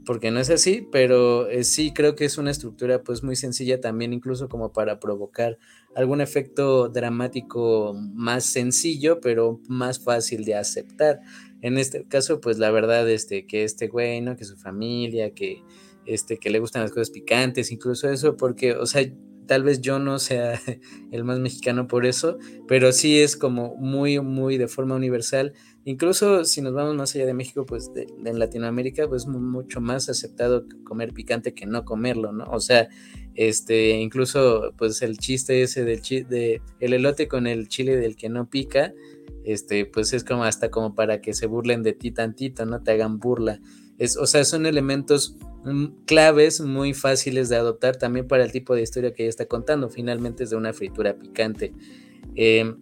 porque 0.05 0.31
no 0.31 0.39
es 0.39 0.49
así, 0.49 0.87
pero 0.91 1.49
eh, 1.49 1.63
sí 1.63 1.93
creo 1.93 2.15
que 2.15 2.25
es 2.25 2.37
una 2.37 2.51
estructura 2.51 3.03
pues 3.03 3.23
muy 3.23 3.35
sencilla 3.35 3.79
también 3.79 4.13
incluso 4.13 4.49
como 4.49 4.73
para 4.73 4.99
provocar 4.99 5.57
algún 5.95 6.21
efecto 6.21 6.89
dramático 6.89 7.93
más 8.13 8.45
sencillo, 8.45 9.19
pero 9.19 9.59
más 9.67 9.99
fácil 9.99 10.45
de 10.45 10.55
aceptar. 10.55 11.19
En 11.61 11.77
este 11.77 12.05
caso, 12.07 12.39
pues 12.39 12.57
la 12.57 12.71
verdad, 12.71 13.09
este, 13.09 13.45
que 13.45 13.63
este 13.63 13.87
güey. 13.87 14.23
Que 14.35 14.45
su 14.45 14.57
familia, 14.57 15.33
que, 15.33 15.63
este, 16.05 16.37
que 16.37 16.49
le 16.49 16.59
gustan 16.59 16.81
las 16.81 16.91
cosas 16.91 17.09
picantes, 17.09 17.71
incluso 17.71 18.09
eso, 18.09 18.37
porque, 18.37 18.73
o 18.73 18.85
sea, 18.85 19.03
tal 19.45 19.63
vez 19.63 19.81
yo 19.81 19.99
no 19.99 20.19
sea 20.19 20.59
el 21.11 21.23
más 21.23 21.39
mexicano 21.39 21.87
por 21.87 22.05
eso, 22.05 22.37
pero 22.67 22.91
sí 22.91 23.19
es 23.19 23.35
como 23.35 23.75
muy, 23.75 24.19
muy 24.21 24.57
de 24.57 24.67
forma 24.67 24.95
universal 24.95 25.53
Incluso 25.85 26.43
si 26.43 26.61
nos 26.61 26.73
vamos 26.73 26.95
más 26.95 27.15
allá 27.15 27.25
de 27.25 27.33
México, 27.33 27.65
pues 27.65 27.89
en 27.95 28.37
Latinoamérica, 28.37 29.07
pues 29.07 29.25
mucho 29.27 29.79
más 29.81 30.09
aceptado 30.09 30.65
comer 30.83 31.13
picante 31.13 31.53
que 31.53 31.65
no 31.65 31.85
comerlo, 31.85 32.31
¿no? 32.31 32.45
O 32.51 32.59
sea, 32.59 32.89
este, 33.35 33.91
incluso 33.91 34.73
pues 34.77 35.01
el 35.01 35.17
chiste 35.17 35.61
ese 35.61 35.85
del 35.85 36.01
de 36.01 36.61
el 36.79 36.93
elote 36.93 37.27
con 37.27 37.47
el 37.47 37.69
chile 37.69 37.95
del 37.95 38.17
que 38.17 38.27
no 38.27 38.49
pica, 38.49 38.93
este, 39.45 39.85
pues 39.85 40.13
es 40.13 40.23
como 40.23 40.43
hasta 40.43 40.69
como 40.69 40.95
para 40.95 41.21
que 41.21 41.33
se 41.33 41.45
burlen 41.45 41.81
de 41.81 41.93
ti 41.93 42.11
tantito, 42.11 42.65
no 42.65 42.83
te 42.83 42.91
hagan 42.91 43.19
burla. 43.19 43.61
Es, 43.97 44.17
o 44.17 44.27
sea, 44.27 44.43
son 44.43 44.65
elementos 44.65 45.37
mm, 45.63 45.85
claves 46.05 46.61
muy 46.61 46.93
fáciles 46.93 47.49
de 47.49 47.55
adoptar 47.55 47.95
también 47.95 48.27
para 48.27 48.43
el 48.43 48.51
tipo 48.51 48.75
de 48.75 48.81
historia 48.81 49.13
que 49.13 49.23
ella 49.23 49.29
está 49.29 49.45
contando. 49.45 49.89
Finalmente 49.89 50.43
es 50.43 50.49
de 50.49 50.57
una 50.57 50.73
fritura 50.73 51.17
picante. 51.17 51.73
Eh, 52.35 52.75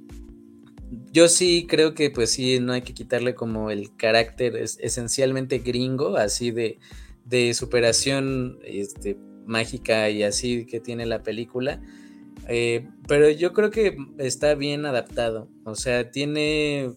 yo 1.11 1.27
sí 1.27 1.65
creo 1.67 1.93
que 1.93 2.09
pues 2.09 2.31
sí, 2.31 2.59
no 2.59 2.73
hay 2.73 2.81
que 2.81 2.93
quitarle 2.93 3.35
como 3.35 3.71
el 3.71 3.95
carácter 3.95 4.55
esencialmente 4.55 5.59
gringo, 5.59 6.17
así 6.17 6.51
de, 6.51 6.79
de 7.25 7.53
superación 7.53 8.59
este, 8.63 9.17
mágica 9.45 10.09
y 10.09 10.23
así 10.23 10.65
que 10.65 10.79
tiene 10.79 11.05
la 11.05 11.23
película. 11.23 11.81
Eh, 12.47 12.87
pero 13.07 13.29
yo 13.29 13.53
creo 13.53 13.71
que 13.71 13.97
está 14.17 14.55
bien 14.55 14.85
adaptado. 14.85 15.49
O 15.65 15.75
sea, 15.75 16.11
tiene, 16.11 16.93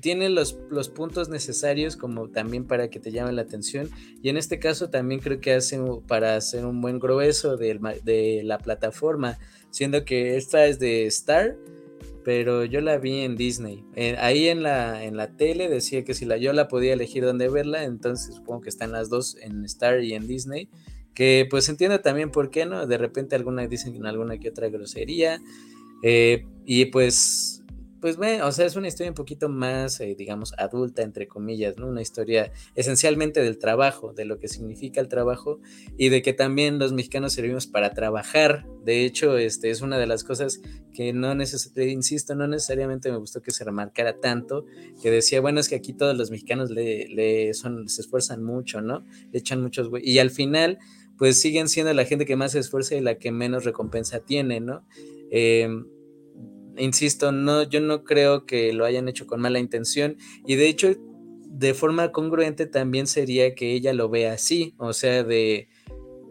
tiene 0.00 0.28
los, 0.28 0.58
los, 0.70 0.88
puntos 0.88 1.28
necesarios 1.28 1.96
como 1.96 2.28
también 2.28 2.64
para 2.64 2.88
que 2.88 3.00
te 3.00 3.10
llame 3.10 3.32
la 3.32 3.42
atención. 3.42 3.90
Y 4.22 4.28
en 4.28 4.36
este 4.36 4.60
caso 4.60 4.90
también 4.90 5.20
creo 5.20 5.40
que 5.40 5.54
hace 5.54 5.80
para 6.06 6.36
hacer 6.36 6.64
un 6.64 6.80
buen 6.80 7.00
grueso 7.00 7.56
de, 7.56 7.80
de 8.04 8.42
la 8.44 8.58
plataforma, 8.58 9.38
siendo 9.70 10.04
que 10.04 10.36
esta 10.36 10.66
es 10.66 10.78
de 10.78 11.06
Star 11.06 11.56
pero 12.28 12.66
yo 12.66 12.82
la 12.82 12.98
vi 12.98 13.20
en 13.20 13.36
Disney. 13.36 13.86
Ahí 14.18 14.48
en 14.48 14.62
la, 14.62 15.02
en 15.02 15.16
la 15.16 15.34
tele 15.38 15.66
decía 15.70 16.04
que 16.04 16.12
si 16.12 16.26
la, 16.26 16.36
yo 16.36 16.52
la 16.52 16.68
podía 16.68 16.92
elegir 16.92 17.24
dónde 17.24 17.48
verla, 17.48 17.84
entonces 17.84 18.34
supongo 18.34 18.60
que 18.60 18.68
están 18.68 18.92
las 18.92 19.08
dos 19.08 19.38
en 19.40 19.64
Star 19.64 20.04
y 20.04 20.12
en 20.12 20.26
Disney. 20.26 20.68
Que 21.14 21.46
pues 21.48 21.70
entiendo 21.70 22.00
también 22.00 22.30
por 22.30 22.50
qué, 22.50 22.66
¿no? 22.66 22.86
De 22.86 22.98
repente 22.98 23.34
algunas 23.34 23.70
dicen 23.70 24.04
alguna 24.04 24.36
que 24.36 24.50
otra 24.50 24.68
grosería. 24.68 25.40
Eh, 26.02 26.44
y 26.66 26.84
pues 26.84 27.57
pues 28.00 28.16
bueno, 28.16 28.46
o 28.46 28.52
sea, 28.52 28.66
es 28.66 28.76
una 28.76 28.88
historia 28.88 29.10
un 29.10 29.14
poquito 29.14 29.48
más, 29.48 30.00
eh, 30.00 30.14
digamos, 30.16 30.52
adulta, 30.56 31.02
entre 31.02 31.26
comillas, 31.26 31.76
¿no? 31.76 31.88
Una 31.88 32.02
historia 32.02 32.52
esencialmente 32.74 33.42
del 33.42 33.58
trabajo, 33.58 34.12
de 34.12 34.24
lo 34.24 34.38
que 34.38 34.48
significa 34.48 35.00
el 35.00 35.08
trabajo 35.08 35.60
y 35.96 36.08
de 36.08 36.22
que 36.22 36.32
también 36.32 36.78
los 36.78 36.92
mexicanos 36.92 37.32
servimos 37.32 37.66
para 37.66 37.94
trabajar. 37.94 38.66
De 38.84 39.04
hecho, 39.04 39.36
este 39.36 39.70
es 39.70 39.80
una 39.80 39.98
de 39.98 40.06
las 40.06 40.22
cosas 40.22 40.60
que 40.94 41.12
no 41.12 41.34
necesariamente, 41.34 41.92
insisto, 41.92 42.34
no 42.34 42.46
necesariamente 42.46 43.10
me 43.10 43.18
gustó 43.18 43.42
que 43.42 43.50
se 43.50 43.64
remarcara 43.64 44.20
tanto, 44.20 44.64
que 45.02 45.10
decía, 45.10 45.40
bueno, 45.40 45.58
es 45.58 45.68
que 45.68 45.74
aquí 45.74 45.92
todos 45.92 46.16
los 46.16 46.30
mexicanos 46.30 46.70
le, 46.70 47.52
son, 47.54 47.88
se 47.88 48.02
esfuerzan 48.02 48.44
mucho, 48.44 48.80
¿no? 48.80 49.04
Le 49.32 49.40
echan 49.40 49.60
muchos, 49.60 49.90
y 50.02 50.18
al 50.18 50.30
final, 50.30 50.78
pues 51.16 51.40
siguen 51.40 51.68
siendo 51.68 51.92
la 51.94 52.04
gente 52.04 52.26
que 52.26 52.36
más 52.36 52.52
se 52.52 52.60
esfuerza 52.60 52.94
y 52.94 53.00
la 53.00 53.16
que 53.16 53.32
menos 53.32 53.64
recompensa 53.64 54.20
tiene, 54.20 54.60
¿no? 54.60 54.86
Eh, 55.30 55.68
insisto, 56.78 57.32
no, 57.32 57.62
yo 57.62 57.80
no 57.80 58.04
creo 58.04 58.46
que 58.46 58.72
lo 58.72 58.84
hayan 58.84 59.08
hecho 59.08 59.26
con 59.26 59.40
mala 59.40 59.58
intención 59.58 60.16
y 60.46 60.56
de 60.56 60.68
hecho 60.68 60.96
de 61.48 61.74
forma 61.74 62.12
congruente 62.12 62.66
también 62.66 63.06
sería 63.06 63.54
que 63.54 63.72
ella 63.72 63.92
lo 63.92 64.08
vea 64.08 64.34
así, 64.34 64.74
o 64.78 64.92
sea, 64.92 65.24
de, 65.24 65.68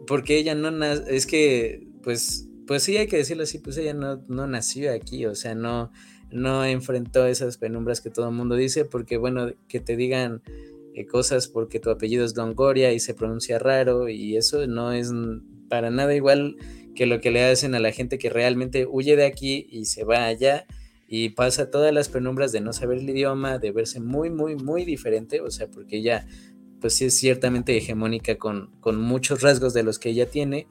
porque 0.06 0.38
ella 0.38 0.56
no, 0.56 0.70
es 0.86 1.26
que, 1.26 1.88
pues, 2.04 2.48
pues 2.66 2.84
sí 2.84 2.98
hay 2.98 3.08
que 3.08 3.18
decirlo 3.18 3.44
así, 3.44 3.60
pues 3.60 3.78
ella 3.78 3.94
no, 3.94 4.24
no 4.28 4.48
nació 4.48 4.94
aquí, 4.94 5.26
o 5.26 5.36
sea, 5.36 5.56
no, 5.56 5.92
no 6.32 6.66
enfrentó 6.66 7.26
esas 7.26 7.58
penumbras 7.58 8.02
que 8.02 8.10
todo 8.10 8.30
el 8.30 8.36
mundo 8.36 8.56
dice, 8.56 8.86
porque 8.86 9.18
bueno, 9.18 9.52
que 9.68 9.80
te 9.80 9.96
digan 9.96 10.42
eh, 10.94 11.06
cosas 11.06 11.48
porque 11.48 11.80
tu 11.80 11.90
apellido 11.90 12.26
es 12.26 12.36
Longoria 12.36 12.92
y 12.92 13.00
se 13.00 13.14
pronuncia 13.14 13.60
raro 13.60 14.10
y 14.10 14.36
eso 14.36 14.66
no 14.68 14.92
es 14.92 15.12
para 15.70 15.90
nada 15.90 16.16
igual 16.16 16.58
que 16.98 17.06
lo 17.06 17.22
que 17.22 17.30
le 17.30 17.46
hacen 17.46 17.76
a 17.76 17.80
la 17.80 17.92
gente 17.92 18.18
que 18.18 18.30
realmente 18.30 18.88
huye 18.90 19.16
de 19.16 19.26
aquí 19.26 19.68
y 19.70 19.86
se 19.86 20.04
va 20.04 20.26
allá 20.26 20.66
y 21.08 21.30
pasa 21.30 21.70
todas 21.70 21.94
las 21.94 22.10
penumbras 22.10 22.52
de 22.52 22.60
no 22.60 22.74
saber 22.74 22.98
el 22.98 23.10
idioma, 23.10 23.60
de 23.60 23.72
verse 23.72 24.00
muy, 24.00 24.32
muy, 24.32 24.56
muy 24.56 24.84
diferente, 24.84 25.40
o 25.40 25.52
sea, 25.52 25.68
porque 25.68 25.98
ella 25.98 26.26
pues 26.82 26.96
sí 26.96 27.06
es 27.06 27.18
ciertamente 27.18 27.78
hegemónica 27.78 28.36
con, 28.38 28.72
con 28.82 29.00
muchos 29.00 29.42
rasgos 29.42 29.74
de 29.74 29.84
los 29.84 30.00
que 30.00 30.10
ella 30.10 30.30
tiene. 30.30 30.68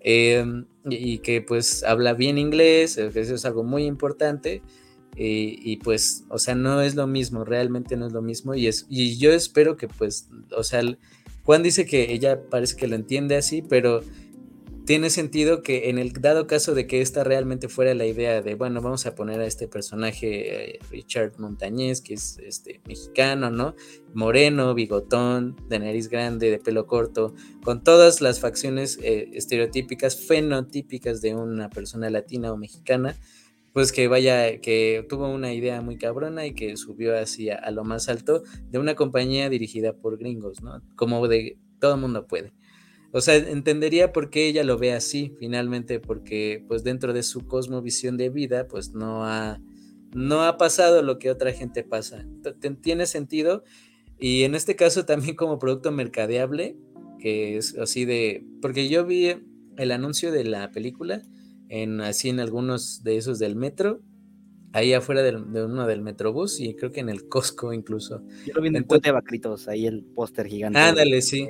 Em, 0.00 0.66
y 0.84 1.18
que 1.18 1.40
pues 1.40 1.84
habla 1.84 2.12
bien 2.12 2.36
inglés, 2.36 2.98
eso 2.98 3.34
es 3.34 3.44
algo 3.44 3.62
muy 3.62 3.84
importante, 3.84 4.62
y, 5.14 5.76
pues, 5.76 6.24
o 6.30 6.38
sea, 6.38 6.54
no 6.54 6.80
es 6.80 6.94
lo 6.94 7.06
mismo, 7.06 7.44
realmente 7.44 7.96
no 7.96 8.06
es 8.06 8.12
lo 8.12 8.22
mismo. 8.22 8.54
Y, 8.54 8.66
es, 8.66 8.86
y 8.88 9.18
yo 9.18 9.32
espero 9.32 9.76
que 9.76 9.86
pues, 9.86 10.28
o 10.56 10.62
sea, 10.62 10.82
Juan 11.44 11.62
dice 11.62 11.84
que 11.84 12.12
ella 12.12 12.40
parece 12.48 12.76
que 12.76 12.88
lo 12.88 12.96
entiende 12.96 13.36
así, 13.36 13.62
pero 13.62 14.02
tiene 14.84 15.10
sentido 15.10 15.62
que 15.62 15.90
en 15.90 15.98
el 15.98 16.12
dado 16.12 16.46
caso 16.46 16.74
de 16.74 16.86
que 16.86 17.00
esta 17.00 17.22
realmente 17.22 17.68
fuera 17.68 17.94
la 17.94 18.04
idea 18.04 18.42
de, 18.42 18.54
bueno, 18.54 18.80
vamos 18.80 19.06
a 19.06 19.14
poner 19.14 19.40
a 19.40 19.46
este 19.46 19.68
personaje, 19.68 20.74
eh, 20.74 20.78
Richard 20.90 21.38
Montañez, 21.38 22.00
que 22.00 22.14
es 22.14 22.38
este, 22.38 22.80
mexicano, 22.86 23.50
¿no? 23.50 23.74
Moreno, 24.12 24.74
bigotón, 24.74 25.56
de 25.68 25.78
nariz 25.78 26.08
grande, 26.08 26.50
de 26.50 26.58
pelo 26.58 26.86
corto, 26.86 27.34
con 27.62 27.84
todas 27.84 28.20
las 28.20 28.40
facciones 28.40 28.98
eh, 29.02 29.30
estereotípicas, 29.34 30.16
fenotípicas 30.16 31.20
de 31.20 31.34
una 31.34 31.70
persona 31.70 32.10
latina 32.10 32.52
o 32.52 32.56
mexicana, 32.56 33.16
pues 33.72 33.92
que 33.92 34.08
vaya, 34.08 34.60
que 34.60 35.06
tuvo 35.08 35.28
una 35.28 35.52
idea 35.52 35.80
muy 35.80 35.96
cabrona 35.96 36.44
y 36.44 36.54
que 36.54 36.76
subió 36.76 37.16
así 37.16 37.50
a, 37.50 37.70
lo 37.70 37.84
más 37.84 38.08
alto 38.08 38.42
de 38.70 38.78
una 38.78 38.94
compañía 38.96 39.48
dirigida 39.48 39.94
por 39.94 40.18
gringos, 40.18 40.60
¿no? 40.62 40.82
Como 40.96 41.26
de 41.28 41.56
todo 41.78 41.96
mundo 41.96 42.26
puede. 42.26 42.52
O 43.12 43.20
sea, 43.20 43.36
entendería 43.36 44.12
por 44.12 44.30
qué 44.30 44.48
ella 44.48 44.64
lo 44.64 44.78
ve 44.78 44.92
así, 44.92 45.34
finalmente, 45.38 46.00
porque 46.00 46.64
pues 46.66 46.82
dentro 46.82 47.12
de 47.12 47.22
su 47.22 47.46
cosmovisión 47.46 48.16
de 48.16 48.30
vida, 48.30 48.66
pues 48.68 48.92
no 48.92 49.26
ha, 49.26 49.60
no 50.14 50.42
ha 50.42 50.56
pasado 50.56 51.02
lo 51.02 51.18
que 51.18 51.30
otra 51.30 51.52
gente 51.52 51.84
pasa. 51.84 52.26
Tiene 52.80 53.06
sentido. 53.06 53.64
Y 54.18 54.44
en 54.44 54.54
este 54.54 54.76
caso 54.76 55.04
también 55.04 55.36
como 55.36 55.58
producto 55.58 55.92
mercadeable, 55.92 56.76
que 57.18 57.58
es 57.58 57.76
así 57.76 58.06
de, 58.06 58.46
porque 58.62 58.88
yo 58.88 59.04
vi 59.04 59.34
el 59.76 59.90
anuncio 59.90 60.32
de 60.32 60.44
la 60.44 60.70
película 60.70 61.22
en 61.68 62.00
así 62.00 62.28
en 62.28 62.40
algunos 62.40 63.02
de 63.02 63.16
esos 63.16 63.38
del 63.38 63.56
metro, 63.56 64.02
ahí 64.72 64.94
afuera 64.94 65.22
de 65.22 65.64
uno 65.64 65.86
del 65.86 66.02
Metrobús 66.02 66.60
y 66.60 66.74
creo 66.74 66.92
que 66.92 67.00
en 67.00 67.08
el 67.08 67.28
Costco 67.28 67.72
incluso. 67.72 68.22
Yo 68.46 68.54
lo 68.54 68.62
vi 68.62 68.68
en 68.68 68.76
el 68.76 68.84
puente 68.84 69.08
de 69.08 69.12
Bacritos, 69.12 69.68
ahí 69.68 69.86
el 69.86 70.02
póster 70.02 70.46
gigante. 70.46 70.78
Ándale, 70.78 71.22
sí. 71.22 71.48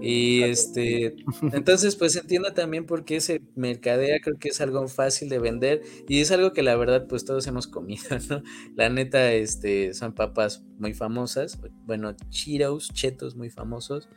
Y 0.00 0.42
este, 0.42 1.14
entonces 1.52 1.96
pues 1.96 2.16
entiendo 2.16 2.52
también 2.52 2.86
por 2.86 3.04
qué 3.04 3.20
se 3.20 3.42
mercadea, 3.54 4.20
creo 4.20 4.38
que 4.38 4.48
es 4.48 4.60
algo 4.60 4.88
fácil 4.88 5.28
de 5.28 5.38
vender 5.38 5.82
y 6.08 6.20
es 6.20 6.32
algo 6.32 6.52
que 6.52 6.62
la 6.62 6.74
verdad 6.76 7.06
pues 7.06 7.24
todos 7.24 7.46
hemos 7.46 7.66
comido, 7.66 8.02
¿no? 8.30 8.42
La 8.74 8.88
neta, 8.88 9.32
este, 9.32 9.94
son 9.94 10.12
papas 10.12 10.64
muy 10.78 10.94
famosas, 10.94 11.58
bueno, 11.86 12.16
Cheetos, 12.30 12.92
chetos 12.92 13.36
muy 13.36 13.50
famosos 13.50 14.08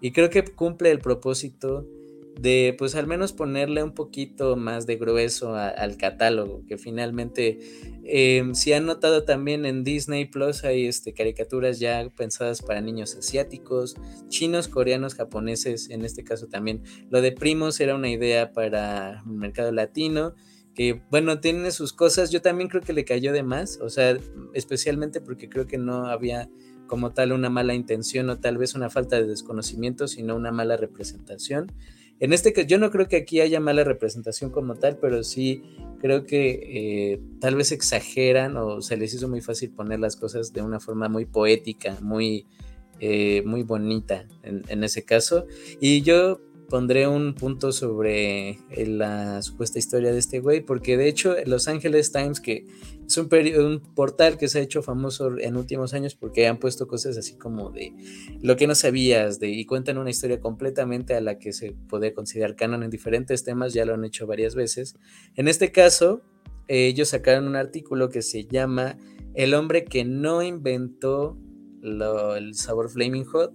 y 0.00 0.12
creo 0.12 0.30
que 0.30 0.44
cumple 0.44 0.90
el 0.90 0.98
propósito 0.98 1.86
de 2.40 2.74
pues 2.78 2.94
al 2.94 3.06
menos 3.06 3.34
ponerle 3.34 3.82
un 3.82 3.92
poquito 3.92 4.56
más 4.56 4.86
de 4.86 4.96
grueso 4.96 5.54
al 5.54 5.98
catálogo, 5.98 6.64
que 6.66 6.78
finalmente 6.78 7.58
em, 8.04 8.54
si 8.54 8.72
han 8.72 8.86
notado 8.86 9.24
también 9.24 9.66
en 9.66 9.84
Disney 9.84 10.24
Plus 10.24 10.64
hay 10.64 10.86
este, 10.86 11.12
caricaturas 11.12 11.78
ya 11.78 12.08
pensadas 12.16 12.62
para 12.62 12.80
niños 12.80 13.14
asiáticos, 13.14 13.96
chinos, 14.28 14.68
coreanos, 14.68 15.14
japoneses, 15.14 15.90
en 15.90 16.04
este 16.04 16.24
caso 16.24 16.46
también. 16.48 16.82
Lo 17.10 17.20
de 17.20 17.32
primos 17.32 17.78
era 17.78 17.94
una 17.94 18.08
idea 18.08 18.52
para 18.52 19.22
el 19.26 19.32
mercado 19.32 19.70
latino, 19.70 20.34
que 20.74 21.02
bueno, 21.10 21.40
tiene 21.40 21.70
sus 21.72 21.92
cosas, 21.92 22.30
yo 22.30 22.40
también 22.40 22.70
creo 22.70 22.80
que 22.80 22.94
le 22.94 23.04
cayó 23.04 23.34
de 23.34 23.42
más, 23.42 23.78
o 23.82 23.90
sea, 23.90 24.16
especialmente 24.54 25.20
porque 25.20 25.50
creo 25.50 25.66
que 25.66 25.76
no 25.76 26.06
había 26.06 26.48
como 26.86 27.12
tal 27.12 27.32
una 27.32 27.50
mala 27.50 27.74
intención 27.74 28.30
o 28.30 28.38
tal 28.38 28.56
vez 28.56 28.74
una 28.74 28.88
falta 28.88 29.16
de 29.16 29.26
desconocimiento, 29.26 30.08
sino 30.08 30.34
una 30.34 30.52
mala 30.52 30.76
representación. 30.78 31.70
En 32.20 32.34
este 32.34 32.52
caso, 32.52 32.66
yo 32.66 32.78
no 32.78 32.90
creo 32.90 33.08
que 33.08 33.16
aquí 33.16 33.40
haya 33.40 33.60
mala 33.60 33.82
representación 33.82 34.50
como 34.50 34.74
tal, 34.74 34.98
pero 34.98 35.24
sí 35.24 35.62
creo 36.00 36.26
que 36.26 36.60
eh, 37.12 37.20
tal 37.40 37.56
vez 37.56 37.72
exageran 37.72 38.58
o 38.58 38.82
se 38.82 38.98
les 38.98 39.14
hizo 39.14 39.28
muy 39.28 39.40
fácil 39.40 39.70
poner 39.70 40.00
las 40.00 40.16
cosas 40.16 40.52
de 40.52 40.60
una 40.60 40.80
forma 40.80 41.08
muy 41.08 41.24
poética, 41.24 41.96
muy, 42.02 42.46
eh, 43.00 43.42
muy 43.46 43.62
bonita 43.62 44.26
en, 44.42 44.84
ese 44.84 45.02
caso. 45.02 45.46
Y 45.80 46.02
yo 46.02 46.40
pondré 46.68 47.08
un 47.08 47.34
punto 47.34 47.72
sobre 47.72 48.50
eh, 48.70 48.86
la 48.86 49.40
supuesta 49.42 49.78
historia 49.78 50.12
de 50.12 50.18
este 50.18 50.40
güey, 50.40 50.60
porque 50.60 50.98
de 50.98 51.08
hecho 51.08 51.34
Los 51.46 51.68
Angeles 51.68 52.12
Times, 52.12 52.40
que 52.40 52.66
es 53.10 53.16
un, 53.18 53.28
un, 53.64 53.80
portal 53.94 54.38
que 54.38 54.48
se 54.48 54.58
ha 54.60 54.62
hecho 54.62 54.82
famoso 54.82 55.38
en 55.38 55.56
últimos 55.56 55.94
años 55.94 56.14
porque 56.14 56.46
han 56.46 56.58
puesto 56.58 56.86
cosas 56.86 57.18
así 57.18 57.36
como 57.36 57.70
de 57.70 57.92
lo 58.40 58.56
que 58.56 58.66
no 58.66 58.74
sabías, 58.74 59.40
de, 59.40 59.48
y 59.48 59.64
cuentan 59.64 59.98
una 59.98 60.10
historia 60.10 60.40
completamente 60.40 61.14
a 61.14 61.20
la 61.20 61.38
que 61.38 61.52
se 61.52 61.72
puede 61.88 62.14
considerar 62.14 62.54
canon 62.54 62.82
en 62.82 62.90
diferentes 62.90 63.42
temas, 63.42 63.72
ya 63.72 63.84
lo 63.84 63.94
han 63.94 64.04
hecho 64.04 64.26
varias 64.26 64.54
veces. 64.54 64.94
En 65.34 65.48
este 65.48 65.72
caso, 65.72 66.22
ellos 66.68 67.08
sacaron 67.08 67.48
un 67.48 67.56
artículo 67.56 68.10
que 68.10 68.22
se 68.22 68.44
llama 68.46 68.96
El 69.34 69.54
hombre 69.54 69.84
que 69.84 70.04
no 70.04 70.42
inventó 70.42 71.36
el 71.82 72.54
sabor 72.54 72.90
Flaming 72.90 73.24
Hot 73.24 73.52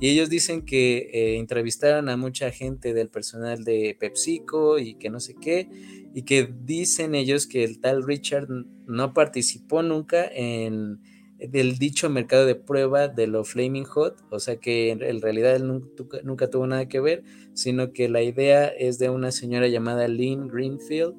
y 0.00 0.08
ellos 0.08 0.28
dicen 0.28 0.62
que 0.62 1.10
eh, 1.12 1.38
entrevistaron 1.38 2.08
a 2.08 2.16
mucha 2.16 2.50
gente 2.50 2.94
del 2.94 3.08
personal 3.08 3.64
de 3.64 3.96
PepsiCo 3.98 4.78
y 4.78 4.94
que 4.94 5.10
no 5.10 5.20
sé 5.20 5.34
qué, 5.40 5.68
y 6.14 6.22
que 6.22 6.52
dicen 6.64 7.14
ellos 7.14 7.46
que 7.46 7.64
el 7.64 7.80
tal 7.80 8.02
Richard 8.04 8.48
no 8.86 9.14
participó 9.14 9.82
nunca 9.82 10.26
en 10.26 11.00
el 11.38 11.78
dicho 11.78 12.08
mercado 12.10 12.46
de 12.46 12.54
prueba 12.54 13.08
de 13.08 13.26
lo 13.26 13.44
Flaming 13.44 13.84
Hot, 13.84 14.22
o 14.30 14.38
sea 14.40 14.56
que 14.56 14.90
en, 14.90 15.20
realidad 15.20 15.58
nunca, 15.60 16.50
tuvo 16.50 16.66
nada 16.66 16.88
que 16.88 17.00
ver, 17.00 17.22
sino 17.54 17.92
que 17.92 18.08
la 18.08 18.22
idea 18.22 18.66
es 18.68 18.98
de 18.98 19.10
una 19.10 19.32
señora 19.32 19.68
llamada 19.68 20.08
Lynn 20.08 20.48
Greenfield, 20.48 21.14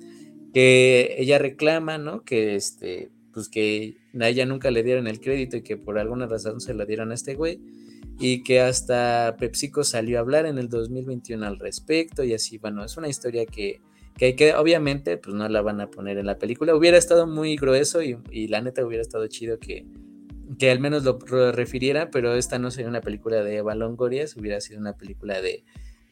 que 0.53 1.15
ella 1.17 1.37
reclama, 1.37 1.97
¿no? 1.97 2.23
Que 2.23 2.55
este, 2.55 3.09
pues 3.33 3.49
que 3.49 3.97
a 4.19 4.29
ella 4.29 4.45
nunca 4.45 4.71
le 4.71 4.83
dieron 4.83 5.07
el 5.07 5.19
crédito 5.19 5.57
y 5.57 5.61
que 5.61 5.75
por 5.75 5.99
alguna 5.99 6.27
razón 6.27 6.61
se 6.61 6.73
la 6.73 6.85
dieron 6.85 7.11
a 7.11 7.15
este 7.15 7.35
güey 7.35 7.59
y 8.19 8.43
que 8.43 8.61
hasta 8.61 9.35
PepsiCo 9.37 9.83
salió 9.83 10.17
a 10.17 10.21
hablar 10.21 10.45
en 10.45 10.57
el 10.57 10.69
2021 10.69 11.45
al 11.45 11.59
respecto 11.59 12.23
y 12.23 12.33
así, 12.33 12.57
bueno, 12.57 12.83
es 12.83 12.95
una 12.97 13.09
historia 13.09 13.45
que, 13.45 13.81
que, 14.17 14.35
que 14.35 14.53
obviamente 14.55 15.17
pues 15.17 15.35
no 15.35 15.47
la 15.49 15.61
van 15.61 15.81
a 15.81 15.89
poner 15.89 16.17
en 16.17 16.25
la 16.25 16.37
película. 16.37 16.75
Hubiera 16.75 16.97
estado 16.97 17.27
muy 17.27 17.57
grueso 17.57 18.01
y, 18.01 18.17
y 18.31 18.47
la 18.47 18.61
neta 18.61 18.85
hubiera 18.85 19.01
estado 19.01 19.27
chido 19.27 19.59
que, 19.59 19.85
que 20.57 20.71
al 20.71 20.79
menos 20.79 21.03
lo 21.03 21.19
refiriera, 21.51 22.09
pero 22.09 22.35
esta 22.35 22.57
no 22.57 22.71
sería 22.71 22.89
una 22.89 23.01
película 23.01 23.43
de 23.43 23.57
Eva 23.57 23.75
Longoria, 23.75 24.25
hubiera 24.37 24.61
sido 24.61 24.79
una 24.79 24.93
película 24.93 25.41
de, 25.41 25.65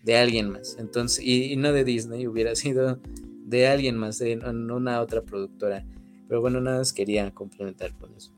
de 0.03 0.17
alguien 0.17 0.49
más. 0.49 0.75
Entonces, 0.79 1.25
y, 1.25 1.55
no 1.55 1.71
de 1.71 1.85
Disney, 1.85 2.27
hubiera 2.27 2.55
sido 2.57 2.99
de 3.45 3.67
alguien 3.67 3.97
más, 3.97 4.19
de 4.19 4.37
una 4.37 4.99
otra 4.99 5.21
productora. 5.21 5.85
Pero 6.27 6.41
bueno, 6.41 6.59
nada 6.59 6.79
más 6.79 6.91
quería 6.91 7.31
complementar 7.31 7.93
con 7.97 8.13
eso 8.15 8.33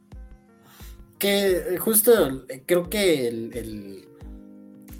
eh, 1.27 1.77
justo 1.77 2.45
eh, 2.49 2.63
creo 2.65 2.89
que 2.89 3.27
el, 3.27 4.05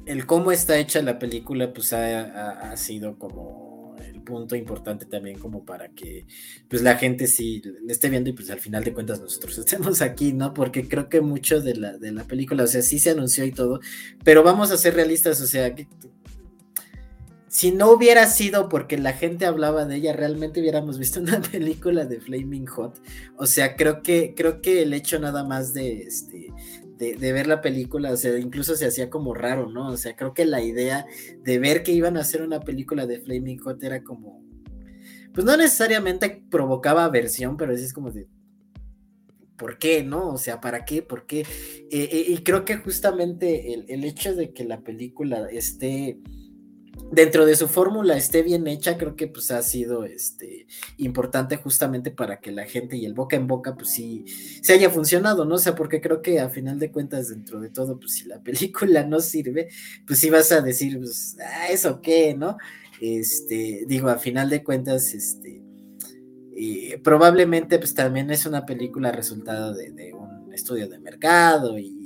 el, 0.05 0.25
cómo 0.25 0.51
está 0.51 0.77
hecha 0.77 1.01
la 1.01 1.19
película 1.19 1.73
pues 1.73 1.93
ha, 1.93 2.75
sido 2.77 3.17
como 3.17 3.95
el 4.03 4.21
punto 4.21 4.55
importante 4.55 5.05
también 5.05 5.39
como 5.39 5.65
para 5.65 5.89
que 5.89 6.25
pues 6.67 6.81
la 6.81 6.97
gente 6.97 7.27
sí 7.27 7.61
le 7.83 7.91
esté 7.91 8.09
viendo 8.09 8.29
y 8.29 8.33
pues 8.33 8.49
al 8.49 8.59
final 8.59 8.83
de 8.83 8.93
cuentas 8.93 9.19
nosotros 9.19 9.57
estemos 9.59 10.01
aquí, 10.01 10.33
¿no? 10.33 10.53
Porque 10.53 10.87
creo 10.87 11.09
que 11.09 11.21
mucho 11.21 11.61
de 11.61 11.75
la, 11.75 11.97
de 11.97 12.11
la 12.11 12.23
película, 12.25 12.63
o 12.63 12.67
sea, 12.67 12.81
sí 12.81 12.99
se 12.99 13.11
anunció 13.11 13.45
y 13.45 13.51
todo, 13.51 13.79
pero 14.23 14.43
vamos 14.43 14.71
a 14.71 14.77
ser 14.77 14.95
realistas, 14.95 15.41
o 15.41 15.47
sea, 15.47 15.73
que 15.75 15.87
si 17.55 17.71
no 17.71 17.89
hubiera 17.89 18.27
sido 18.27 18.67
porque 18.67 18.97
la 18.97 19.13
gente 19.13 19.45
hablaba 19.45 19.85
de 19.85 19.95
ella, 19.95 20.11
realmente 20.11 20.59
hubiéramos 20.59 20.99
visto 20.99 21.19
una 21.21 21.41
película 21.41 22.03
de 22.03 22.19
Flaming 22.19 22.65
Hot. 22.65 23.01
O 23.37 23.45
sea, 23.45 23.77
creo 23.77 24.01
que, 24.01 24.33
creo 24.35 24.59
que 24.59 24.81
el 24.81 24.91
hecho 24.91 25.19
nada 25.19 25.45
más 25.45 25.73
de, 25.73 26.01
este, 26.01 26.51
de, 26.97 27.31
ver 27.31 27.47
la 27.47 27.61
película, 27.61 28.11
o 28.11 28.17
sea, 28.17 28.37
incluso 28.37 28.75
se 28.75 28.85
hacía 28.85 29.09
como 29.09 29.33
raro, 29.33 29.69
¿no? 29.69 29.87
O 29.87 29.95
sea, 29.95 30.17
creo 30.17 30.33
que 30.33 30.43
la 30.43 30.61
idea 30.61 31.05
de 31.43 31.57
ver 31.57 31.81
que 31.83 31.93
iban 31.93 32.17
a 32.17 32.21
hacer 32.21 32.41
una 32.41 32.59
película 32.59 33.07
de 33.07 33.21
Flaming 33.21 33.59
Hot 33.59 33.81
era 33.81 34.03
como, 34.03 34.43
pues 35.33 35.45
no 35.45 35.55
necesariamente 35.55 36.43
provocaba 36.51 37.05
aversión, 37.05 37.55
pero 37.55 37.71
es 37.71 37.93
como 37.93 38.11
de, 38.11 38.27
¿por 39.55 39.77
qué, 39.77 40.03
no? 40.03 40.27
O 40.27 40.37
sea, 40.37 40.59
¿para 40.59 40.83
qué? 40.83 41.01
¿Por 41.01 41.25
qué? 41.25 41.39
Eh, 41.39 42.09
eh, 42.11 42.25
y 42.27 42.37
creo 42.39 42.65
que 42.65 42.75
justamente 42.75 43.73
el, 43.73 43.85
el, 43.87 44.03
hecho 44.03 44.35
de 44.35 44.51
que 44.51 44.65
la 44.65 44.81
película 44.81 45.47
esté 45.49 46.19
dentro 47.11 47.45
de 47.45 47.55
su 47.55 47.67
fórmula 47.67 48.17
esté 48.17 48.43
bien 48.43 48.67
hecha, 48.67 48.97
creo 48.97 49.15
que 49.15 49.27
pues 49.27 49.51
ha 49.51 49.61
sido 49.61 50.05
este 50.05 50.67
importante 50.97 51.57
justamente 51.57 52.11
para 52.11 52.39
que 52.39 52.51
la 52.51 52.65
gente 52.65 52.97
y 52.97 53.05
el 53.05 53.13
boca 53.13 53.35
en 53.35 53.47
boca 53.47 53.75
pues 53.75 53.89
sí 53.91 54.25
se 54.61 54.73
haya 54.73 54.89
funcionado, 54.89 55.45
¿no? 55.45 55.55
O 55.55 55.59
sea, 55.59 55.75
porque 55.75 56.01
creo 56.01 56.21
que 56.21 56.39
a 56.39 56.49
final 56.49 56.79
de 56.79 56.91
cuentas 56.91 57.29
dentro 57.29 57.59
de 57.59 57.69
todo 57.69 57.99
pues 57.99 58.13
si 58.13 58.25
la 58.25 58.39
película 58.43 59.05
no 59.05 59.19
sirve, 59.19 59.69
pues 60.05 60.19
sí 60.19 60.29
vas 60.29 60.51
a 60.51 60.61
decir, 60.61 60.97
pues, 60.97 61.37
ah, 61.39 61.67
eso 61.69 62.01
qué, 62.01 62.35
¿no? 62.35 62.57
Este, 63.01 63.83
digo, 63.87 64.09
a 64.09 64.17
final 64.17 64.49
de 64.49 64.63
cuentas, 64.63 65.13
este, 65.13 65.61
eh, 66.55 66.99
probablemente 67.03 67.77
pues 67.77 67.93
también 67.93 68.31
es 68.31 68.45
una 68.45 68.65
película 68.65 69.11
resultado 69.11 69.73
de, 69.73 69.91
de 69.91 70.13
un 70.13 70.53
estudio 70.53 70.87
de 70.87 70.99
mercado 70.99 71.77
y 71.77 72.04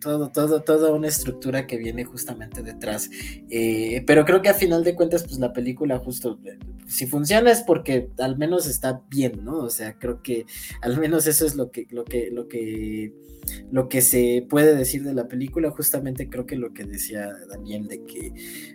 todo, 0.00 0.30
todo, 0.30 0.62
toda 0.62 0.92
una 0.92 1.08
estructura 1.08 1.66
que 1.66 1.76
viene 1.76 2.04
justamente 2.04 2.62
detrás. 2.62 3.10
Eh, 3.50 4.02
pero 4.06 4.24
creo 4.24 4.42
que 4.42 4.48
a 4.48 4.54
final 4.54 4.82
de 4.82 4.94
cuentas, 4.94 5.24
pues 5.24 5.38
la 5.38 5.52
película 5.52 5.98
justo, 5.98 6.38
eh, 6.44 6.58
si 6.86 7.06
funciona 7.06 7.50
es 7.50 7.62
porque 7.62 8.10
al 8.18 8.36
menos 8.36 8.66
está 8.66 9.02
bien, 9.08 9.44
¿no? 9.44 9.58
O 9.58 9.70
sea, 9.70 9.98
creo 9.98 10.22
que 10.22 10.46
al 10.82 10.98
menos 10.98 11.26
eso 11.26 11.46
es 11.46 11.54
lo 11.54 11.70
que, 11.70 11.86
lo 11.90 12.04
que, 12.04 12.30
lo 12.30 12.48
que, 12.48 13.12
lo 13.70 13.88
que 13.88 14.00
se 14.00 14.46
puede 14.48 14.74
decir 14.74 15.04
de 15.04 15.14
la 15.14 15.28
película. 15.28 15.70
Justamente 15.70 16.28
creo 16.28 16.46
que 16.46 16.56
lo 16.56 16.72
que 16.72 16.84
decía 16.84 17.30
Daniel, 17.48 17.86
de 17.86 18.04
que, 18.04 18.32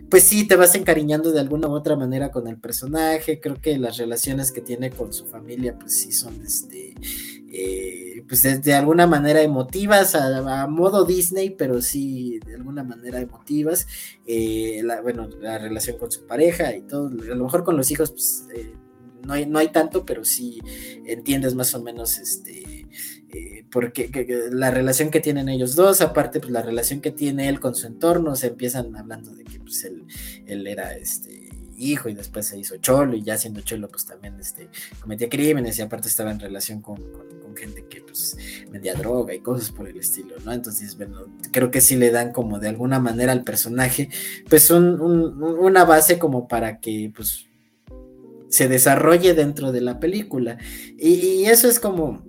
pues 0.08 0.22
sí, 0.22 0.46
te 0.46 0.56
vas 0.56 0.74
encariñando 0.74 1.32
de 1.32 1.40
alguna 1.40 1.68
u 1.68 1.72
otra 1.72 1.96
manera 1.96 2.30
con 2.30 2.46
el 2.46 2.58
personaje. 2.58 3.40
Creo 3.40 3.60
que 3.60 3.78
las 3.78 3.98
relaciones 3.98 4.52
que 4.52 4.60
tiene 4.60 4.90
con 4.90 5.12
su 5.12 5.26
familia, 5.26 5.76
pues 5.78 5.98
sí 5.98 6.12
son, 6.12 6.40
este, 6.42 6.94
eh, 7.58 8.22
pues 8.28 8.42
de, 8.42 8.74
alguna 8.74 9.06
manera 9.06 9.40
emotivas, 9.40 10.14
a, 10.14 10.66
modo 10.66 11.06
Disney, 11.06 11.50
pero 11.50 11.80
sí 11.80 12.38
de 12.44 12.56
alguna 12.56 12.84
manera 12.84 13.18
emotivas. 13.18 13.86
Eh, 14.26 14.82
la, 14.84 15.00
bueno, 15.00 15.28
la 15.40 15.56
relación 15.56 15.96
con 15.96 16.10
su 16.10 16.26
pareja 16.26 16.76
y 16.76 16.82
todo, 16.82 17.08
a 17.08 17.34
lo 17.34 17.44
mejor 17.44 17.64
con 17.64 17.78
los 17.78 17.90
hijos, 17.90 18.10
pues 18.10 18.46
eh, 18.54 18.74
no, 19.24 19.32
hay, 19.32 19.46
no 19.46 19.58
hay 19.58 19.68
tanto, 19.68 20.04
pero 20.04 20.22
sí 20.22 20.60
entiendes 21.06 21.54
más 21.54 21.74
o 21.74 21.82
menos 21.82 22.18
este. 22.18 22.86
porque 23.70 24.10
la 24.52 24.70
relación 24.70 25.10
que 25.10 25.20
tienen 25.20 25.48
ellos 25.48 25.74
dos, 25.74 26.02
aparte 26.02 26.40
pues 26.40 26.52
la 26.52 26.62
relación 26.62 27.00
que 27.00 27.10
tiene 27.10 27.48
él 27.48 27.58
con 27.58 27.74
su 27.74 27.86
entorno, 27.86 28.36
se 28.36 28.48
empiezan 28.48 28.94
hablando 28.96 29.30
de 29.30 29.44
que 29.44 29.60
pues 29.60 29.82
él, 29.84 30.04
él 30.46 30.66
era 30.66 30.94
este 30.94 31.45
hijo 31.76 32.08
y 32.08 32.14
después 32.14 32.46
se 32.46 32.58
hizo 32.58 32.76
cholo 32.78 33.16
y 33.16 33.22
ya 33.22 33.36
siendo 33.36 33.60
cholo 33.60 33.88
pues 33.88 34.06
también 34.06 34.38
este, 34.40 34.68
cometía 35.00 35.28
crímenes 35.28 35.78
y 35.78 35.82
aparte 35.82 36.08
estaba 36.08 36.30
en 36.30 36.40
relación 36.40 36.80
con, 36.80 36.96
gente 37.56 37.86
que 37.88 38.02
pues 38.02 38.36
vendía 38.70 38.94
droga 38.94 39.32
y 39.32 39.40
cosas 39.40 39.70
por 39.70 39.88
el 39.88 39.96
estilo, 39.96 40.36
¿no? 40.44 40.52
Entonces, 40.52 40.94
bueno, 40.98 41.24
creo 41.52 41.70
que 41.70 41.80
sí 41.80 41.96
le 41.96 42.10
dan 42.10 42.32
como 42.32 42.58
de 42.58 42.68
alguna 42.68 43.00
manera 43.00 43.32
al 43.32 43.44
personaje 43.44 44.10
pues 44.50 44.70
una 44.70 45.86
base 45.86 46.18
como 46.18 46.48
para 46.48 46.80
que 46.80 47.10
pues 47.16 47.46
se 48.50 48.68
desarrolle 48.68 49.32
dentro 49.32 49.72
de 49.72 49.80
la 49.80 49.98
película 49.98 50.58
y 50.98 51.46
eso 51.46 51.66
es 51.66 51.80
como 51.80 52.25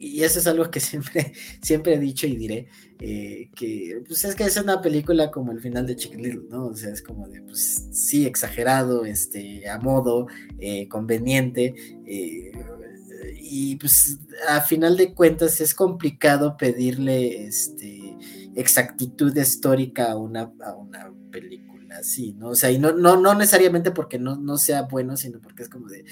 y 0.00 0.24
eso 0.24 0.38
es 0.38 0.46
algo 0.46 0.70
que 0.70 0.80
siempre, 0.80 1.32
siempre 1.60 1.94
he 1.94 1.98
dicho 1.98 2.26
y 2.26 2.36
diré, 2.36 2.68
eh, 2.98 3.50
que 3.54 4.02
pues 4.06 4.24
es 4.24 4.34
que 4.34 4.44
es 4.44 4.56
una 4.56 4.80
película 4.80 5.30
como 5.30 5.52
el 5.52 5.60
final 5.60 5.86
de 5.86 5.96
Chicken 5.96 6.22
Little, 6.22 6.48
¿no? 6.48 6.66
O 6.68 6.74
sea, 6.74 6.90
es 6.90 7.02
como 7.02 7.28
de, 7.28 7.42
pues 7.42 7.86
sí, 7.92 8.26
exagerado, 8.26 9.04
este, 9.04 9.68
a 9.68 9.78
modo, 9.78 10.26
eh, 10.58 10.88
conveniente, 10.88 11.74
eh, 12.06 12.52
y 13.42 13.76
pues 13.76 14.18
a 14.48 14.62
final 14.62 14.96
de 14.96 15.12
cuentas 15.12 15.60
es 15.60 15.74
complicado 15.74 16.56
pedirle, 16.56 17.44
este, 17.44 18.16
exactitud 18.54 19.36
histórica 19.36 20.12
a 20.12 20.16
una, 20.16 20.52
a 20.64 20.74
una 20.74 21.12
película 21.30 21.98
así, 21.98 22.32
¿no? 22.32 22.48
O 22.48 22.54
sea, 22.54 22.70
y 22.70 22.78
no, 22.78 22.92
no, 22.92 23.16
no 23.18 23.34
necesariamente 23.34 23.90
porque 23.90 24.18
no, 24.18 24.36
no 24.36 24.56
sea 24.56 24.82
bueno, 24.82 25.16
sino 25.16 25.40
porque 25.40 25.62
es 25.64 25.68
como 25.68 25.88
de 25.88 26.04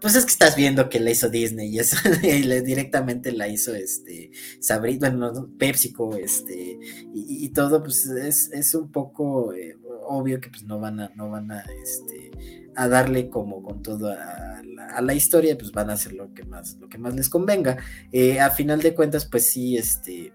pues 0.00 0.14
es 0.16 0.24
que 0.24 0.32
estás 0.32 0.56
viendo 0.56 0.88
que 0.88 1.00
la 1.00 1.10
hizo 1.10 1.28
Disney 1.28 1.68
y 1.68 1.78
eso 1.78 1.96
directamente 2.64 3.32
la 3.32 3.48
hizo 3.48 3.74
este 3.74 4.30
Sabrina, 4.60 5.10
bueno, 5.10 5.50
PepsiCo, 5.58 6.16
este, 6.16 6.78
y, 7.14 7.48
todo, 7.50 7.82
pues 7.82 8.06
es, 8.06 8.74
un 8.74 8.90
poco 8.90 9.52
eh, 9.52 9.78
obvio 10.06 10.40
que 10.40 10.50
pues 10.50 10.64
no 10.64 10.78
van 10.78 11.00
a, 11.00 11.12
no 11.14 11.30
van 11.30 11.50
a 11.52 11.64
este 11.82 12.30
a 12.76 12.88
darle 12.88 13.28
como 13.28 13.62
con 13.62 13.82
todo 13.82 14.08
a 14.10 14.62
la, 15.02 15.14
historia, 15.14 15.58
pues 15.58 15.72
van 15.72 15.90
a 15.90 15.94
hacer 15.94 16.12
lo 16.12 16.32
que 16.32 16.44
más, 16.44 16.76
lo 16.80 16.88
que 16.88 16.98
más 16.98 17.14
les 17.14 17.28
convenga. 17.28 17.76
Eh, 18.12 18.40
a 18.40 18.50
final 18.50 18.80
de 18.80 18.94
cuentas, 18.94 19.26
pues 19.26 19.50
sí, 19.50 19.76
este 19.76 20.32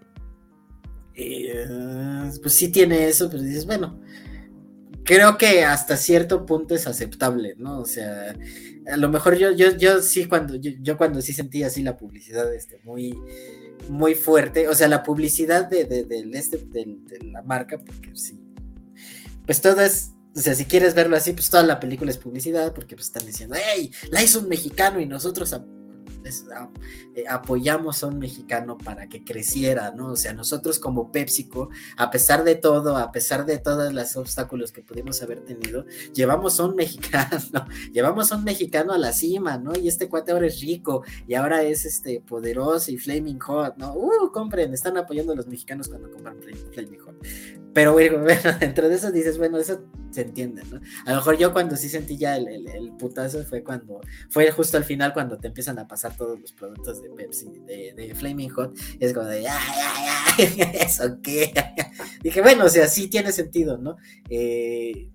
eh, 1.16 1.66
pues 2.41 2.53
sí 2.53 2.70
tiene 2.70 3.07
eso, 3.07 3.30
pero 3.30 3.41
dices, 3.41 3.66
bueno, 3.66 3.99
creo 5.06 5.38
que 5.38 5.64
hasta 5.64 5.95
cierto 5.95 6.45
punto 6.45 6.76
es 6.76 6.88
aceptable, 6.88 7.56
¿no? 7.58 7.80
O 7.80 7.86
sea, 7.86 8.36
a 8.91 8.97
lo 8.97 9.08
mejor 9.08 9.38
yo, 9.38 9.51
yo, 9.51 9.78
yo 9.78 10.01
sí 10.01 10.26
cuando, 10.26 10.56
yo, 10.56 10.97
cuando 10.97 11.22
sí 11.22 11.32
sentí 11.32 11.64
así 11.64 11.84
la 11.84 11.95
publicidad, 11.95 12.53
este, 12.53 12.82
muy, 12.84 13.18
muy 13.88 14.16
fuerte, 14.16 14.68
o 14.68 14.76
sea, 14.76 14.88
la 14.88 15.03
publicidad 15.03 15.70
de, 15.70 15.86
de, 15.86 16.30
este, 16.34 16.58
de, 16.58 16.97
la 17.32 17.43
marca, 17.43 17.78
porque 17.78 18.10
sí, 18.16 18.39
pues 19.45 19.62
todo 19.62 19.82
es, 19.82 20.12
o 20.36 20.39
sea, 20.39 20.56
si 20.56 20.66
quieres 20.66 20.95
verlo 20.95 21.16
así, 21.16 21.32
pues 21.34 21.49
toda 21.49 21.64
la 21.64 21.80
película 21.80 22.12
es 22.12 22.18
publicidad, 22.18 22.74
porque 22.74 22.95
pues 22.95 23.08
están 23.08 23.26
diciendo, 23.26 23.56
hey, 23.58 23.91
la 24.10 24.24
hizo 24.24 24.39
un 24.39 24.49
mexicano 24.49 24.99
y 24.99 25.06
nosotros 25.06 25.53
eh, 26.26 27.23
apoyamos 27.30 28.03
a 28.03 28.07
un 28.07 28.19
mexicano 28.19 28.78
para 28.78 29.07
que 29.07 29.23
creciera, 29.23 29.91
¿no? 29.91 30.11
O 30.11 30.15
sea, 30.15 30.34
nosotros 30.34 30.80
como 30.80 31.11
PepsiCo, 31.11 31.69
a 31.97 32.11
pesar 32.11 32.43
de 32.43 32.55
todo, 32.55 32.97
a 32.97 33.11
pesar 33.11 33.45
de 33.45 33.57
todos 33.57 33.93
los 33.93 34.15
obstáculos 34.17 34.71
que 34.71 34.82
pudimos 34.82 35.21
haber 35.21 35.41
tenido, 35.41 35.86
llevamos 36.13 36.59
a 36.59 36.65
un 36.65 36.76
mexicano, 36.76 37.39
llevamos 37.93 38.32
a 38.32 38.38
un 38.38 38.43
mexicano 38.43 38.93
a 38.93 38.97
la 38.97 39.13
cima, 39.13 39.57
¿no? 39.57 39.73
Y 39.78 39.88
este 39.88 40.09
cuate 40.09 40.32
ahora 40.32 40.47
es 40.47 40.59
rico 40.61 41.03
y 41.28 41.36
ahora 41.36 41.63
es 41.63 41.86
este 41.86 42.21
poderoso 42.21 42.91
y 42.91 42.97
flaming 42.97 43.39
hot, 43.39 43.78
¿no? 43.78 43.93
Uh, 43.93 44.32
compren, 44.32 44.73
están 44.73 44.97
apoyando 44.97 45.34
a 45.34 45.36
los 45.36 45.47
mexicanos 45.47 45.88
cuando 45.88 46.11
compran 46.11 46.38
flaming 46.73 46.99
hot. 46.99 47.15
Pero 47.76 47.91
bueno, 47.93 48.23
dentro 48.57 48.88
de 48.88 48.95
eso 48.95 49.11
dices, 49.11 49.38
bueno, 49.38 49.57
eso 49.57 49.82
se 50.09 50.21
entiende, 50.21 50.63
¿no? 50.71 50.80
A 51.05 51.09
lo 51.09 51.17
mejor 51.17 51.38
yo 51.38 51.51
cuando 51.51 51.76
sí 51.76 51.89
sentí 51.89 52.17
ya 52.17 52.38
el, 52.38 52.47
el 52.69 52.93
putazo 52.93 53.43
fue 53.43 53.65
cuando, 53.65 53.99
fue 54.30 54.49
justo 54.49 54.78
al 54.78 54.86
final 54.86 55.11
cuando 55.13 55.38
te 55.38 55.47
empiezan 55.47 55.78
a 55.78 55.86
pasar 55.86 56.15
todos 56.15 56.39
los 56.39 56.53
productos 56.53 57.03
de 57.03 57.09
Pepsi, 57.09 57.47
de, 57.67 58.15
Flaming 58.15 58.49
Hot, 58.51 58.73
es 58.97 59.11
como 59.13 59.26
de, 59.26 59.45
ay, 59.45 59.73
ay, 60.38 60.47
ay, 60.57 60.71
¿eso 60.80 61.19
qué? 61.21 61.53
Dije, 62.23 62.41
bueno, 62.41 62.63
o 62.63 62.69
sea, 62.69 62.88
sí 62.88 63.09
tiene 63.09 63.34
sentido, 63.34 63.78
¿no? 63.78 63.97
Eh, 64.30 65.09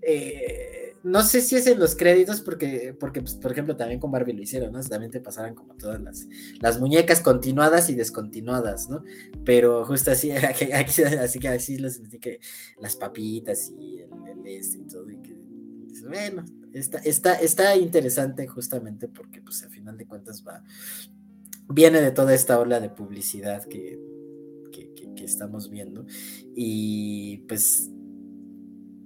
eh, 0.00 0.81
no 1.04 1.22
sé 1.22 1.40
si 1.40 1.56
es 1.56 1.66
en 1.66 1.78
los 1.78 1.96
créditos, 1.96 2.40
porque, 2.40 2.96
porque 2.98 3.20
pues, 3.20 3.34
por 3.34 3.52
ejemplo, 3.52 3.76
también 3.76 4.00
con 4.00 4.10
Barbie 4.10 4.34
lo 4.34 4.42
hicieron, 4.42 4.72
¿no? 4.72 4.82
También 4.82 5.10
te 5.10 5.20
pasaran 5.20 5.54
como 5.54 5.74
todas 5.74 6.00
las, 6.00 6.28
las 6.60 6.80
muñecas 6.80 7.20
continuadas 7.20 7.90
y 7.90 7.94
descontinuadas, 7.94 8.88
¿no? 8.88 9.02
Pero 9.44 9.84
justo 9.84 10.10
así, 10.10 10.30
así 11.20 11.38
que 11.38 11.48
así 11.48 11.78
les 11.78 12.00
que 12.20 12.40
las 12.78 12.96
papitas 12.96 13.72
y 13.78 14.00
el, 14.00 14.46
este 14.46 14.78
y 14.78 14.82
todo, 14.82 15.10
y 15.10 15.16
que, 15.18 15.34
bueno, 16.06 16.44
está, 16.72 16.98
está, 16.98 17.34
está 17.34 17.76
interesante 17.76 18.46
justamente 18.46 19.08
porque, 19.08 19.42
pues, 19.42 19.62
a 19.64 19.68
final 19.68 19.96
de 19.96 20.06
cuentas 20.06 20.44
va, 20.46 20.62
viene 21.68 22.00
de 22.00 22.12
toda 22.12 22.34
esta 22.34 22.58
ola 22.58 22.80
de 22.80 22.90
publicidad 22.90 23.64
que, 23.66 23.98
que 24.70 25.24
estamos 25.24 25.70
viendo 25.70 26.04
y 26.54 27.38
pues 27.48 27.90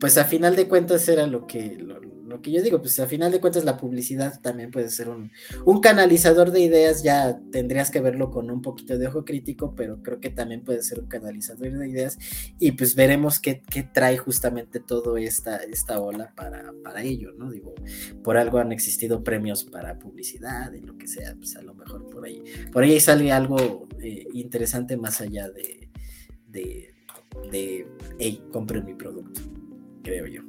pues 0.07 0.19
a 0.19 0.25
final 0.25 0.55
de 0.55 0.69
cuentas 0.69 1.09
era 1.09 1.27
lo 1.27 1.49
que, 1.49 1.77
lo, 1.77 2.41
que 2.41 2.53
yo 2.53 2.63
digo, 2.63 2.81
pues 2.81 3.01
a 3.01 3.09
final 3.09 3.33
de 3.33 3.41
cuentas 3.41 3.65
la 3.65 3.77
publicidad 3.77 4.41
también 4.41 4.71
puede 4.71 4.89
ser 4.89 5.09
un, 5.09 5.33
un, 5.65 5.81
canalizador 5.81 6.53
de 6.53 6.61
ideas, 6.61 7.03
ya 7.03 7.41
tendrías 7.51 7.91
que 7.91 8.01
verlo 8.01 8.31
con 8.31 8.49
un 8.49 8.63
poquito 8.63 8.99
de 8.99 9.09
ojo 9.09 9.25
crítico, 9.25 9.75
pero 9.75 10.05
creo 10.05 10.21
que 10.21 10.31
también 10.31 10.63
puede 10.63 10.85
ser 10.85 11.01
un 11.01 11.09
canalizador 11.09 11.77
de 11.77 11.89
ideas 11.89 12.19
y 12.61 12.71
pues 12.71 12.95
veremos 12.95 13.41
qué, 13.41 13.63
qué 13.69 13.83
trae 13.83 14.17
justamente 14.17 14.79
toda 14.79 15.21
esta, 15.21 15.57
esta 15.57 15.99
ola 15.99 16.33
para, 16.37 16.73
para 16.85 17.03
ello, 17.03 17.33
¿no? 17.33 17.51
Digo, 17.51 17.75
por 18.23 18.37
algo 18.37 18.59
han 18.59 18.71
existido 18.71 19.25
premios 19.25 19.65
para 19.65 19.99
publicidad 19.99 20.73
y 20.73 20.83
lo 20.83 20.97
que 20.97 21.09
sea, 21.09 21.35
pues 21.35 21.57
a 21.57 21.63
lo 21.63 21.75
mejor 21.75 22.09
por 22.11 22.27
ahí, 22.27 22.45
por 22.71 22.85
ahí 22.85 23.01
sale 23.01 23.33
algo 23.33 23.89
eh, 24.01 24.29
interesante 24.35 24.97
más 24.97 25.21
allá 25.21 25.51
de, 25.51 25.91
de, 26.47 26.95
de, 27.51 27.89
hey, 28.21 28.41
compren 28.53 28.85
mi 28.85 28.95
producto 28.95 29.41
creo 30.07 30.27
yo. 30.27 30.43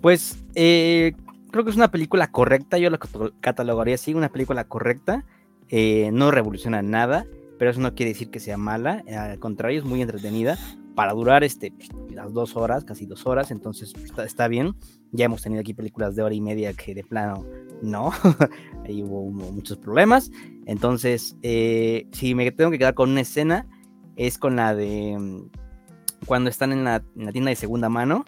Pues 0.00 0.38
eh, 0.54 1.14
creo 1.50 1.64
que 1.64 1.70
es 1.70 1.76
una 1.76 1.90
película 1.90 2.30
correcta, 2.30 2.78
yo 2.78 2.90
la 2.90 3.00
catalogaría 3.40 3.94
así, 3.94 4.14
una 4.14 4.28
película 4.28 4.64
correcta, 4.64 5.24
eh, 5.68 6.10
no 6.12 6.30
revoluciona 6.30 6.82
nada, 6.82 7.26
pero 7.58 7.70
eso 7.70 7.80
no 7.80 7.94
quiere 7.94 8.12
decir 8.12 8.30
que 8.30 8.38
sea 8.38 8.56
mala, 8.56 9.02
al 9.08 9.38
contrario, 9.38 9.80
es 9.80 9.84
muy 9.84 10.02
entretenida, 10.02 10.56
para 10.94 11.12
durar 11.12 11.44
este, 11.44 11.72
las 12.10 12.32
dos 12.32 12.56
horas, 12.56 12.84
casi 12.84 13.06
dos 13.06 13.24
horas, 13.26 13.52
entonces 13.52 13.94
está, 14.04 14.24
está, 14.24 14.48
bien. 14.48 14.74
Ya 15.12 15.26
hemos 15.26 15.42
tenido 15.42 15.60
aquí 15.60 15.72
películas 15.72 16.16
de 16.16 16.22
hora 16.24 16.34
y 16.34 16.40
media 16.40 16.72
que 16.72 16.92
de 16.92 17.04
plano 17.04 17.46
no, 17.82 18.10
ahí 18.84 19.04
hubo, 19.04 19.30
muchos 19.30 19.78
problemas. 19.78 20.32
Entonces, 20.66 21.36
eh, 21.42 22.08
si 22.10 22.34
me 22.34 22.50
tengo 22.50 22.72
que 22.72 22.78
quedar 22.78 22.94
con 22.94 23.10
una 23.10 23.20
escena, 23.20 23.64
es 24.16 24.38
con 24.38 24.56
la 24.56 24.74
de 24.74 25.16
mm, 25.16 25.67
cuando 26.28 26.50
están 26.50 26.72
en 26.72 26.84
la, 26.84 27.02
en 27.16 27.24
la 27.24 27.32
tienda 27.32 27.48
de 27.48 27.56
segunda 27.56 27.88
mano 27.88 28.24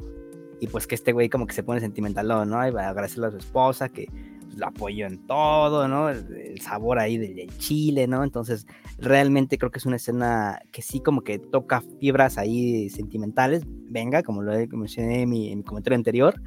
y 0.61 0.67
pues 0.67 0.87
que 0.87 0.95
este 0.95 1.13
güey 1.13 1.29
como 1.29 1.47
que 1.47 1.55
se 1.55 1.63
pone 1.63 1.81
sentimental, 1.81 2.27
¿no? 2.27 2.67
Y 2.67 2.71
va 2.71 2.87
a 2.87 2.89
agradecerle 2.89 3.29
a 3.29 3.31
su 3.31 3.37
esposa 3.37 3.89
que 3.91 4.09
lo 4.57 4.67
apoyó 4.67 5.07
en 5.07 5.27
todo, 5.27 5.87
¿no? 5.87 6.09
El, 6.09 6.61
sabor 6.61 6.99
ahí 6.99 7.17
del, 7.19 7.49
chile, 7.59 8.07
¿no? 8.07 8.25
Entonces, 8.25 8.67
realmente 8.99 9.59
creo 9.59 9.71
que 9.71 9.79
es 9.79 9.87
una 9.87 9.97
escena 9.97 10.61
que 10.73 10.83
sí 10.83 11.01
como 11.01 11.23
que 11.23 11.39
toca 11.39 11.83
fibras 12.01 12.39
ahí 12.39 12.91
sentimentales, 12.91 13.63
venga, 13.67 14.23
como 14.23 14.43
lo 14.43 14.53
mencioné 14.73 15.23
en 15.23 15.31
mi, 15.31 15.63
comentario 15.63 15.97
anterior. 15.97 16.41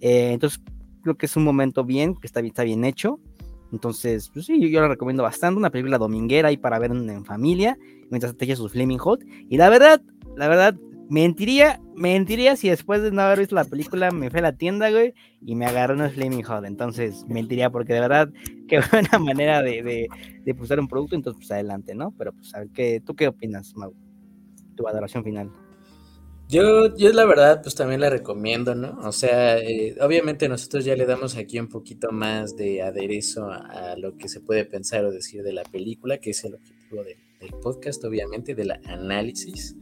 Eh, 0.00 0.32
entonces, 0.32 0.60
creo 1.02 1.16
que 1.16 1.26
es 1.26 1.36
un 1.36 1.44
momento 1.44 1.84
bien, 1.84 2.14
que 2.14 2.26
está, 2.26 2.40
está 2.40 2.64
bien 2.64 2.84
hecho. 2.84 3.20
Entonces, 3.72 4.30
pues 4.32 4.46
sí, 4.46 4.60
yo, 4.60 4.68
yo, 4.68 4.80
lo 4.80 4.88
recomiendo 4.88 5.22
bastante, 5.22 5.58
una 5.58 5.70
película 5.70 5.98
dominguera 5.98 6.48
ahí 6.48 6.56
para 6.56 6.78
ver 6.78 6.90
en, 6.90 7.24
familia, 7.24 7.78
mientras 8.10 8.36
te 8.36 8.56
sus 8.56 8.72
Flaming 8.72 8.98
Hot. 8.98 9.24
Y 9.48 9.56
la 9.56 9.68
verdad, 9.68 10.02
la 10.36 10.48
verdad, 10.48 10.76
Mentiría, 11.08 11.80
mentiría 11.94 12.56
si 12.56 12.68
después 12.68 13.00
de 13.00 13.12
no 13.12 13.22
haber 13.22 13.38
visto 13.40 13.54
la 13.54 13.64
película 13.64 14.10
me 14.10 14.28
fui 14.28 14.40
a 14.40 14.42
la 14.42 14.56
tienda, 14.56 14.90
güey, 14.90 15.14
y 15.40 15.54
me 15.54 15.66
agarré 15.66 15.94
unos 15.94 16.14
Flaming 16.14 16.42
Hot. 16.42 16.64
Entonces, 16.64 17.24
mentiría 17.28 17.70
porque 17.70 17.94
de 17.94 18.00
verdad, 18.00 18.28
qué 18.68 18.80
buena 18.90 19.18
manera 19.18 19.62
de, 19.62 19.82
de, 19.82 20.08
de 20.44 20.52
usar 20.60 20.80
un 20.80 20.88
producto, 20.88 21.14
entonces 21.14 21.38
pues 21.38 21.50
adelante, 21.52 21.94
¿no? 21.94 22.12
Pero 22.18 22.32
pues 22.32 22.54
a 22.54 22.60
ver, 22.60 22.68
¿qué, 22.74 23.00
¿tú 23.04 23.14
qué 23.14 23.28
opinas, 23.28 23.74
Mau? 23.76 23.94
Tu 24.76 24.82
valoración 24.82 25.22
final. 25.22 25.50
Yo, 26.48 26.94
yo 26.96 27.12
la 27.12 27.24
verdad, 27.24 27.60
pues 27.60 27.74
también 27.74 28.00
la 28.00 28.08
recomiendo, 28.08 28.76
¿no? 28.76 29.00
O 29.02 29.10
sea, 29.10 29.58
eh, 29.58 29.96
obviamente 30.00 30.48
nosotros 30.48 30.84
ya 30.84 30.94
le 30.94 31.04
damos 31.04 31.36
aquí 31.36 31.58
un 31.58 31.66
poquito 31.68 32.12
más 32.12 32.54
de 32.54 32.82
aderezo 32.82 33.50
a, 33.50 33.96
lo 33.96 34.16
que 34.16 34.28
se 34.28 34.40
puede 34.40 34.64
pensar 34.64 35.04
o 35.04 35.10
decir 35.10 35.42
de 35.42 35.52
la 35.52 35.64
película, 35.64 36.18
que 36.18 36.30
es 36.30 36.44
el 36.44 36.54
objetivo 36.54 37.02
de, 37.02 37.16
del 37.40 37.50
podcast, 37.60 38.04
obviamente, 38.04 38.54
del 38.54 38.70
análisis. 38.84 39.74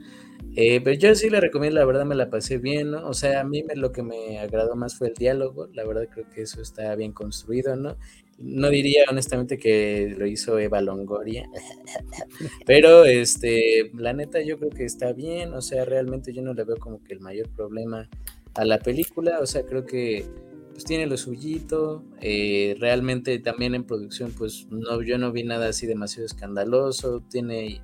Eh, 0.57 0.81
pero 0.83 0.97
yo 0.97 1.15
sí 1.15 1.31
le 1.31 1.41
recomiendo, 1.41 1.81
la 1.81 1.85
verdad 1.85 2.05
me 2.05 2.15
la 2.15 2.31
pasé 2.31 2.59
bien, 2.59 2.93
¿no? 2.93 3.09
O 3.09 3.15
sea, 3.15 3.41
a 3.41 3.45
mí 3.45 3.65
me, 3.65 3.75
lo 3.75 3.91
que 3.91 4.03
me 4.03 4.39
agradó 4.39 4.77
más 4.77 4.97
fue 4.97 5.09
el 5.09 5.15
diálogo, 5.15 5.69
la 5.73 5.85
verdad 5.85 6.09
creo 6.13 6.29
que 6.31 6.43
eso 6.43 6.63
está 6.63 6.95
bien 6.95 7.13
construido, 7.13 7.75
¿no? 7.75 7.97
No 8.39 8.69
diría 8.69 9.05
honestamente 9.11 9.59
que 9.59 10.15
lo 10.17 10.27
hizo 10.27 10.59
Eva 10.59 10.81
Longoria, 10.81 11.49
pero 12.67 13.05
este, 13.05 13.91
la 13.95 14.13
neta 14.13 14.43
yo 14.43 14.59
creo 14.59 14.71
que 14.71 14.85
está 14.85 15.13
bien, 15.13 15.55
o 15.55 15.61
sea, 15.61 15.85
realmente 15.85 16.33
yo 16.33 16.43
no 16.43 16.55
le 16.55 16.65
veo 16.65 16.77
como 16.77 17.03
que 17.03 17.15
el 17.15 17.21
mayor 17.21 17.49
problema 17.51 18.09
a 18.55 18.65
la 18.65 18.79
película, 18.79 19.41
o 19.41 19.47
sea, 19.47 19.65
creo 19.65 19.85
que 19.85 20.25
pues 20.73 20.85
tiene 20.85 21.07
lo 21.07 21.17
suyito, 21.17 22.05
eh, 22.21 22.77
realmente 22.81 23.39
también 23.39 23.77
en 23.77 23.85
producción 23.85 24.33
pues 24.33 24.67
no, 24.71 25.03
yo 25.03 25.19
no 25.19 25.31
vi 25.31 25.45
nada 25.45 25.69
así 25.69 25.87
demasiado 25.87 26.27
escandaloso, 26.27 27.23
tiene 27.31 27.81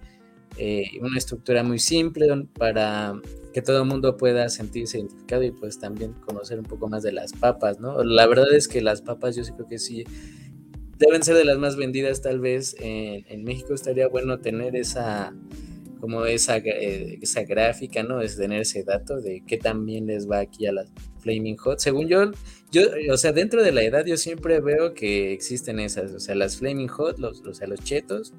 eh, 0.57 0.85
una 1.01 1.19
estructura 1.19 1.63
muy 1.63 1.79
simple 1.79 2.29
para 2.59 3.15
que 3.53 3.63
todo 3.63 3.83
el 3.83 3.89
mundo 3.89 4.17
pueda 4.17 4.49
sentirse 4.49 4.99
identificado 4.99 5.43
y 5.43 5.51
pues 5.51 5.79
también 5.79 6.13
conocer 6.13 6.59
un 6.59 6.65
poco 6.65 6.89
más 6.89 7.03
de 7.03 7.13
las 7.13 7.33
papas, 7.33 7.81
¿no? 7.81 8.03
La 8.05 8.27
verdad 8.27 8.53
es 8.55 8.69
que 8.69 8.81
las 8.81 9.03
papas 9.03 9.37
yo 9.37 9.45
sí 9.45 9.53
creo 9.53 9.67
que 9.67 9.79
sí 9.79 10.05
deben 10.99 11.23
ser 11.23 11.35
de 11.35 11.45
las 11.45 11.59
más 11.59 11.77
vendidas 11.77 12.21
tal 12.21 12.41
vez 12.41 12.77
en, 12.79 13.43
México 13.43 13.75
estaría 13.75 14.07
bueno 14.07 14.39
tener 14.39 14.77
esa 14.77 15.35
como 15.99 16.25
esa, 16.25 16.57
eh, 16.59 17.19
esa 17.21 17.43
gráfica, 17.43 18.03
¿no? 18.03 18.23
Es 18.23 18.37
tener 18.37 18.63
ese 18.63 18.85
dato 18.85 19.21
de 19.21 19.43
qué 19.47 19.59
también 19.59 20.07
les 20.07 20.31
va 20.31 20.39
aquí 20.39 20.67
a 20.67 20.73
las 20.73 20.91
Flaming 21.19 21.57
Hot. 21.59 21.79
Según 21.79 22.09
yo, 22.09 22.31
yo, 22.73 22.83
o 23.13 23.17
sea, 23.19 23.33
dentro 23.33 23.63
de 23.63 23.73
la 23.73 23.83
edad 23.83 24.07
yo 24.07 24.17
siempre 24.17 24.61
veo 24.61 24.95
que 24.95 25.33
existen 25.33 25.79
esas, 25.79 26.13
o 26.13 26.21
sea, 26.21 26.35
las 26.35 26.57
Flaming 26.57 26.89
Hot, 26.89 27.19
los, 27.19 27.43
o 27.43 27.53
sea, 27.53 27.67
los 27.67 27.81
chetos, 27.81 28.33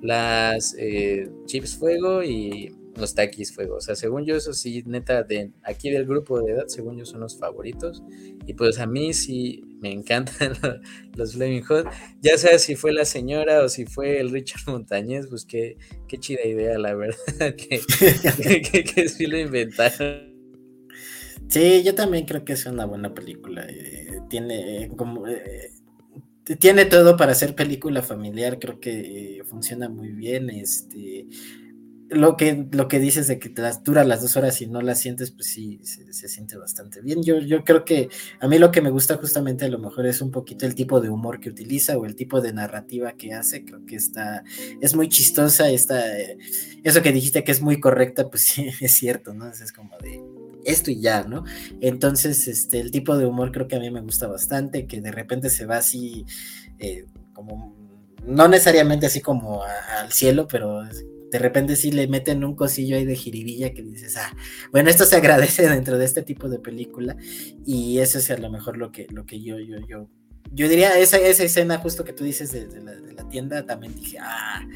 las 0.00 0.74
eh, 0.78 1.30
chips 1.46 1.76
fuego 1.76 2.22
y 2.22 2.74
los 2.98 3.14
taquis 3.14 3.54
fuego. 3.54 3.76
O 3.76 3.80
sea, 3.80 3.94
según 3.94 4.24
yo, 4.24 4.36
eso 4.36 4.52
sí, 4.52 4.82
neta, 4.86 5.22
de 5.22 5.52
aquí 5.62 5.90
del 5.90 6.06
grupo 6.06 6.40
de 6.40 6.52
edad, 6.52 6.64
según 6.66 6.98
yo, 6.98 7.06
son 7.06 7.20
los 7.20 7.38
favoritos. 7.38 8.02
Y 8.46 8.54
pues 8.54 8.78
a 8.78 8.86
mí 8.86 9.14
sí 9.14 9.62
me 9.80 9.92
encantan 9.92 10.52
los 11.16 11.34
Flaming 11.34 11.62
Hot. 11.64 11.86
Ya 12.20 12.36
sea 12.36 12.58
si 12.58 12.76
fue 12.76 12.92
la 12.92 13.04
señora 13.04 13.62
o 13.62 13.68
si 13.68 13.86
fue 13.86 14.20
el 14.20 14.30
Richard 14.30 14.62
Montañez, 14.66 15.26
pues 15.28 15.44
qué, 15.44 15.76
chida 16.18 16.44
idea, 16.44 16.78
la 16.78 16.94
verdad, 16.94 17.16
que, 17.56 19.08
sí 19.08 19.26
lo 19.26 19.38
inventaron. 19.38 20.36
Sí, 21.48 21.82
yo 21.82 21.94
también 21.94 22.26
creo 22.26 22.44
que 22.44 22.52
es 22.52 22.66
una 22.66 22.84
buena 22.84 23.14
película. 23.14 23.66
Eh, 23.68 24.20
tiene 24.28 24.84
eh, 24.84 24.90
como 24.94 25.24
tiene 26.56 26.84
todo 26.84 27.16
para 27.16 27.34
ser 27.34 27.54
película 27.54 28.02
familiar, 28.02 28.58
creo 28.58 28.80
que 28.80 29.38
eh, 29.38 29.44
funciona 29.44 29.88
muy 29.88 30.12
bien. 30.12 30.50
Este, 30.50 31.26
lo 32.10 32.36
que, 32.36 32.66
lo 32.70 32.88
que 32.88 32.98
dices 32.98 33.28
de 33.28 33.38
que 33.38 33.50
te 33.50 33.60
las 33.60 33.84
dura 33.84 34.02
las 34.04 34.22
dos 34.22 34.36
horas 34.36 34.60
y 34.62 34.66
no 34.66 34.80
las 34.80 35.00
sientes, 35.00 35.30
pues 35.30 35.48
sí, 35.48 35.80
se, 35.82 36.28
siente 36.28 36.56
bastante 36.56 37.02
bien. 37.02 37.22
Yo, 37.22 37.38
yo 37.38 37.64
creo 37.64 37.84
que 37.84 38.08
a 38.40 38.48
mí 38.48 38.58
lo 38.58 38.70
que 38.70 38.80
me 38.80 38.90
gusta 38.90 39.16
justamente 39.16 39.66
a 39.66 39.68
lo 39.68 39.78
mejor 39.78 40.06
es 40.06 40.22
un 40.22 40.30
poquito 40.30 40.64
el 40.64 40.74
tipo 40.74 41.00
de 41.00 41.10
humor 41.10 41.38
que 41.40 41.50
utiliza 41.50 41.98
o 41.98 42.06
el 42.06 42.14
tipo 42.14 42.40
de 42.40 42.52
narrativa 42.52 43.12
que 43.12 43.34
hace. 43.34 43.64
Creo 43.64 43.84
que 43.84 43.96
está, 43.96 44.42
es 44.80 44.94
muy 44.94 45.08
chistosa, 45.08 45.68
está, 45.68 46.18
eh, 46.18 46.38
eso 46.82 47.02
que 47.02 47.12
dijiste 47.12 47.44
que 47.44 47.52
es 47.52 47.60
muy 47.60 47.78
correcta, 47.78 48.30
pues 48.30 48.42
sí, 48.44 48.68
es 48.80 48.92
cierto, 48.92 49.34
¿no? 49.34 49.48
Es 49.48 49.72
como 49.72 49.96
de 49.98 50.37
esto 50.64 50.90
y 50.90 51.00
ya, 51.00 51.24
¿no? 51.24 51.44
Entonces, 51.80 52.48
este, 52.48 52.80
el 52.80 52.90
tipo 52.90 53.16
de 53.16 53.26
humor 53.26 53.52
creo 53.52 53.68
que 53.68 53.76
a 53.76 53.80
mí 53.80 53.90
me 53.90 54.00
gusta 54.00 54.26
bastante, 54.26 54.86
que 54.86 55.00
de 55.00 55.10
repente 55.10 55.50
se 55.50 55.66
va 55.66 55.78
así, 55.78 56.24
eh, 56.78 57.06
como, 57.32 57.74
no 58.26 58.48
necesariamente 58.48 59.06
así 59.06 59.20
como 59.20 59.62
al 59.62 60.12
cielo, 60.12 60.46
pero 60.48 60.82
de 61.30 61.38
repente 61.38 61.76
sí 61.76 61.92
le 61.92 62.08
meten 62.08 62.44
un 62.44 62.54
cosillo 62.54 62.96
ahí 62.96 63.04
de 63.04 63.16
jiribilla 63.16 63.72
que 63.72 63.82
dices, 63.82 64.16
ah, 64.16 64.34
bueno, 64.72 64.90
esto 64.90 65.04
se 65.04 65.16
agradece 65.16 65.68
dentro 65.68 65.98
de 65.98 66.04
este 66.04 66.22
tipo 66.22 66.48
de 66.48 66.58
película 66.58 67.16
y 67.64 67.98
eso 67.98 68.18
es 68.18 68.30
a 68.30 68.38
lo 68.38 68.50
mejor 68.50 68.76
lo 68.76 68.92
que, 68.92 69.06
lo 69.10 69.26
que 69.26 69.42
yo, 69.42 69.58
yo, 69.58 69.78
yo, 69.86 70.08
yo 70.52 70.68
diría, 70.68 70.98
esa, 70.98 71.18
esa 71.18 71.44
escena 71.44 71.78
justo 71.78 72.04
que 72.04 72.12
tú 72.12 72.24
dices 72.24 72.52
de, 72.52 72.66
la, 72.82 72.92
de 72.92 73.12
la 73.12 73.28
tienda, 73.28 73.64
también 73.66 73.94
dije, 73.94 74.18
ah, 74.20 74.66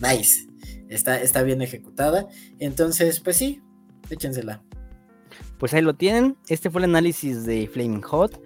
nice, 0.00 0.46
está, 0.88 1.20
está 1.20 1.42
bien 1.42 1.62
ejecutada, 1.62 2.26
entonces, 2.58 3.20
pues 3.20 3.36
sí, 3.36 3.60
échensela 4.08 4.62
pues 5.60 5.74
ahí 5.74 5.82
lo 5.82 5.94
tienen. 5.94 6.36
Este 6.48 6.70
fue 6.70 6.80
el 6.80 6.86
análisis 6.86 7.44
de 7.44 7.68
Flaming 7.68 8.00
Hot. 8.02 8.42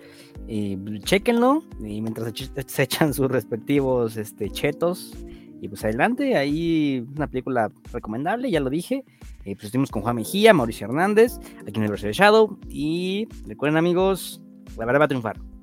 Y 0.48 0.76
chequenlo. 1.04 1.62
Y 1.78 2.02
mientras 2.02 2.32
se 2.66 2.82
echan 2.82 3.14
sus 3.14 3.30
respectivos 3.30 4.16
este, 4.16 4.50
chetos. 4.50 5.14
Y 5.62 5.68
pues 5.68 5.82
adelante, 5.84 6.36
ahí 6.36 7.06
una 7.16 7.28
película 7.28 7.70
recomendable, 7.92 8.50
ya 8.50 8.60
lo 8.60 8.68
dije. 8.68 9.04
Eh, 9.44 9.54
pues 9.54 9.66
estuvimos 9.66 9.90
con 9.90 10.02
Juan 10.02 10.16
Mejía, 10.16 10.52
Mauricio 10.52 10.86
Hernández, 10.86 11.38
aquí 11.38 11.68
en 11.68 11.68
el 11.68 11.78
Universo 11.78 12.08
de 12.08 12.12
Shadow. 12.12 12.58
Y 12.68 13.28
recuerden 13.46 13.78
amigos, 13.78 14.42
la 14.76 14.84
verdad 14.84 15.00
va 15.00 15.04
a 15.04 15.08
triunfar. 15.08 15.53